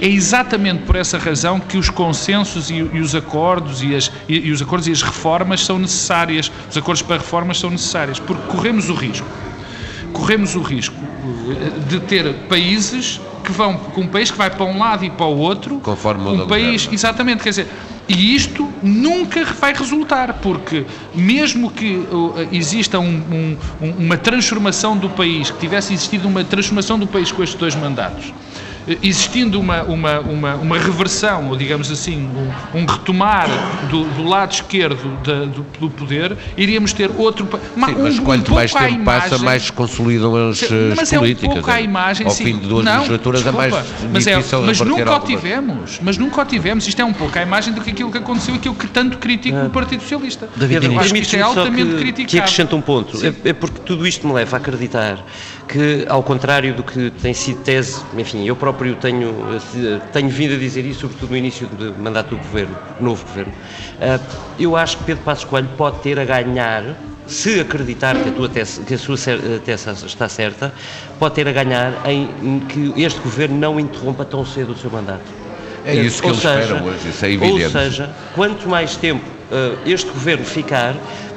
É 0.00 0.08
exatamente 0.08 0.82
por 0.82 0.96
essa 0.96 1.16
razão 1.16 1.60
que 1.60 1.78
os 1.78 1.88
consensos 1.88 2.68
e, 2.68 2.74
e 2.74 3.00
os 3.00 3.14
acordos 3.14 3.80
e, 3.82 3.94
as, 3.94 4.10
e, 4.28 4.48
e 4.48 4.50
os 4.50 4.60
acordos 4.60 4.88
e 4.88 4.92
as 4.92 5.02
reformas 5.02 5.64
são 5.64 5.78
necessárias, 5.78 6.50
os 6.68 6.76
acordos 6.76 7.02
para 7.02 7.18
reformas 7.18 7.60
são 7.60 7.70
necessários, 7.70 8.18
porque 8.18 8.42
corremos 8.48 8.90
o 8.90 8.94
risco 8.94 9.26
corremos 10.24 10.56
o 10.56 10.62
risco 10.62 10.96
de 11.86 12.00
ter 12.00 12.32
países 12.48 13.20
que 13.44 13.52
vão 13.52 13.76
com 13.76 14.00
um 14.00 14.06
país 14.06 14.30
que 14.30 14.38
vai 14.38 14.48
para 14.48 14.64
um 14.64 14.78
lado 14.78 15.04
e 15.04 15.10
para 15.10 15.26
o 15.26 15.36
outro, 15.36 15.80
conforme 15.80 16.26
um 16.26 16.46
país, 16.46 16.88
exatamente, 16.90 17.42
quer 17.42 17.50
dizer, 17.50 17.68
e 18.08 18.34
isto 18.34 18.72
nunca 18.82 19.44
vai 19.44 19.74
resultar, 19.74 20.32
porque 20.40 20.86
mesmo 21.14 21.70
que 21.70 21.96
uh, 21.96 22.48
exista 22.50 22.98
um, 22.98 23.58
um, 23.82 23.90
uma 23.98 24.16
transformação 24.16 24.96
do 24.96 25.10
país, 25.10 25.50
que 25.50 25.58
tivesse 25.58 25.92
existido 25.92 26.26
uma 26.26 26.42
transformação 26.42 26.98
do 26.98 27.06
país 27.06 27.30
com 27.30 27.42
estes 27.42 27.60
dois 27.60 27.74
mandatos, 27.74 28.32
existindo 29.02 29.58
uma, 29.58 29.82
uma, 29.82 30.20
uma, 30.20 30.54
uma 30.56 30.78
reversão, 30.78 31.48
ou 31.48 31.56
digamos 31.56 31.90
assim, 31.90 32.28
um, 32.74 32.78
um 32.78 32.86
retomar 32.86 33.48
do, 33.90 34.04
do, 34.04 34.24
lado 34.24 34.52
esquerdo 34.52 35.18
da, 35.24 35.44
do, 35.46 35.66
do, 35.80 35.90
poder, 35.90 36.36
iríamos 36.56 36.92
ter 36.92 37.10
outro. 37.16 37.48
Uma, 37.74 37.88
sim, 37.88 37.94
mas 37.98 38.18
um, 38.18 38.24
quanto 38.24 38.52
mais 38.52 38.72
tempo 38.72 38.84
imagem, 38.86 39.04
passa, 39.04 39.38
mais 39.38 39.62
se 39.64 39.72
consolidam 39.72 40.50
as, 40.50 40.60
mas 40.96 41.12
é 41.12 41.18
políticas. 41.18 41.50
Um 41.50 41.54
pouco 41.54 41.70
a 41.70 41.80
imagem, 41.80 42.26
Ao 42.26 42.32
sim, 42.32 42.44
fim 42.44 42.58
de 42.58 42.66
duas 42.66 42.84
não, 42.84 42.94
legislaturas 42.96 43.42
desculpa, 43.42 43.66
é 43.66 43.70
mais 43.70 43.86
mas 44.12 44.26
é, 44.26 44.36
Mas 44.66 44.80
nunca 44.80 45.16
o 45.16 45.20
tivemos. 45.20 46.00
Mas 46.02 46.18
nunca 46.18 46.42
o 46.42 46.44
tivemos. 46.44 46.86
Isto 46.86 47.00
é 47.00 47.04
um 47.04 47.12
pouco 47.12 47.38
a 47.38 47.42
imagem 47.42 47.72
do 47.72 47.80
que 47.80 47.90
aquilo 47.90 48.10
que 48.10 48.18
aconteceu, 48.18 48.54
aquilo 48.54 48.74
que 48.74 48.86
tanto 48.86 49.18
critica 49.18 49.64
o 49.64 49.70
Partido 49.70 50.02
Socialista. 50.02 50.48
David, 50.56 50.86
Eu 50.86 50.98
acho 50.98 51.12
que 51.12 51.20
isto 51.20 51.36
é 51.36 51.40
altamente 51.40 51.92
que, 51.92 51.98
criticado. 51.98 52.28
Que 52.28 52.38
acrescenta 52.38 52.76
um 52.76 52.80
ponto. 52.80 53.18
É, 53.24 53.48
é 53.48 53.52
porque 53.52 53.80
tudo 53.80 54.06
isto 54.06 54.26
me 54.26 54.34
leva 54.34 54.56
a 54.56 54.58
acreditar 54.58 55.24
que, 55.68 56.04
ao 56.08 56.22
contrário 56.22 56.74
do 56.74 56.82
que 56.82 57.10
tem 57.10 57.32
sido 57.32 57.62
tese, 57.62 58.00
enfim, 58.16 58.44
eu 58.46 58.54
próprio 58.54 58.94
tenho, 58.96 59.34
tenho 60.12 60.28
vindo 60.28 60.54
a 60.54 60.58
dizer 60.58 60.84
isso, 60.84 61.00
sobretudo 61.00 61.30
no 61.30 61.36
início 61.36 61.66
do 61.66 61.94
mandato 61.98 62.30
do 62.30 62.36
governo, 62.36 62.76
novo 63.00 63.24
governo, 63.24 63.52
eh, 64.00 64.20
eu 64.58 64.76
acho 64.76 64.98
que 64.98 65.04
Pedro 65.04 65.24
Passos 65.24 65.44
Coelho 65.44 65.68
pode 65.76 66.00
ter 66.00 66.18
a 66.18 66.24
ganhar 66.24 66.96
se 67.26 67.60
acreditar 67.60 68.16
que 68.16 68.28
a, 68.28 68.32
tua 68.32 68.48
tese, 68.48 68.82
que 68.82 68.94
a 68.94 68.98
sua 68.98 69.16
tese 69.64 70.06
está 70.06 70.28
certa, 70.28 70.72
pode 71.18 71.34
ter 71.34 71.48
a 71.48 71.52
ganhar 71.52 72.02
em 72.06 72.60
que 72.68 72.92
este 73.02 73.20
governo 73.20 73.56
não 73.56 73.80
interrompa 73.80 74.24
tão 74.24 74.44
cedo 74.44 74.72
o 74.72 74.76
seu 74.76 74.90
mandato. 74.90 75.44
É 75.86 75.94
isso 75.94 76.22
que 76.22 76.28
ou 76.28 76.34
ele 76.34 76.40
seja, 76.40 76.82
hoje, 76.82 77.08
isso 77.08 77.24
é 77.24 77.30
evidente. 77.30 77.64
Ou 77.64 77.70
seja, 77.70 78.10
quanto 78.34 78.68
mais 78.68 78.96
tempo 78.96 79.24
uh, 79.50 79.78
este 79.86 80.10
governo 80.10 80.44
ficar, 80.44 80.94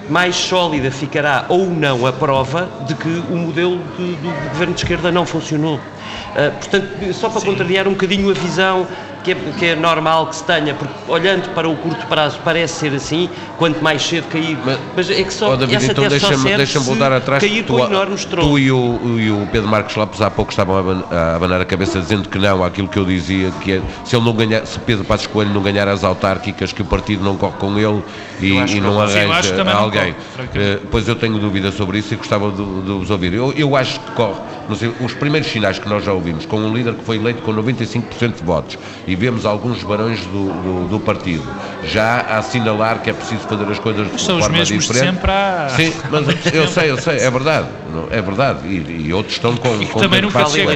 mais 0.09 0.35
sólida 0.35 0.89
ficará 0.91 1.45
ou 1.49 1.69
não 1.69 2.05
a 2.05 2.13
prova 2.13 2.69
de 2.85 2.95
que 2.95 3.09
o 3.29 3.35
modelo 3.35 3.79
de, 3.97 4.15
do 4.15 4.49
governo 4.49 4.73
de 4.73 4.81
esquerda 4.81 5.11
não 5.11 5.25
funcionou. 5.25 5.75
Uh, 5.75 6.51
portanto, 6.59 7.13
só 7.13 7.29
para 7.29 7.41
Sim. 7.41 7.47
contrariar 7.47 7.87
um 7.87 7.91
bocadinho 7.91 8.29
a 8.29 8.33
visão 8.33 8.87
que 9.27 9.31
é, 9.31 9.35
que 9.35 9.65
é, 9.65 9.75
normal 9.75 10.27
que 10.27 10.37
se 10.37 10.43
tenha, 10.43 10.73
porque 10.73 10.93
olhando 11.07 11.49
para 11.53 11.67
o 11.67 11.75
curto 11.75 12.05
prazo 12.07 12.39
parece 12.43 12.79
ser 12.79 12.93
assim, 12.93 13.29
quanto 13.57 13.83
mais 13.83 14.01
cedo 14.01 14.27
cair. 14.27 14.57
Mas, 14.65 14.79
mas 14.95 15.09
é 15.09 15.23
que 15.23 15.33
só 15.33 15.53
oh, 15.53 15.57
David, 15.57 15.75
essa 15.75 15.91
então 15.91 16.07
deixa-me 16.07 16.55
deixa 16.55 16.79
voltar 16.79 17.11
atrás. 17.11 17.43
Cair 17.43 17.63
tu, 17.63 17.73
com 17.73 17.85
enormes 17.85 18.23
Tu 18.25 18.59
e 18.59 18.71
o, 18.71 19.19
e 19.19 19.31
o 19.31 19.47
Pedro 19.51 19.67
Marcos 19.67 19.95
Lopes 19.95 20.21
há 20.21 20.31
pouco 20.31 20.51
estavam 20.51 21.03
a 21.11 21.35
abanar 21.35 21.59
a 21.59 21.65
cabeça 21.65 21.99
dizendo 21.99 22.29
que 22.29 22.37
não 22.37 22.63
àquilo 22.63 22.87
que 22.87 22.97
eu 22.97 23.05
dizia, 23.05 23.51
que 23.61 23.73
é, 23.73 23.81
se 24.05 24.15
ele 24.15 24.23
não 24.23 24.33
ganhar, 24.33 24.65
se 24.65 24.79
Pedro 24.79 25.03
Passos 25.03 25.27
Coelho 25.27 25.53
não 25.53 25.61
ganhar 25.61 25.87
as 25.87 26.03
autárquicas, 26.03 26.71
que 26.71 26.81
o 26.81 26.85
partido 26.85 27.23
não 27.23 27.35
corre 27.35 27.57
com 27.57 27.77
ele 27.77 28.03
e, 28.39 28.53
e 28.53 28.79
não 28.79 28.99
arranja 29.01 29.71
alguém. 29.73 30.15
Corre, 30.35 30.75
uh, 30.75 30.87
pois 30.89 31.07
eu 31.07 31.15
tenho 31.15 31.37
dúvida 31.37 31.71
sobre 31.71 31.99
isso 31.99 32.13
e 32.13 32.17
gostava 32.17 32.49
de, 32.51 32.57
de 32.57 32.91
vos 32.91 33.09
ouvir. 33.09 33.33
Eu, 33.33 33.51
eu 33.53 33.75
acho 33.75 33.99
que 33.99 34.11
corre. 34.11 34.39
Sei, 34.75 34.91
os 34.99 35.13
primeiros 35.13 35.49
sinais 35.49 35.79
que 35.79 35.87
nós 35.87 36.03
já 36.03 36.11
ouvimos, 36.11 36.45
com 36.45 36.59
um 36.59 36.73
líder 36.73 36.93
que 36.95 37.03
foi 37.03 37.15
eleito 37.15 37.41
com 37.41 37.53
95% 37.53 38.35
de 38.35 38.43
votos 38.43 38.77
e 39.07 39.15
vemos 39.17 39.45
alguns 39.45 39.83
barões 39.83 40.19
do, 40.27 40.45
do, 40.45 40.87
do, 40.87 40.99
partido 40.99 41.43
já 41.83 42.19
a 42.21 42.37
assinalar 42.39 43.01
que 43.01 43.09
é 43.09 43.13
preciso 43.13 43.41
fazer 43.41 43.65
as 43.69 43.79
coisas 43.79 44.11
de 44.11 44.21
São 44.21 44.39
forma 44.39 44.61
os 44.61 44.69
mesmos 44.69 44.87
diferente. 44.87 45.13
sempre 45.13 45.31
há... 45.31 45.69
Sim, 45.75 45.93
mas 46.11 46.53
eu 46.53 46.67
sei, 46.67 46.91
eu 46.91 46.97
sei, 47.01 47.17
é 47.17 47.31
verdade, 47.31 47.67
é 48.11 48.21
verdade. 48.21 48.67
E, 48.67 49.07
e 49.07 49.13
outros 49.13 49.35
estão 49.35 49.55
com, 49.55 49.81
e 49.81 49.85
com 49.87 49.99
também 49.99 50.21
nunca 50.21 50.45
chega. 50.45 50.73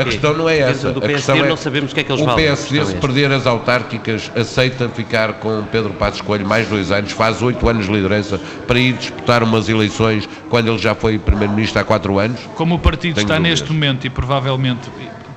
A 0.00 0.04
questão 0.04 0.34
não 0.34 0.48
é 0.48 0.58
essa. 0.58 0.92
Do 0.92 1.04
a 1.04 1.08
questão 1.08 1.36
é, 1.36 1.48
não 1.48 1.56
sabemos 1.56 1.92
o 1.92 1.94
que 1.94 2.00
é 2.00 2.04
que 2.04 2.12
eles 2.12 2.22
o 2.22 2.26
valem. 2.26 2.44
O 2.44 2.48
PSD, 2.48 2.84
se 2.84 2.94
perder 2.96 3.32
as 3.32 3.46
autárquicas, 3.46 4.30
aceita 4.36 4.88
ficar 4.88 5.34
com 5.34 5.62
Pedro 5.64 5.92
Passos 5.94 6.20
Coelho 6.20 6.46
mais 6.46 6.68
dois 6.68 6.90
anos, 6.90 7.12
faz 7.12 7.42
oito 7.42 7.68
anos 7.68 7.86
de 7.86 7.92
liderança 7.92 8.40
para 8.66 8.78
ir 8.78 8.94
disputar 8.94 9.42
umas 9.42 9.68
eleições 9.68 10.28
quando 10.48 10.68
ele 10.68 10.78
já 10.78 10.94
foi 10.94 11.18
Primeiro-Ministro 11.18 11.80
há 11.80 11.84
quatro 11.84 12.18
anos? 12.18 12.40
Como 12.54 12.74
o 12.74 12.78
partido 12.78 13.14
Tenho 13.14 13.24
está 13.24 13.36
dúvidas. 13.36 13.60
neste 13.60 13.72
momento 13.72 14.06
e 14.06 14.10
provavelmente 14.10 14.90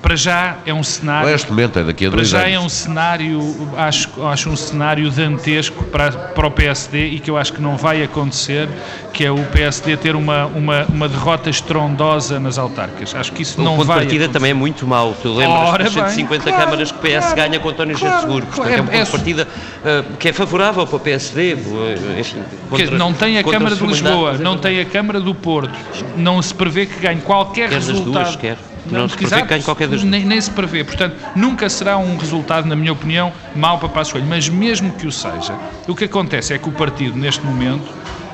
para 0.04 0.18
já 0.18 0.58
é 0.66 0.74
um 0.74 0.84
cenário. 0.84 1.30
Neste 1.30 1.50
momento 1.50 1.80
é 1.80 1.84
daqui 1.86 2.06
a 2.06 2.10
dois 2.10 2.30
Para 2.30 2.42
já 2.42 2.46
anos. 2.46 2.54
é 2.54 2.60
um 2.60 2.70
cenário, 2.70 3.70
acho, 3.78 4.26
acho 4.28 4.50
um 4.50 4.56
cenário 4.58 5.10
dantesco 5.10 5.86
para, 5.86 6.12
para 6.12 6.46
o 6.46 6.52
PSD 6.52 7.06
e 7.06 7.20
que 7.22 7.32
eu 7.32 7.38
acho 7.38 7.54
que 7.54 7.62
não 7.62 7.78
vai 7.78 8.04
acontecer, 8.04 8.68
que 9.14 9.24
é 9.26 9.32
o 9.32 9.42
PSD 9.46 9.96
ter 9.96 10.14
uma, 10.18 10.48
uma, 10.48 10.84
uma 10.90 11.08
derrota 11.08 11.50
estrondosa 11.50 12.38
nas 12.38 12.58
autarcas. 12.58 13.16
Acho 13.16 13.32
que 13.32 13.44
isso 13.44 13.62
o 13.62 13.64
não 13.64 13.78
ponto 13.78 13.88
vai. 13.88 14.00
de 14.00 14.04
partida 14.04 14.26
acontecer. 14.26 14.40
também 14.40 14.52
é 14.52 14.54
muito 14.54 14.86
mau. 14.86 15.16
Tu 15.22 15.34
lembras 15.34 15.94
das 15.94 15.94
150 15.94 16.44
claro, 16.44 16.66
câmaras 16.66 16.92
que 16.92 16.98
o 16.98 17.02
PS 17.02 17.10
claro, 17.20 17.36
ganha 17.38 17.60
com 17.62 17.70
António 17.70 17.98
claro, 17.98 18.22
Seguro. 18.22 18.46
Portanto, 18.48 18.70
é, 18.70 18.76
é 18.78 18.82
um 18.82 18.86
ponto 18.86 18.98
é, 18.98 19.04
de 19.06 19.12
partida 19.12 19.48
uh, 19.48 20.18
que 20.18 20.28
é 20.28 20.34
favorável 20.34 20.86
para 20.86 20.98
o 20.98 21.00
PSD. 21.00 21.54
Uh, 21.54 22.20
enfim, 22.20 22.44
contra, 22.70 22.98
não 22.98 23.14
tem 23.14 23.38
a 23.38 23.44
Câmara 23.44 23.74
de 23.74 23.86
Lisboa, 23.86 24.34
não 24.34 24.58
tem 24.58 24.82
a 24.82 24.86
Câmara 24.86 25.22
do 25.22 25.34
Porto. 25.34 25.72
Não 26.18 26.42
se 26.42 26.54
prevê 26.54 26.88
que 26.88 27.00
ganhe 27.00 27.22
qualquer 27.22 27.70
quer 27.70 27.76
resultado. 27.76 28.12
Duas, 28.12 28.36
quer 28.36 28.58
não, 28.90 29.02
não 29.02 29.10
se 29.10 29.18
prevê 29.18 29.62
qualquer 29.62 29.88
das 29.88 30.04
nem, 30.04 30.26
nem 30.26 30.40
se 30.40 30.52
prevê. 30.52 30.84
Portanto, 30.84 31.16
nunca 31.36 31.70
será 31.70 31.98
um 31.98 32.18
resultado, 32.18 32.68
na 32.68 32.76
minha 32.76 32.92
opinião, 32.92 33.32
mau 33.56 33.80
para 33.80 33.90
Passos 33.90 34.14
Coelho. 34.14 34.28
Mas 34.28 34.50
mesmo 34.50 34.92
que 34.94 35.08
o 35.08 35.12
seja, 35.12 35.56
o 35.88 35.96
que 35.96 36.06
acontece 36.06 36.54
é 36.54 36.58
que 36.58 36.68
o 36.68 36.72
partido, 36.72 37.18
neste 37.18 37.46
momento, 37.46 37.92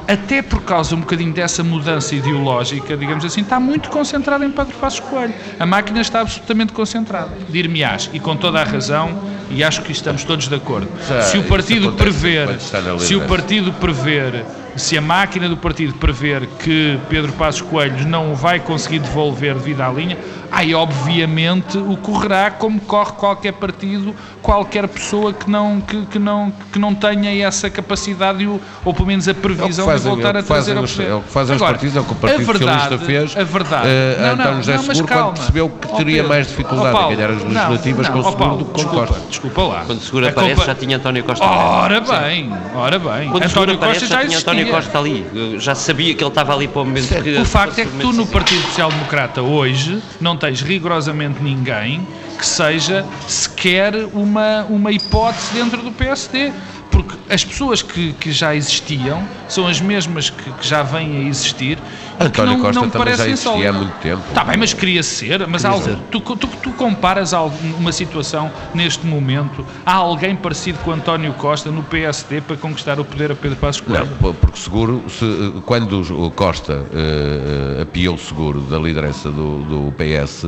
até 0.08 0.42
por 0.42 0.64
causa 0.64 0.96
um 0.96 1.02
bocadinho 1.02 1.32
dessa 1.32 1.64
mudança 1.64 2.16
ideológica, 2.16 2.98
digamos 2.98 3.24
assim, 3.24 3.42
está 3.42 3.60
muito 3.60 3.90
concentrada 3.90 4.44
em 4.44 4.50
Pedro 4.50 4.76
Passos 4.78 5.00
Coelho. 5.02 5.34
A 5.60 5.66
máquina 5.68 6.02
está 6.02 6.22
absolutamente 6.22 6.74
concentrada. 6.74 7.30
Dir-me-ás, 7.48 8.10
e 8.12 8.20
com 8.20 8.36
toda 8.36 8.60
a 8.60 8.64
razão, 8.64 9.20
e 9.50 9.64
acho 9.64 9.82
que 9.82 9.92
estamos 9.92 10.24
todos 10.24 10.48
de 10.48 10.56
acordo. 10.56 10.88
Já, 11.08 11.22
se 11.24 11.38
o 11.38 11.44
partido 11.44 11.92
prever, 11.94 12.48
quando 12.48 13.00
se 13.00 13.16
o 13.16 13.22
partido 13.22 13.72
prever, 13.74 14.46
se 14.76 14.98
a 14.98 15.02
máquina 15.02 15.50
do 15.50 15.58
partido 15.58 15.94
prever 15.96 16.48
que 16.60 16.98
Pedro 17.10 17.32
Passos 17.34 17.62
Coelho 17.62 18.08
não 18.08 18.32
o 18.32 18.36
vai 18.36 18.60
conseguir 18.60 19.00
devolver 19.00 19.56
devido 19.56 19.82
à 19.82 19.90
linha, 19.90 20.18
aí 20.52 20.74
obviamente 20.74 21.78
ocorrerá 21.78 22.50
como 22.52 22.80
corre 22.82 23.12
qualquer 23.14 23.54
partido, 23.54 24.16
qualquer 24.42 24.88
pessoa 24.88 25.34
que 25.34 25.50
não, 25.50 25.82
que, 25.82 26.06
que 26.06 26.18
não, 26.20 26.52
que 26.72 26.80
não 26.80 26.96
tenha 26.96 27.46
essa 27.46 27.70
capacidade 27.70 28.48
ou, 28.48 28.60
ou 28.86 28.94
pelo 28.94 29.08
menos 29.08 29.28
a 29.28 29.34
previsão 29.34 29.86
de 29.86 29.92
fazem- 29.92 30.12
voltar 30.12 30.36
é 30.36 30.40
a 30.40 30.42
o 30.42 30.46
trazer 30.46 30.78
ao 30.78 30.84
os- 30.84 30.92
poder. 30.94 31.10
é 31.10 31.14
o 31.16 31.22
que 31.22 31.30
fazem 31.30 31.56
os 31.56 31.62
Agora, 31.62 31.74
partidos, 31.74 31.96
é 31.96 32.00
o 32.00 32.04
que 32.04 32.12
o 32.12 32.16
Partido 32.16 32.42
a 32.42 32.54
verdade, 32.54 32.82
Socialista 32.82 33.06
fez, 33.06 33.38
A 33.38 33.44
verdade. 33.44 33.88
eh, 33.88 34.18
não, 34.20 34.28
António 34.34 34.52
não, 34.52 34.58
José 34.58 34.74
não, 34.76 34.80
Seguro, 34.84 34.98
quando 35.08 35.08
calma. 35.10 35.34
percebeu 35.34 35.70
que 35.70 35.88
teria 35.98 36.14
Pedro, 36.16 36.30
mais 36.30 36.48
dificuldade 36.48 36.92
Paulo, 36.98 37.14
em 37.14 37.16
ganhar 37.18 37.30
as 37.32 37.38
não, 37.44 37.50
legislativas 37.52 38.08
não, 38.08 38.14
com 38.14 38.20
ó, 38.20 38.24
Seguro 38.24 38.38
Paulo, 38.40 38.58
do 38.58 38.66
que 38.66 38.72
com 38.72 38.78
desculpa, 38.78 39.08
Costa. 39.08 39.24
Desculpa 39.30 39.39
lá. 39.58 39.84
Quando 39.86 40.02
segura 40.02 40.28
A 40.28 40.30
aparece, 40.30 40.56
culpa- 40.56 40.66
já 40.68 40.76
tinha 40.76 40.98
António 40.98 41.24
Costa. 41.24 41.46
Ora 41.46 42.02
bem, 42.02 42.52
ora 42.76 43.00
bem. 43.00 43.30
Quando 43.30 43.44
António 43.44 43.78
Costa 43.78 44.06
já 44.06 44.22
já 44.22 44.26
tinha. 44.26 44.38
António 44.38 44.70
Costa 44.70 45.00
ali. 45.00 45.26
Eu 45.34 45.60
já 45.60 45.76
sabia 45.76 46.14
que 46.14 46.24
ele 46.24 46.30
estava 46.30 46.54
ali 46.54 46.68
para 46.68 46.82
o 46.82 46.86
momento 46.86 47.24
que... 47.24 47.38
O 47.38 47.46
facto 47.46 47.80
é 47.80 47.86
que 47.86 47.98
tu 48.00 48.12
no 48.14 48.28
Partido 48.28 48.62
Social 48.64 48.90
Democrata 48.92 49.42
hoje 49.42 50.02
não 50.20 50.36
tens 50.38 50.62
rigorosamente 50.62 51.42
ninguém 51.42 52.06
que 52.38 52.46
seja 52.46 53.06
sequer 53.28 53.94
uma, 54.14 54.66
uma 54.70 54.92
hipótese 54.92 55.54
dentro 55.54 55.82
do 55.82 55.92
PSD. 55.92 56.52
Porque 56.92 57.16
as 57.30 57.46
pessoas 57.46 57.82
que, 57.84 58.14
que 58.14 58.32
já 58.32 58.56
existiam 58.56 59.24
são 59.48 59.68
as 59.68 59.80
mesmas 59.80 60.30
que, 60.32 60.52
que 60.52 60.68
já 60.68 60.82
vêm 60.82 61.18
a 61.18 61.30
existir 61.30 61.78
António 62.20 62.54
não, 62.54 62.60
Costa 62.62 62.82
não 62.82 62.90
também 62.90 63.16
já 63.16 63.26
existia 63.28 63.50
há 63.52 63.54
sólidas. 63.54 63.76
muito 63.76 63.94
tempo. 64.02 64.22
Está 64.28 64.44
bem, 64.44 64.58
mas 64.58 64.74
queria 64.74 65.02
ser. 65.04 65.48
Mas 65.48 65.64
há 65.66 65.70
algo- 65.70 65.96
tu, 66.12 66.20
tu, 66.20 66.36
tu 66.48 66.72
comparas 66.72 67.34
uma 67.78 67.92
situação 67.92 68.52
neste 68.74 69.06
momento, 69.06 69.66
há 69.86 69.94
alguém 69.94 70.36
parecido 70.36 70.80
com 70.80 70.92
António 70.92 71.34
Costa 71.34 71.72
no 71.72 71.84
PSD 71.84 72.42
para 72.42 72.58
conquistar 72.58 73.00
o 73.00 73.06
poder 73.06 73.32
a 73.32 73.36
Pedro 73.36 73.58
Passos 73.58 73.82
Não, 73.88 73.96
Coelho? 73.96 74.12
po- 74.20 74.34
porque 74.34 74.60
seguro, 74.60 75.04
se, 75.10 75.54
quando 75.66 76.02
o 76.26 76.32
Costa 76.32 76.86
eh, 76.94 77.78
eh, 77.78 77.82
apiou 77.84 78.18
seguro 78.18 78.60
da 78.62 78.78
liderança 78.78 79.30
do, 79.32 79.60
do 79.64 79.94
PS, 79.94 80.48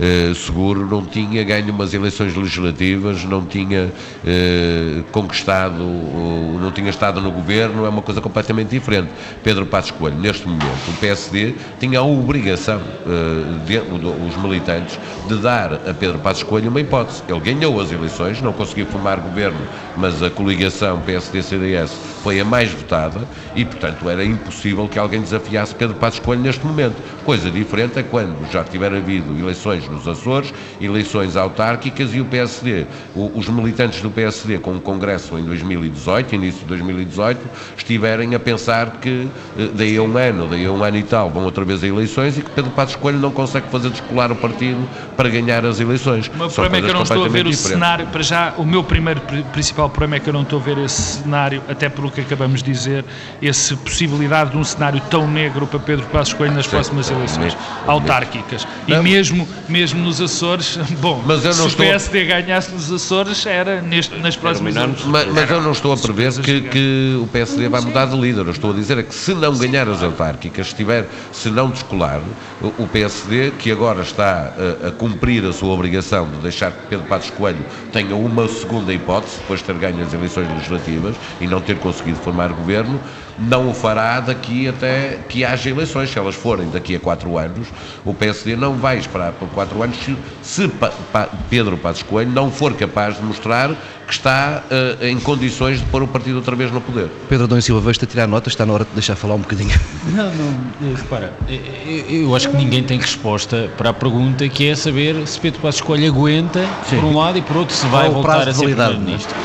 eh, 0.00 0.32
seguro 0.34 0.86
não 0.86 1.04
tinha 1.04 1.44
ganho 1.44 1.72
umas 1.72 1.94
eleições 1.94 2.34
legislativas, 2.34 3.24
não 3.24 3.44
tinha 3.44 3.92
eh, 4.24 5.02
conquistado, 5.12 5.82
o- 5.82 6.58
não 6.60 6.70
tinha 6.70 6.90
estado 6.90 7.20
no 7.20 7.30
governo, 7.30 7.84
é 7.84 7.88
uma 7.88 8.02
coisa 8.02 8.20
completamente 8.20 8.68
diferente. 8.70 9.08
Pedro 9.42 9.66
Passos 9.66 9.90
Coelho, 9.92 10.16
neste 10.18 10.46
momento, 10.46 10.62
o 10.88 10.92
PSD 11.12 11.54
tinha 11.78 11.98
a 11.98 12.02
obrigação, 12.02 12.80
eh, 12.80 13.66
de- 13.66 13.78
os 14.26 14.36
militantes, 14.42 14.98
de 15.28 15.36
dar 15.36 15.74
a 15.74 15.92
Pedro 15.94 16.18
Passos 16.18 16.42
Coelho 16.42 16.70
uma 16.70 16.80
hipótese. 16.80 17.22
Ele 17.28 17.40
ganhou 17.40 17.78
as 17.80 17.92
eleições, 17.92 18.40
não 18.40 18.52
conseguiu 18.52 18.86
formar 18.86 19.16
governo, 19.16 19.60
mas 19.96 20.22
a 20.22 20.30
coligação 20.30 21.00
PSD-CDS 21.00 21.92
foi 22.22 22.40
a 22.40 22.44
mais 22.44 22.70
votada 22.70 23.20
e, 23.54 23.64
portanto, 23.64 24.08
era 24.08 24.24
impossível 24.24 24.88
que 24.88 24.98
alguém 24.98 25.20
desafiasse 25.20 25.74
Pedro 25.74 25.96
Passos 25.96 26.20
Coelho 26.20 26.42
neste 26.42 26.64
momento. 26.64 26.96
Coisa 27.24 27.50
diferente 27.50 27.98
é 27.98 28.02
quando 28.02 28.34
já 28.50 28.64
tiver 28.64 28.92
havido 28.94 29.38
eleições 29.38 29.86
nos 29.88 30.08
Açores, 30.08 30.52
eleições 30.80 31.36
autárquicas 31.36 32.14
e 32.14 32.20
o 32.20 32.24
PSD, 32.24 32.86
os 33.14 33.48
militantes 33.48 34.00
do 34.00 34.10
PSD 34.10 34.58
com 34.58 34.72
o 34.72 34.80
Congresso 34.80 35.38
em 35.38 35.44
2018, 35.44 36.34
início 36.34 36.60
de 36.60 36.66
2018, 36.66 37.40
estiverem 37.76 38.34
a 38.34 38.40
pensar 38.40 38.98
que 39.00 39.28
eh, 39.58 39.68
daí 39.74 39.96
a 39.96 40.02
um 40.02 40.16
ano, 40.16 40.46
daí 40.48 40.64
a 40.64 40.72
um 40.72 40.82
ano 40.82 40.96
e 40.96 41.01
tal, 41.02 41.30
vão 41.30 41.44
outra 41.44 41.64
vez 41.64 41.82
a 41.82 41.86
eleições 41.88 42.38
e 42.38 42.42
que 42.42 42.50
Pedro 42.50 42.70
Passos 42.70 42.96
Coelho 42.96 43.18
não 43.18 43.30
consegue 43.30 43.68
fazer 43.68 43.90
descolar 43.90 44.30
o 44.32 44.36
partido 44.36 44.88
para 45.16 45.28
ganhar 45.28 45.64
as 45.64 45.80
eleições. 45.80 46.26
O 46.28 46.30
problema 46.50 46.76
é 46.78 46.82
que 46.82 46.90
eu 46.90 46.94
não 46.94 47.02
estou 47.02 47.24
a 47.24 47.28
ver 47.28 47.46
o 47.46 47.50
diferentes. 47.50 47.58
cenário, 47.60 48.06
para 48.08 48.22
já, 48.22 48.54
o 48.56 48.64
meu 48.64 48.82
primeiro 48.84 49.20
pri- 49.20 49.42
principal 49.44 49.88
problema 49.90 50.16
é 50.16 50.20
que 50.20 50.28
eu 50.28 50.32
não 50.32 50.42
estou 50.42 50.58
a 50.58 50.62
ver 50.62 50.78
esse 50.78 51.22
cenário, 51.22 51.62
até 51.68 51.88
pelo 51.88 52.10
que 52.10 52.20
acabamos 52.20 52.62
de 52.62 52.70
dizer, 52.72 53.04
essa 53.42 53.76
possibilidade 53.76 54.50
de 54.50 54.56
um 54.56 54.64
cenário 54.64 55.00
tão 55.10 55.26
negro 55.28 55.66
para 55.66 55.78
Pedro 55.80 56.06
Passos 56.06 56.34
Coelho 56.34 56.54
nas 56.54 56.64
Sim, 56.64 56.70
próximas 56.70 57.10
eleições 57.10 57.38
mesmo, 57.38 57.60
autárquicas. 57.86 58.66
E 58.86 58.96
mesmo, 58.96 59.48
mesmo 59.68 60.02
nos 60.02 60.20
Açores, 60.20 60.76
bom, 61.00 61.22
Mas 61.24 61.44
eu 61.44 61.52
se 61.52 61.58
não 61.58 61.64
o 61.66 61.68
estou- 61.68 61.86
PSD 61.86 62.24
ganhasse 62.24 62.72
nos 62.72 62.90
Açores, 62.92 63.44
era 63.46 63.80
neste, 63.80 64.14
nas 64.18 64.36
próximas 64.36 64.74
eleições. 64.76 65.04
Mas, 65.06 65.26
mas 65.32 65.50
eu 65.50 65.60
não 65.62 65.72
estou 65.72 65.92
a 65.92 65.96
prever 65.96 66.32
que, 66.40 66.60
que 66.62 67.18
o 67.20 67.26
PSD 67.26 67.68
vai 67.68 67.80
mudar 67.80 68.06
de 68.06 68.16
líder. 68.18 68.46
Eu 68.46 68.50
estou 68.52 68.70
a 68.70 68.74
dizer 68.74 68.98
é 68.98 69.02
que 69.02 69.14
se 69.14 69.34
não 69.34 69.56
ganhar 69.56 69.88
as 69.88 70.02
autárquicas, 70.02 70.68
se, 70.68 70.74
tiver, 70.74 70.91
se 71.32 71.50
não 71.50 71.70
descolar, 71.70 72.20
o, 72.60 72.86
PSD, 72.86 73.52
que 73.52 73.70
agora 73.70 74.02
está 74.02 74.52
a, 74.84 74.88
a 74.88 74.90
cumprir 74.92 75.44
a 75.44 75.52
sua 75.52 75.72
obrigação 75.72 76.28
de 76.28 76.36
deixar 76.38 76.72
que 76.72 76.86
Pedro 76.88 77.06
Passos 77.06 77.30
Coelho 77.30 77.64
tenha 77.92 78.14
uma 78.14 78.46
segunda 78.48 78.92
hipótese, 78.92 79.38
depois 79.38 79.60
de 79.60 79.66
ter 79.66 79.74
ganho 79.76 80.02
as 80.02 80.12
eleições 80.12 80.48
legislativas 80.48 81.16
e 81.40 81.46
não 81.46 81.60
ter 81.60 81.78
conseguido 81.78 82.18
formar 82.18 82.52
governo, 82.52 83.00
não 83.48 83.70
o 83.70 83.74
fará 83.74 84.20
daqui 84.20 84.68
até 84.68 85.18
que 85.28 85.44
haja 85.44 85.70
eleições. 85.70 86.10
Se 86.10 86.18
elas 86.18 86.34
forem 86.34 86.68
daqui 86.70 86.96
a 86.96 87.00
quatro 87.00 87.36
anos, 87.38 87.68
o 88.04 88.12
PSD 88.14 88.56
não 88.56 88.74
vai 88.74 88.98
esperar 88.98 89.32
por 89.32 89.48
quatro 89.48 89.82
anos 89.82 89.96
se, 89.98 90.16
se 90.42 90.68
Pa- 90.68 90.92
Pa- 91.12 91.28
Pedro 91.50 91.76
Passos 91.76 92.02
Coelho 92.02 92.30
não 92.30 92.50
for 92.50 92.74
capaz 92.74 93.16
de 93.16 93.22
mostrar 93.22 93.70
que 94.06 94.12
está 94.14 94.62
eh, 94.70 95.08
em 95.10 95.18
condições 95.20 95.78
de 95.78 95.86
pôr 95.86 96.02
o 96.02 96.08
partido 96.08 96.36
outra 96.36 96.54
vez 96.56 96.70
no 96.70 96.80
poder. 96.80 97.08
Pedro 97.28 97.44
Adão 97.44 97.60
Silva, 97.60 97.80
vejo-te 97.80 98.04
a 98.04 98.08
tirar 98.08 98.26
notas, 98.26 98.52
está 98.52 98.66
na 98.66 98.72
hora 98.74 98.84
de 98.84 98.90
deixar 98.92 99.16
falar 99.16 99.36
um 99.36 99.40
bocadinho. 99.40 99.70
Não, 100.12 100.24
não, 100.34 100.50
eh, 100.82 100.94
repara, 100.96 101.32
eh, 101.48 101.54
eh, 101.86 102.04
eu 102.10 102.34
acho 102.36 102.50
que 102.50 102.56
ninguém 102.56 102.82
tem 102.82 102.98
resposta 102.98 103.70
para 103.78 103.90
a 103.90 103.94
pergunta 103.94 104.46
que 104.48 104.68
é 104.68 104.74
saber 104.74 105.26
se 105.26 105.38
Pedro 105.40 105.60
Passos 105.60 105.80
Coelho 105.80 106.08
aguenta, 106.12 106.66
por 106.90 107.04
um 107.04 107.16
lado, 107.16 107.38
e 107.38 107.42
por 107.42 107.56
outro, 107.58 107.74
se 107.74 107.86
vai 107.86 108.02
Qual 108.08 108.10
o 108.10 108.14
voltar 108.14 108.28
prazo 108.44 108.48
a 108.48 108.52
de 108.52 108.58
ser 108.58 108.64
validade, 108.64 108.94
Primeiro-Ministro. 108.96 109.36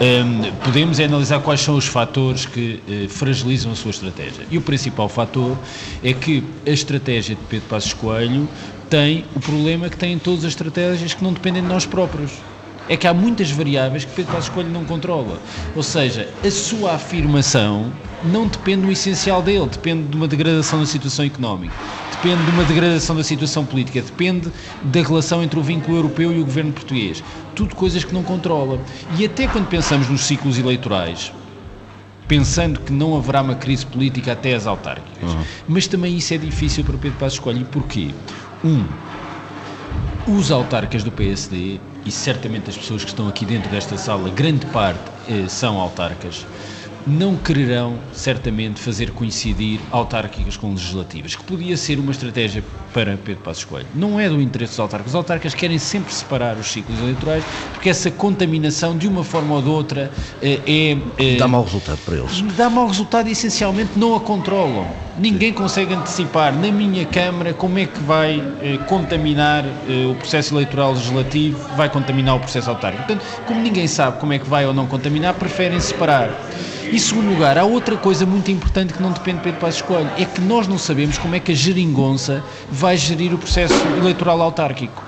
Hum, 0.00 0.40
podemos 0.64 0.98
analisar 0.98 1.40
quais 1.40 1.60
são 1.60 1.76
os 1.76 1.86
fatores 1.86 2.46
que 2.46 2.80
eh, 2.88 3.06
fragilizam 3.06 3.72
a 3.72 3.74
sua 3.74 3.90
estratégia. 3.90 4.46
E 4.50 4.56
o 4.56 4.62
principal 4.62 5.10
fator 5.10 5.58
é 6.02 6.14
que 6.14 6.42
a 6.66 6.70
estratégia 6.70 7.36
de 7.36 7.42
Pedro 7.42 7.68
Passos 7.68 7.92
Coelho 7.92 8.48
tem 8.88 9.26
o 9.36 9.40
problema 9.40 9.90
que 9.90 9.98
têm 9.98 10.18
todas 10.18 10.46
as 10.46 10.52
estratégias 10.52 11.12
que 11.12 11.22
não 11.22 11.34
dependem 11.34 11.62
de 11.62 11.68
nós 11.68 11.84
próprios. 11.84 12.32
É 12.90 12.96
que 12.96 13.06
há 13.06 13.14
muitas 13.14 13.52
variáveis 13.52 14.04
que 14.04 14.10
Pedro 14.10 14.32
Passos 14.32 14.48
Coelho 14.48 14.68
não 14.68 14.84
controla. 14.84 15.38
Ou 15.76 15.82
seja, 15.82 16.28
a 16.44 16.50
sua 16.50 16.94
afirmação 16.94 17.92
não 18.24 18.48
depende 18.48 18.84
do 18.84 18.90
essencial 18.90 19.40
dele, 19.40 19.68
depende 19.68 20.08
de 20.08 20.16
uma 20.16 20.26
degradação 20.26 20.80
da 20.80 20.86
situação 20.86 21.24
económica, 21.24 21.72
depende 22.10 22.44
de 22.44 22.50
uma 22.50 22.64
degradação 22.64 23.14
da 23.14 23.22
situação 23.22 23.64
política, 23.64 24.02
depende 24.02 24.50
da 24.82 25.00
relação 25.02 25.40
entre 25.40 25.56
o 25.56 25.62
vínculo 25.62 25.98
europeu 25.98 26.32
e 26.32 26.40
o 26.40 26.44
governo 26.44 26.72
português. 26.72 27.22
Tudo 27.54 27.76
coisas 27.76 28.02
que 28.02 28.12
não 28.12 28.24
controla. 28.24 28.80
E 29.16 29.24
até 29.24 29.46
quando 29.46 29.68
pensamos 29.68 30.08
nos 30.08 30.22
ciclos 30.22 30.58
eleitorais, 30.58 31.32
pensando 32.26 32.80
que 32.80 32.92
não 32.92 33.16
haverá 33.16 33.40
uma 33.40 33.54
crise 33.54 33.86
política 33.86 34.32
até 34.32 34.52
as 34.52 34.66
autárquicas. 34.66 35.30
Mas 35.68 35.86
também 35.86 36.16
isso 36.16 36.34
é 36.34 36.38
difícil 36.38 36.82
para 36.82 36.98
Pedro 36.98 37.18
Passos 37.18 37.38
Coelho. 37.38 37.60
E 37.60 37.64
porquê? 37.64 38.10
Um, 38.64 38.84
os 40.26 40.50
autarcas 40.50 41.02
do 41.02 41.10
PSD, 41.10 41.80
e 42.04 42.10
certamente 42.10 42.70
as 42.70 42.76
pessoas 42.76 43.02
que 43.02 43.10
estão 43.10 43.28
aqui 43.28 43.44
dentro 43.44 43.70
desta 43.70 43.96
sala, 43.96 44.30
grande 44.30 44.66
parte 44.66 45.02
eh, 45.28 45.48
são 45.48 45.78
autarcas, 45.78 46.46
não 47.06 47.36
quererão 47.36 47.98
certamente 48.12 48.80
fazer 48.80 49.10
coincidir 49.10 49.80
autárquicas 49.90 50.56
com 50.56 50.70
legislativas, 50.70 51.34
que 51.36 51.42
podia 51.44 51.76
ser 51.76 51.98
uma 51.98 52.12
estratégia 52.12 52.62
para 52.92 53.16
Pedro 53.16 53.42
Passos 53.42 53.64
Coelho. 53.64 53.86
Não 53.94 54.18
é 54.18 54.28
do 54.28 54.40
interesse 54.40 54.72
dos 54.72 54.80
autarcas. 54.80 55.08
Os 55.12 55.14
autarcas 55.14 55.54
querem 55.54 55.78
sempre 55.78 56.12
separar 56.12 56.56
os 56.56 56.66
ciclos 56.66 56.98
eleitorais, 56.98 57.44
porque 57.72 57.88
essa 57.88 58.10
contaminação, 58.10 58.96
de 58.96 59.06
uma 59.06 59.22
forma 59.24 59.54
ou 59.54 59.62
de 59.62 59.68
outra, 59.68 60.10
eh, 60.42 60.60
é... 60.66 60.98
eh, 61.34 61.36
Dá 61.36 61.46
mau 61.48 61.62
resultado 61.64 61.98
para 62.04 62.16
eles. 62.16 62.42
dá 62.56 62.68
mau 62.68 62.86
resultado 62.88 63.28
e 63.28 63.32
essencialmente 63.32 63.92
não 63.96 64.14
a 64.16 64.20
controlam. 64.20 64.86
Ninguém 65.18 65.52
consegue 65.52 65.94
antecipar 65.94 66.52
na 66.54 66.70
minha 66.72 67.04
Câmara 67.06 67.52
como 67.52 67.78
é 67.78 67.86
que 67.86 68.00
vai 68.00 68.42
eh, 68.60 68.78
contaminar 68.86 69.64
eh, 69.88 70.06
o 70.10 70.14
processo 70.16 70.54
eleitoral 70.54 70.92
legislativo, 70.94 71.58
vai 71.76 71.88
contaminar 71.88 72.36
o 72.36 72.40
processo 72.40 72.70
autárquico. 72.70 73.06
Portanto, 73.06 73.24
como 73.46 73.60
ninguém 73.60 73.86
sabe 73.86 74.18
como 74.18 74.32
é 74.32 74.38
que 74.38 74.48
vai 74.48 74.66
ou 74.66 74.74
não 74.74 74.86
contaminar, 74.86 75.34
preferem 75.34 75.78
separar. 75.78 76.30
E, 76.92 76.98
segundo 76.98 77.28
lugar, 77.30 77.56
há 77.56 77.64
outra 77.64 77.96
coisa 77.96 78.26
muito 78.26 78.50
importante 78.50 78.92
que 78.92 79.00
não 79.02 79.12
depende 79.12 79.38
de 79.38 79.44
Pedro 79.44 79.60
Passos 79.60 79.80
Coelho, 79.82 80.10
é 80.18 80.24
que 80.24 80.40
nós 80.40 80.66
não 80.66 80.76
sabemos 80.76 81.18
como 81.18 81.34
é 81.36 81.40
que 81.40 81.52
a 81.52 81.54
geringonça 81.54 82.42
vai 82.70 82.96
gerir 82.96 83.32
o 83.32 83.38
processo 83.38 83.74
eleitoral 83.96 84.42
autárquico. 84.42 85.00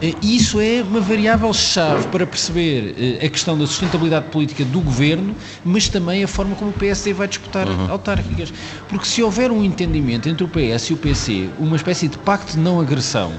Eh, 0.00 0.14
E 0.22 0.36
isso 0.36 0.60
é 0.60 0.82
uma 0.82 1.00
variável-chave 1.00 2.06
para 2.08 2.24
perceber 2.26 2.94
eh, 3.20 3.26
a 3.26 3.28
questão 3.28 3.58
da 3.58 3.66
sustentabilidade 3.66 4.26
política 4.30 4.64
do 4.64 4.80
governo, 4.80 5.34
mas 5.64 5.88
também 5.88 6.22
a 6.22 6.28
forma 6.28 6.54
como 6.54 6.70
o 6.70 6.74
PSD 6.74 7.12
vai 7.12 7.26
disputar 7.26 7.66
autárquicas. 7.88 8.52
Porque 8.88 9.06
se 9.06 9.20
houver 9.22 9.50
um 9.50 9.64
entendimento 9.64 10.28
entre 10.28 10.44
o 10.44 10.48
PS 10.48 10.90
e 10.90 10.92
o 10.94 10.96
PC, 10.96 11.50
uma 11.58 11.76
espécie 11.76 12.06
de 12.08 12.18
pacto 12.18 12.52
de 12.52 12.58
não 12.58 12.80
agressão, 12.80 13.32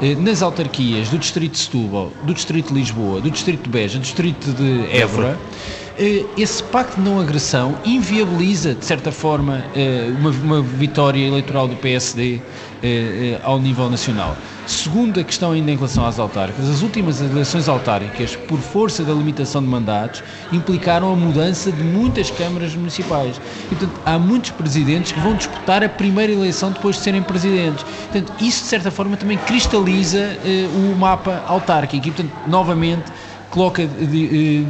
eh, 0.00 0.14
nas 0.14 0.40
autarquias 0.42 1.08
do 1.08 1.18
Distrito 1.18 1.52
de 1.52 1.58
Setúbal, 1.58 2.12
do 2.22 2.32
Distrito 2.32 2.68
de 2.72 2.74
Lisboa, 2.80 3.20
do 3.20 3.30
Distrito 3.30 3.64
de 3.64 3.70
Beja, 3.70 3.98
do 3.98 4.02
Distrito 4.02 4.52
de 4.52 4.86
Évora, 4.96 5.38
eh, 5.89 5.89
esse 6.36 6.62
pacto 6.62 6.96
de 6.96 7.02
não 7.02 7.20
agressão 7.20 7.76
inviabiliza, 7.84 8.74
de 8.74 8.84
certa 8.84 9.12
forma, 9.12 9.64
eh, 9.74 10.10
uma, 10.18 10.30
uma 10.30 10.62
vitória 10.62 11.26
eleitoral 11.26 11.68
do 11.68 11.76
PSD 11.76 12.40
ao 13.44 13.58
nível 13.60 13.90
nacional. 13.90 14.34
Segunda 14.66 15.22
questão 15.22 15.52
ainda 15.52 15.70
em 15.70 15.76
relação 15.76 16.06
às 16.06 16.18
autárquicas, 16.18 16.66
as 16.66 16.80
últimas 16.80 17.20
eleições 17.20 17.68
autárquicas, 17.68 18.36
por 18.36 18.58
força 18.58 19.04
da 19.04 19.12
limitação 19.12 19.60
de 19.60 19.68
mandatos, 19.68 20.22
implicaram 20.50 21.12
a 21.12 21.16
mudança 21.16 21.70
de 21.70 21.82
muitas 21.82 22.30
câmaras 22.30 22.74
municipais. 22.74 23.38
E, 23.70 23.74
portanto, 23.74 24.00
há 24.06 24.18
muitos 24.18 24.52
presidentes 24.52 25.12
que 25.12 25.20
vão 25.20 25.34
disputar 25.34 25.84
a 25.84 25.90
primeira 25.90 26.32
eleição 26.32 26.70
depois 26.70 26.96
de 26.96 27.02
serem 27.02 27.22
presidentes. 27.22 27.84
Portanto, 28.10 28.32
isso 28.40 28.62
de 28.62 28.68
certa 28.68 28.90
forma 28.90 29.14
também 29.14 29.36
cristaliza 29.36 30.38
o 30.74 30.96
mapa 30.96 31.44
autárquico 31.46 32.08
e, 32.08 32.10
portanto, 32.10 32.32
novamente 32.46 33.12
coloca 33.50 33.86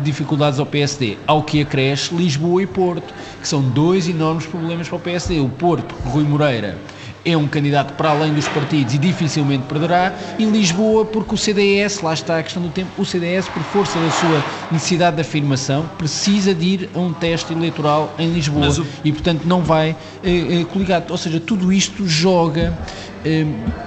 dificuldades 0.03 0.59
ao 0.59 0.67
PSD, 0.67 1.19
ao 1.27 1.43
que 1.43 1.61
acresce 1.61 2.15
Lisboa 2.15 2.63
e 2.63 2.67
Porto, 2.67 3.13
que 3.41 3.47
são 3.47 3.63
dois 3.63 4.09
enormes 4.09 4.47
problemas 4.47 4.89
para 4.89 4.97
o 4.97 5.01
PSD. 5.01 5.39
O 5.39 5.49
Porto, 5.49 5.95
Rui 6.07 6.25
Moreira, 6.25 6.79
é 7.25 7.37
um 7.37 7.47
candidato 7.47 7.95
para 7.95 8.11
além 8.11 8.33
dos 8.33 8.49
partidos 8.49 8.95
e 8.95 8.99
dificilmente 8.99 9.65
perderá, 9.65 10.15
e 10.39 10.45
Lisboa, 10.45 11.05
porque 11.05 11.35
o 11.35 11.39
CDS, 11.39 12.01
lá 12.01 12.15
está 12.15 12.39
a 12.39 12.43
questão 12.43 12.63
do 12.63 12.71
tempo, 12.71 12.91
o 12.97 13.05
CDS, 13.05 13.49
por 13.49 13.63
força 13.63 13.99
da 13.99 14.11
sua 14.11 14.43
necessidade 14.71 15.17
de 15.17 15.23
afirmação, 15.23 15.89
precisa 15.99 16.55
de 16.55 16.67
ir 16.67 16.91
a 16.95 16.99
um 16.99 17.13
teste 17.13 17.53
eleitoral 17.53 18.15
em 18.19 18.33
Lisboa 18.33 18.69
o... 18.71 18.87
e, 19.05 19.13
portanto, 19.13 19.43
não 19.45 19.63
vai 19.63 19.95
eh, 20.25 20.61
eh, 20.61 20.65
coligado. 20.73 21.11
Ou 21.11 21.19
seja, 21.19 21.39
tudo 21.39 21.73
isto 21.73 22.07
joga 22.07 22.73
eh, 22.73 23.10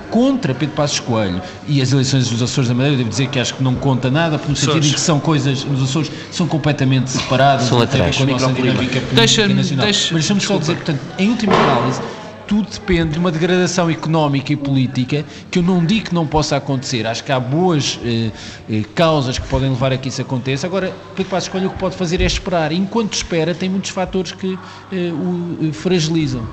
contra 0.10 0.54
Pedro 0.54 0.76
Passos 0.76 1.00
Coelho 1.00 1.42
e 1.68 1.82
as 1.82 1.92
eleições 1.92 2.30
dos 2.30 2.42
Açores 2.42 2.68
da 2.68 2.76
Madeira, 2.76 2.98
devo 2.98 3.10
dizer 3.10 3.28
que 3.28 3.40
acho 3.40 3.56
que 3.56 3.64
não 3.64 3.74
conta 3.76 4.12
nada, 4.12 4.40
no 4.48 4.56
sentido 4.56 4.86
em 4.86 4.92
que 4.92 5.00
são 5.00 5.20
coisas, 5.20 5.64
nos 5.64 5.84
Açores 5.84 6.12
são 6.32 6.48
completamente 6.48 7.10
separadas, 7.10 7.66
são 7.66 7.82
atrás. 7.82 8.16
com 8.16 8.24
a 8.24 8.28
nossa 8.28 8.54
dinâmica 8.54 9.02
deixa-me, 9.12 9.56
nacional. 9.56 9.86
Deixa, 9.86 10.14
Mas 10.14 10.24
deixa-me 10.24 10.42
só 10.42 10.58
dizer, 10.58 10.76
portanto, 10.76 11.00
em 11.18 11.30
última 11.30 11.56
análise, 11.56 12.02
tudo 12.48 12.70
depende 12.70 13.14
de 13.14 13.20
uma 13.20 13.32
degradação 13.32 13.90
económica 13.90 14.52
e 14.54 14.56
política 14.56 15.26
que 15.50 15.60
eu 15.60 15.64
não 15.64 15.84
digo 15.84 16.10
que 16.10 16.14
não 16.14 16.28
possa 16.28 16.58
acontecer. 16.58 17.08
Acho 17.08 17.24
que 17.24 17.32
há 17.32 17.40
boas 17.40 18.00
eh, 18.04 18.32
eh, 18.70 18.84
causas 18.94 19.40
que 19.40 19.48
podem 19.48 19.70
levar 19.70 19.94
a 19.94 19.98
que 19.98 20.10
isso 20.10 20.22
aconteça. 20.22 20.68
Agora, 20.68 20.94
Pedro 21.16 21.32
Passos 21.32 21.50
Coelho 21.50 21.68
o 21.68 21.72
que 21.72 21.80
pode 21.80 21.96
fazer 21.96 22.22
é 22.22 22.26
esperar. 22.26 22.72
Enquanto 22.72 23.14
espera, 23.14 23.56
tem 23.56 23.70
muitos 23.70 23.92
fatores 23.92 24.34
que 24.34 24.58
eh, 24.92 25.12
o 25.12 25.70
eh, 25.70 25.72
fragilizam. 25.72 26.48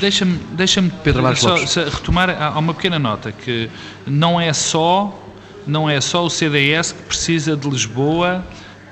Deixa-me 0.00 0.38
deixa 0.52 0.82
Pedro 1.02 1.22
Marcos 1.22 1.40
só, 1.40 1.56
só 1.66 1.84
retomar 1.84 2.30
há 2.30 2.58
uma 2.58 2.74
pequena 2.74 2.98
nota 2.98 3.32
que 3.32 3.70
não 4.06 4.40
é 4.40 4.52
só 4.52 5.24
não 5.66 5.88
é 5.88 6.00
só 6.00 6.24
o 6.24 6.30
CDS 6.30 6.92
que 6.92 7.02
precisa 7.02 7.56
de 7.56 7.68
Lisboa 7.68 8.44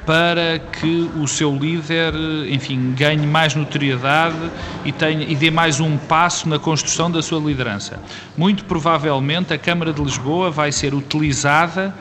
para 0.04 0.60
que 0.60 1.10
o 1.16 1.26
seu 1.26 1.54
líder, 1.56 2.14
enfim, 2.48 2.94
ganhe 2.96 3.26
mais 3.26 3.56
notoriedade 3.56 4.36
e, 4.84 4.92
tenha, 4.92 5.24
e 5.24 5.34
dê 5.34 5.50
mais 5.50 5.80
um 5.80 5.96
passo 5.96 6.48
na 6.48 6.60
construção 6.60 7.10
da 7.10 7.20
sua 7.20 7.40
liderança. 7.40 7.98
Muito 8.36 8.64
provavelmente 8.66 9.52
a 9.52 9.58
Câmara 9.58 9.92
de 9.92 10.00
Lisboa 10.00 10.48
vai 10.48 10.70
ser 10.70 10.94
utilizada 10.94 11.92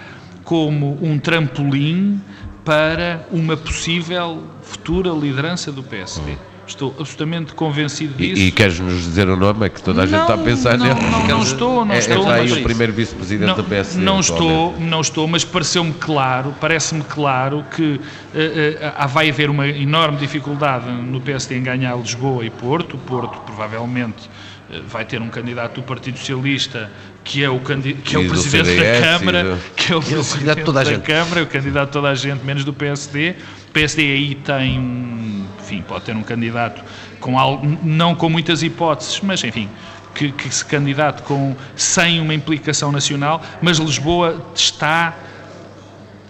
como 0.43 0.99
um 1.01 1.17
trampolim 1.17 2.21
para 2.63 3.25
uma 3.31 3.57
possível 3.57 4.43
futura 4.61 5.09
liderança 5.09 5.71
do 5.71 5.81
PSD. 5.81 6.37
Estou 6.67 6.89
absolutamente 6.99 7.53
convencido 7.53 8.15
disso. 8.15 8.41
E, 8.41 8.47
e 8.47 8.51
queres-nos 8.51 8.93
dizer 8.93 9.29
o 9.29 9.35
nome? 9.35 9.65
É 9.65 9.69
que 9.69 9.81
toda 9.81 10.03
a 10.03 10.05
gente 10.05 10.21
está 10.21 10.33
a 10.33 10.37
pensar 10.37 10.77
não, 10.77 10.87
nele. 10.87 10.99
Não, 10.99 11.27
não 11.27 11.41
estou, 11.43 11.85
não 11.85 11.93
é, 11.93 11.99
estou. 11.99 12.31
É 12.31 12.39
aí 12.39 12.51
o 12.51 12.63
primeiro 12.63 12.91
vice-presidente 12.91 13.55
do 13.55 13.63
PSD. 13.63 14.03
Não 14.03 14.19
estou, 14.19 14.79
não 14.79 15.01
estou, 15.01 15.27
mas 15.27 15.45
pareceu-me 15.45 15.93
claro, 15.93 16.55
parece-me 16.59 17.03
claro 17.03 17.63
que 17.75 17.83
uh, 17.83 19.05
uh, 19.05 19.07
vai 19.07 19.29
haver 19.29 19.49
uma 19.49 19.67
enorme 19.67 20.17
dificuldade 20.17 20.89
no 20.89 21.21
PSD 21.21 21.57
em 21.57 21.63
ganhar 21.63 21.95
Lisboa 21.97 22.43
e 22.43 22.49
Porto. 22.49 22.97
Porto, 22.97 23.37
provavelmente, 23.45 24.27
uh, 24.69 24.81
vai 24.87 25.05
ter 25.05 25.21
um 25.21 25.29
candidato 25.29 25.75
do 25.75 25.83
Partido 25.83 26.17
Socialista 26.17 26.89
que 27.25 27.43
é 27.43 27.49
o, 27.49 27.59
que 27.59 28.15
é 28.15 28.19
o 28.19 28.27
presidente 28.29 28.67
CDS, 28.67 29.01
da 29.01 29.07
Câmara, 29.07 29.57
que 29.75 29.91
é 29.91 29.95
o 29.95 30.01
presidente 30.01 30.63
toda 30.63 30.79
a 30.79 30.83
da 30.83 30.91
gente. 30.91 31.01
Câmara, 31.01 31.43
o 31.43 31.47
candidato 31.47 31.87
de 31.87 31.93
toda 31.93 32.09
a 32.09 32.15
gente, 32.15 32.45
menos 32.45 32.63
do 32.63 32.71
PSD. 32.71 33.35
O 33.67 33.71
PSD 33.73 34.03
aí 34.03 34.35
tem 34.35 34.79
um, 34.79 35.43
enfim, 35.65 35.81
pode 35.81 36.05
ter 36.05 36.15
um 36.15 36.21
candidato 36.21 36.83
com 37.19 37.39
algo, 37.39 37.77
não 37.83 38.13
com 38.13 38.29
muitas 38.29 38.61
hipóteses, 38.61 39.19
mas 39.21 39.43
enfim, 39.43 39.67
que, 40.13 40.31
que 40.31 40.53
se 40.53 40.63
candidate 40.63 41.23
com, 41.23 41.55
sem 41.75 42.21
uma 42.21 42.33
implicação 42.33 42.91
nacional, 42.91 43.41
mas 43.61 43.79
Lisboa 43.79 44.45
está 44.53 45.15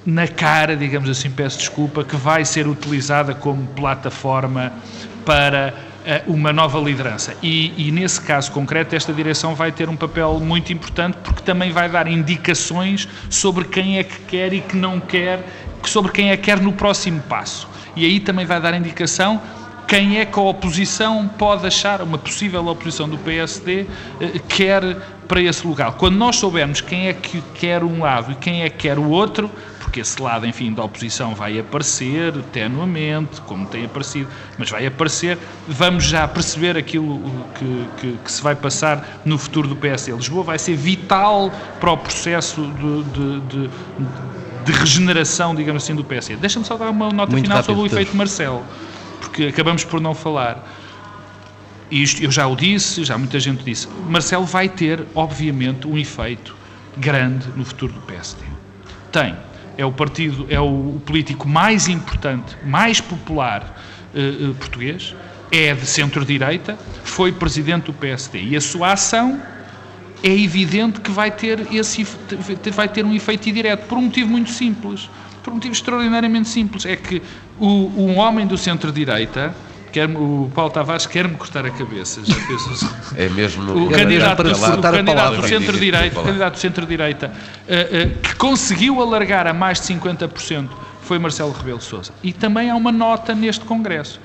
na 0.06 0.28
cara, 0.28 0.76
digamos 0.76 1.10
assim, 1.10 1.30
peço 1.30 1.58
desculpa, 1.58 2.04
que 2.04 2.16
vai 2.16 2.46
ser 2.46 2.68
utilizada 2.68 3.34
como 3.34 3.68
plataforma 3.68 4.72
para 5.26 5.74
eh, 6.06 6.24
uma 6.28 6.54
nova 6.54 6.80
liderança. 6.80 7.36
E, 7.42 7.74
e, 7.76 7.92
nesse 7.92 8.22
caso 8.22 8.52
concreto, 8.52 8.96
esta 8.96 9.12
direção 9.12 9.56
vai 9.56 9.72
ter 9.72 9.90
um 9.90 9.96
papel 9.96 10.40
muito 10.40 10.72
importante 10.72 11.18
porque 11.24 11.42
também 11.42 11.72
vai 11.72 11.90
dar 11.90 12.08
indicações 12.08 13.08
sobre 13.30 13.66
quem 13.66 13.98
é 13.98 14.04
que 14.04 14.20
quer 14.22 14.54
e 14.54 14.62
que 14.62 14.78
não 14.78 15.00
quer, 15.00 15.44
sobre 15.84 16.12
quem 16.12 16.30
é 16.30 16.38
que 16.38 16.44
quer 16.44 16.60
no 16.60 16.72
próximo 16.72 17.20
passo. 17.22 17.75
E 17.96 18.06
aí 18.06 18.20
também 18.20 18.46
vai 18.46 18.60
dar 18.60 18.74
indicação 18.74 19.42
quem 19.88 20.20
é 20.20 20.26
que 20.26 20.38
a 20.40 20.42
oposição 20.42 21.28
pode 21.28 21.66
achar, 21.66 22.02
uma 22.02 22.18
possível 22.18 22.66
oposição 22.68 23.08
do 23.08 23.18
PSD, 23.20 23.86
eh, 24.20 24.40
quer 24.48 24.82
para 25.28 25.42
esse 25.42 25.66
lugar. 25.66 25.94
Quando 25.94 26.16
nós 26.16 26.38
soubermos 26.38 26.82
quem 26.82 27.08
é 27.08 27.14
que 27.14 27.42
quer 27.54 27.84
um 27.84 28.02
lado 28.02 28.32
e 28.32 28.36
quem 28.36 28.64
é 28.64 28.70
que 28.70 28.78
quer 28.78 28.98
o 28.98 29.10
outro, 29.10 29.50
porque 29.80 30.00
esse 30.00 30.22
lado, 30.22 30.46
enfim, 30.46 30.74
da 30.74 30.84
oposição 30.84 31.34
vai 31.34 31.60
aparecer 31.60 32.34
tenuamente, 32.52 33.40
como 33.42 33.66
tem 33.66 33.86
aparecido, 33.86 34.28
mas 34.58 34.70
vai 34.70 34.86
aparecer, 34.86 35.38
vamos 35.68 36.04
já 36.04 36.28
perceber 36.28 36.78
aquilo 36.78 37.20
que, 37.58 37.88
que, 38.02 38.18
que 38.24 38.32
se 38.32 38.42
vai 38.42 38.56
passar 38.56 39.22
no 39.24 39.38
futuro 39.38 39.68
do 39.68 39.76
PSD. 39.76 40.12
Lisboa 40.12 40.44
vai 40.44 40.60
ser 40.60 40.76
vital 40.76 41.52
para 41.80 41.92
o 41.92 41.98
processo 41.98 42.62
de, 42.62 43.04
de, 43.04 43.40
de, 43.42 43.70
de 44.66 44.72
regeneração, 44.72 45.54
digamos 45.56 45.84
assim, 45.84 45.96
do 45.96 46.04
PSD. 46.04 46.38
Deixa-me 46.38 46.66
só 46.66 46.76
dar 46.76 46.90
uma 46.90 47.12
nota 47.12 47.32
Muito 47.32 47.46
final 47.46 47.64
sobre 47.64 47.82
o 47.82 47.86
efeito 47.86 48.16
Marcelo, 48.16 48.66
porque 49.22 49.46
acabamos 49.46 49.84
por 49.84 50.02
não 50.02 50.14
falar. 50.14 50.68
Isto 51.92 52.24
eu 52.24 52.32
já 52.32 52.48
o 52.48 52.56
disse, 52.56 53.04
já 53.04 53.18
muita 53.18 53.40
gente 53.40 53.64
disse. 53.64 53.88
Marcelo 54.10 54.46
vai 54.46 54.68
ter, 54.68 55.06
obviamente, 55.14 55.88
um 55.88 55.98
efeito 55.98 56.56
grande 56.98 57.48
no 57.56 57.64
futuro 57.64 57.94
do 57.94 58.02
PSD. 58.02 58.44
Tem 59.12 59.36
é 59.78 59.86
o 59.86 59.92
partido, 59.92 60.46
é 60.50 60.60
o, 60.60 61.00
político 61.06 61.48
mais 61.48 61.88
importante, 61.88 62.56
mais 62.64 63.02
popular 63.02 63.82
uh, 64.14 64.52
uh, 64.52 64.56
português, 64.56 65.16
é 65.52 65.74
de 65.74 65.86
centro-direita, 65.86 66.78
foi 67.04 67.32
presidente 67.32 67.86
do 67.86 67.94
PSD 67.94 68.42
e 68.42 68.56
a 68.56 68.62
sua 68.62 68.94
ação 68.94 69.42
é 70.24 70.32
evidente 70.32 71.02
que 71.02 71.12
vai 71.12 71.32
ter, 71.32 71.68
esse, 71.74 72.06
vai 72.74 72.88
ter 72.88 73.06
um 73.06 73.14
efeito 73.14 73.50
indireto, 73.50 73.86
por 73.88 73.98
um 73.98 74.04
motivo 74.04 74.30
muito 74.30 74.50
simples, 74.50 75.10
por 75.44 75.52
um 75.52 75.56
motivo 75.56 75.74
extraordinariamente 75.74 76.50
simples, 76.50 76.86
é 76.86 76.96
que 76.96 77.22
o, 77.60 77.92
um 77.96 78.18
homem 78.18 78.48
do 78.48 78.58
centro-direita 78.58 79.56
quer 79.96 80.10
o 80.10 80.52
Paulo 80.54 80.72
Tavares 80.72 81.06
quer-me 81.06 81.36
cortar 81.36 81.66
a 81.66 81.70
cabeça. 81.70 82.20
Já 82.26 82.36
pensou 82.36 82.90
É 83.16 83.30
mesmo 83.30 83.86
o 83.86 83.90
candidato, 83.90 84.42
o 84.42 84.82
candidato 84.82 85.42
do 85.42 85.48
centro-direita, 85.48 86.22
candidato 86.22 86.54
do 86.54 86.60
centro-direita 86.60 87.28
uh, 87.28 88.08
uh, 88.08 88.22
que 88.22 88.36
conseguiu 88.36 89.02
alargar 89.02 89.48
a 89.48 89.54
mais 89.54 89.80
de 89.80 89.94
50% 89.94 90.70
foi 91.02 91.18
Marcelo 91.18 91.54
Rebelo 91.54 91.78
de 91.78 91.86
Sousa. 91.86 92.12
E 92.22 92.34
também 92.34 92.70
há 92.70 92.76
uma 92.76 92.92
nota 92.92 93.34
neste 93.34 93.64
Congresso. 93.64 94.20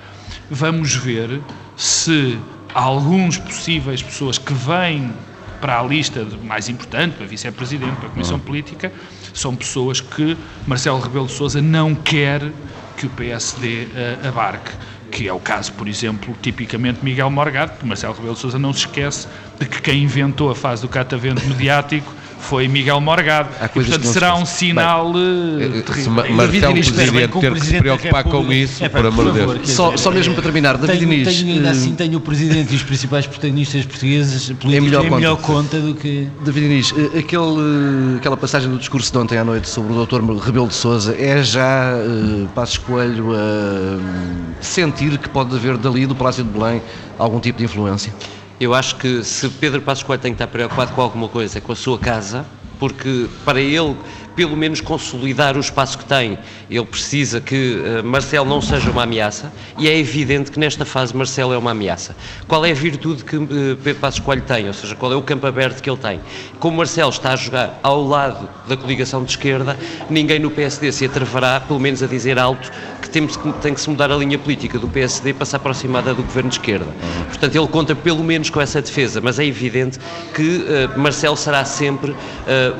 Vamos 0.50 0.94
ver 0.94 1.40
se 1.76 2.36
alguns 2.74 3.38
possíveis 3.38 4.02
pessoas 4.02 4.38
que 4.38 4.52
vêm 4.52 5.12
para 5.60 5.78
a 5.78 5.82
lista 5.82 6.26
mais 6.42 6.68
importante, 6.68 7.16
para 7.16 7.26
vice-presidente, 7.26 7.96
para 7.96 8.08
a 8.08 8.10
Comissão 8.10 8.36
uhum. 8.36 8.42
Política, 8.42 8.92
são 9.32 9.54
pessoas 9.54 10.00
que 10.00 10.36
Marcelo 10.66 10.98
Rebelo 10.98 11.26
de 11.26 11.32
Sousa 11.32 11.60
não 11.60 11.94
quer 11.94 12.50
que 12.96 13.06
o 13.06 13.10
PSD 13.10 13.84
uh, 13.84 13.88
eh, 13.94 14.28
abarque 14.28 14.72
que 15.10 15.26
é 15.26 15.32
o 15.32 15.40
caso, 15.40 15.72
por 15.72 15.88
exemplo, 15.88 16.36
tipicamente 16.40 17.04
Miguel 17.04 17.30
Morgado, 17.30 17.72
porque 17.72 17.86
Marcelo 17.86 18.14
Rebelo 18.14 18.34
de 18.34 18.40
Sousa 18.40 18.58
não 18.58 18.72
se 18.72 18.80
esquece 18.80 19.26
de 19.58 19.66
que 19.66 19.82
quem 19.82 20.04
inventou 20.04 20.50
a 20.50 20.54
fase 20.54 20.82
do 20.82 20.88
catavento 20.88 21.44
mediático 21.48 22.14
foi 22.40 22.66
Miguel 22.68 23.00
Morgado. 23.00 23.50
E, 23.62 23.68
portanto, 23.68 24.06
será 24.06 24.34
um 24.34 24.44
sinal 24.44 25.12
Bem, 25.12 25.22
uh, 25.22 25.82
terrível. 25.82 26.24
Se 26.24 26.32
Marcelo 26.32 26.72
Presidente 26.74 27.40
ter 27.40 27.54
que 27.54 27.60
se 27.60 27.78
preocupar 27.78 28.24
com 28.24 28.52
isso, 28.52 28.84
é, 28.84 28.88
por 28.88 29.06
amor 29.06 29.32
de 29.32 29.38
Deus. 29.38 29.70
Só, 29.70 29.96
só 29.96 30.10
mesmo 30.10 30.34
para 30.34 30.42
terminar, 30.42 30.76
David 30.76 30.98
tenho, 30.98 31.12
Inês... 31.12 31.36
Tenho, 31.36 31.54
ainda 31.54 31.68
uh, 31.68 31.72
assim 31.72 31.94
tenho 31.94 32.18
o 32.18 32.20
Presidente 32.20 32.72
e 32.72 32.76
os 32.76 32.82
principais 32.82 33.26
protagonistas 33.26 33.84
portugueses 33.84 34.50
é 34.50 34.80
melhor, 34.80 35.04
em 35.04 35.10
melhor 35.10 35.36
conta 35.36 35.78
do 35.78 35.94
que... 35.94 36.28
David 36.44 36.66
Inês, 36.66 36.94
aquele, 37.18 38.16
aquela 38.16 38.36
passagem 38.36 38.70
do 38.70 38.78
discurso 38.78 39.12
de 39.12 39.18
ontem 39.18 39.38
à 39.38 39.44
noite 39.44 39.68
sobre 39.68 39.92
o 39.92 40.06
Dr. 40.06 40.20
Rebelo 40.42 40.68
de 40.68 40.74
Sousa 40.74 41.14
é 41.18 41.42
já 41.42 41.94
uh, 41.94 42.48
Passos 42.48 42.78
Coelho 42.78 43.32
a 43.34 44.62
sentir 44.62 45.18
que 45.18 45.28
pode 45.28 45.54
haver 45.54 45.76
dali 45.76 46.06
do 46.06 46.14
Palácio 46.14 46.42
de 46.42 46.50
Belém 46.50 46.82
algum 47.18 47.38
tipo 47.38 47.58
de 47.58 47.64
influência? 47.64 48.12
Eu 48.60 48.74
acho 48.74 48.96
que 48.96 49.24
se 49.24 49.48
Pedro 49.48 49.80
Passos 49.80 50.04
Coelho 50.04 50.20
tem 50.20 50.32
que 50.32 50.34
estar 50.34 50.46
preocupado 50.46 50.92
com 50.92 51.00
alguma 51.00 51.30
coisa, 51.30 51.56
é 51.56 51.60
com 51.62 51.72
a 51.72 51.76
sua 51.76 51.98
casa, 51.98 52.44
porque 52.78 53.26
para 53.42 53.58
ele 53.58 53.96
pelo 54.36 54.56
menos 54.56 54.80
consolidar 54.80 55.56
o 55.56 55.60
espaço 55.60 55.98
que 55.98 56.04
tem. 56.04 56.38
Ele 56.70 56.86
precisa 56.86 57.40
que 57.40 57.76
uh, 57.76 58.04
Marcelo 58.06 58.48
não 58.48 58.60
seja 58.60 58.90
uma 58.90 59.02
ameaça 59.02 59.52
e 59.76 59.88
é 59.88 59.98
evidente 59.98 60.50
que 60.50 60.58
nesta 60.58 60.84
fase 60.84 61.16
Marcelo 61.16 61.52
é 61.52 61.58
uma 61.58 61.72
ameaça. 61.72 62.14
Qual 62.46 62.64
é 62.64 62.70
a 62.70 62.74
virtude 62.74 63.24
que 63.24 63.36
uh, 63.36 63.48
Pedro 63.82 64.00
Passos 64.00 64.20
Coelho 64.20 64.42
tem? 64.42 64.68
Ou 64.68 64.74
seja, 64.74 64.94
qual 64.94 65.12
é 65.12 65.16
o 65.16 65.22
campo 65.22 65.46
aberto 65.46 65.82
que 65.82 65.90
ele 65.90 65.98
tem? 65.98 66.20
Como 66.60 66.76
Marcelo 66.76 67.10
está 67.10 67.32
a 67.32 67.36
jogar 67.36 67.80
ao 67.82 68.04
lado 68.06 68.48
da 68.68 68.76
coligação 68.76 69.24
de 69.24 69.30
esquerda, 69.30 69.76
ninguém 70.08 70.38
no 70.38 70.50
PSD 70.50 70.92
se 70.92 71.04
atreverá, 71.04 71.60
pelo 71.60 71.80
menos 71.80 72.02
a 72.02 72.06
dizer 72.06 72.38
alto, 72.38 72.70
que 73.00 73.08
tem 73.10 73.74
que 73.74 73.80
se 73.80 73.90
mudar 73.90 74.12
a 74.12 74.16
linha 74.16 74.38
política 74.38 74.78
do 74.78 74.86
PSD 74.88 75.32
para 75.34 75.44
se 75.44 75.56
aproximar 75.56 76.02
da 76.02 76.12
do 76.20 76.22
governo 76.22 76.50
de 76.50 76.56
esquerda. 76.56 76.86
Portanto, 77.28 77.56
ele 77.56 77.68
conta 77.68 77.94
pelo 77.94 78.22
menos 78.22 78.50
com 78.50 78.60
essa 78.60 78.80
defesa, 78.80 79.20
mas 79.20 79.38
é 79.38 79.44
evidente 79.44 79.98
que 80.34 80.58
uh, 80.96 80.98
Marcelo 80.98 81.36
será 81.36 81.64
sempre 81.64 82.10
uh, 82.10 82.16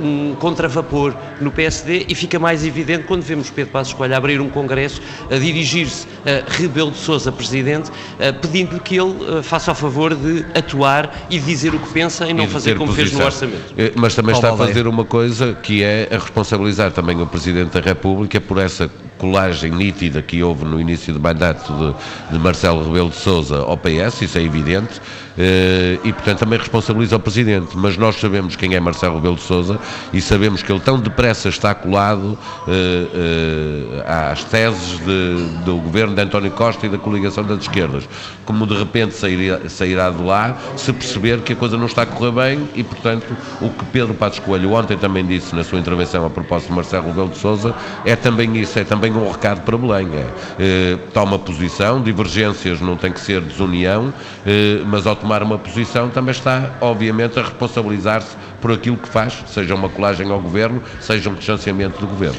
um 0.03 0.35
contravapor 0.37 1.17
no 1.41 1.51
PSD 1.51 2.07
e 2.09 2.15
fica 2.15 2.39
mais 2.39 2.65
evidente 2.65 3.05
quando 3.05 3.23
vemos 3.23 3.51
Pedro 3.51 3.73
Passos 3.73 3.93
Coelho 3.93 4.17
abrir 4.17 4.41
um 4.41 4.49
congresso, 4.49 5.01
a 5.31 5.37
dirigir-se 5.37 6.07
a 6.25 6.51
Rebelo 6.53 6.91
de 6.91 6.99
Sousa, 6.99 7.33
presidente, 7.33 7.91
uh, 7.91 8.33
pedindo-lhe 8.41 8.81
que 8.81 8.97
ele 8.97 9.43
faça 9.43 9.73
o 9.73 9.75
favor 9.75 10.15
de 10.15 10.45
atuar 10.55 11.27
e 11.31 11.39
dizer 11.39 11.75
o 11.75 11.79
que 11.79 11.93
pensa 11.93 12.29
e 12.29 12.35
não 12.35 12.49
fazer 12.49 12.77
como 12.77 12.93
posição. 12.95 13.09
fez 13.09 13.19
no 13.19 13.25
orçamento. 13.25 13.93
Mas 13.97 14.15
também 14.15 14.35
está 14.35 14.53
a 14.53 14.57
fazer 14.57 14.87
uma 14.87 15.05
coisa 15.05 15.55
que 15.55 15.83
é 15.83 16.09
a 16.11 16.19
responsabilizar 16.19 16.91
também 16.93 17.21
o 17.21 17.27
Presidente 17.27 17.71
da 17.71 17.81
República 17.81 18.41
por 18.41 18.59
essa 18.59 18.91
colagem 19.21 19.71
nítida 19.71 20.23
que 20.23 20.43
houve 20.43 20.65
no 20.65 20.81
início 20.81 21.13
do 21.13 21.21
mandato 21.21 21.71
de, 21.75 22.33
de 22.33 22.39
Marcelo 22.39 22.83
Rebelo 22.83 23.11
de 23.11 23.17
Sousa 23.17 23.59
ao 23.59 23.77
PS, 23.77 24.23
isso 24.23 24.39
é 24.39 24.43
evidente, 24.43 24.99
eh, 25.39 25.99
e 26.03 26.13
portanto 26.13 26.39
também 26.39 26.59
responsabiliza 26.59 27.17
o 27.17 27.21
Presidente, 27.21 27.77
mas 27.77 27.99
nós 27.99 28.17
sabemos 28.17 28.57
quem 28.57 28.75
é 28.75 28.81
Marcelo 28.81 29.17
Rebelo 29.17 29.37
de 29.37 29.43
Sousa 29.43 29.79
e 30.13 30.21
sabemos 30.21 30.63
que 30.63 30.73
ele 30.73 30.81
tão 30.81 30.99
depressa 30.99 31.51
está 31.51 31.75
colado 31.75 32.37
eh, 32.67 33.07
eh, 33.15 34.05
às 34.07 34.43
teses 34.45 34.99
de, 34.99 35.65
do 35.65 35.77
governo 35.77 36.15
de 36.15 36.23
António 36.23 36.51
Costa 36.51 36.87
e 36.87 36.89
da 36.89 36.99
coligação 36.99 37.45
das 37.45 37.61
esquerdas, 37.61 38.09
como 38.47 38.67
de 38.67 38.77
repente 38.77 39.15
sairá, 39.15 39.69
sairá 39.69 40.11
de 40.11 40.23
lá 40.23 40.57
se 40.77 40.93
perceber 40.93 41.41
que 41.41 41.53
a 41.53 41.57
coisa 41.57 41.77
não 41.77 41.87
está 41.87 42.03
a 42.03 42.07
correr 42.07 42.33
bem 42.33 42.69
e 42.75 42.83
portanto 42.83 43.27
o 43.61 43.69
que 43.69 43.85
Pedro 43.87 44.15
Passos 44.15 44.39
Coelho 44.39 44.73
ontem 44.73 44.97
também 44.97 45.27
disse 45.27 45.55
na 45.55 45.63
sua 45.63 45.79
intervenção 45.79 46.25
a 46.25 46.31
propósito 46.31 46.69
de 46.69 46.75
Marcelo 46.75 47.07
Rebelo 47.07 47.29
de 47.29 47.39
Sousa 47.39 47.75
é 48.05 48.17
também 48.17 48.57
isso, 48.57 48.79
é 48.79 48.85
também 48.85 49.10
um 49.19 49.31
recado 49.31 49.63
para 49.63 49.77
Belém. 49.77 50.09
É, 50.15 50.27
eh, 50.59 50.99
toma 51.13 51.39
posição, 51.39 52.03
divergências 52.03 52.81
não 52.81 52.97
tem 52.97 53.13
que 53.13 53.21
ser 53.21 53.41
desunião, 53.41 54.13
eh, 54.47 54.83
mas 54.87 55.07
ao 55.07 55.17
tomar 55.17 55.43
uma 55.43 55.59
posição 55.59 56.09
também 56.09 56.33
está, 56.33 56.71
obviamente, 56.81 57.39
a 57.39 57.43
responsabilizar-se 57.43 58.37
por 58.61 58.73
aquilo 58.73 58.97
que 58.97 59.09
faz, 59.09 59.43
seja 59.47 59.75
uma 59.75 59.89
colagem 59.89 60.31
ao 60.31 60.41
governo, 60.41 60.83
seja 61.01 61.31
um 61.31 61.35
distanciamento 61.35 61.99
do 62.01 62.07
governo. 62.07 62.39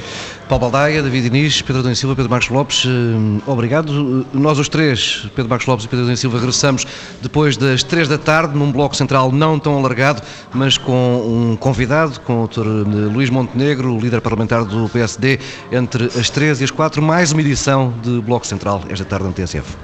Paulo 0.52 0.70
Baldaia, 0.70 1.02
David 1.02 1.28
Inês, 1.28 1.62
Pedro 1.62 1.80
Adão 1.80 1.96
Silva, 1.96 2.14
Pedro 2.14 2.30
Marcos 2.30 2.50
Lopes, 2.50 2.84
eh, 2.86 3.50
obrigado. 3.50 4.26
Nós 4.34 4.60
os 4.60 4.68
três, 4.68 5.26
Pedro 5.34 5.50
Marcos 5.50 5.66
Lopes 5.66 5.86
e 5.86 5.88
Pedro 5.88 6.04
Adão 6.04 6.16
Silva, 6.18 6.40
regressamos 6.40 6.86
depois 7.22 7.56
das 7.56 7.84
três 7.84 8.10
da 8.10 8.18
tarde, 8.18 8.58
num 8.58 8.70
bloco 8.70 8.94
central 8.94 9.32
não 9.32 9.58
tão 9.58 9.78
alargado, 9.78 10.22
mas 10.54 10.78
com 10.78 11.52
um 11.52 11.56
convidado, 11.56 12.20
com 12.20 12.44
o 12.44 12.48
Dr. 12.50 12.66
Eh, 12.66 13.14
Luís 13.14 13.30
Montenegro, 13.30 13.98
líder 13.98 14.20
parlamentar 14.20 14.66
do 14.66 14.90
PSD, 14.90 15.40
entre 15.72 16.06
as 16.08 16.30
três 16.30 16.60
e 16.60 16.66
as 16.66 16.72
quatro, 16.72 17.02
mais 17.02 17.32
uma 17.32 17.40
edição 17.40 17.94
de 18.04 18.20
Bloco 18.20 18.46
Central 18.46 18.84
esta 18.90 19.06
tarde 19.06 19.28
no 19.28 19.32
TSF. 19.32 19.78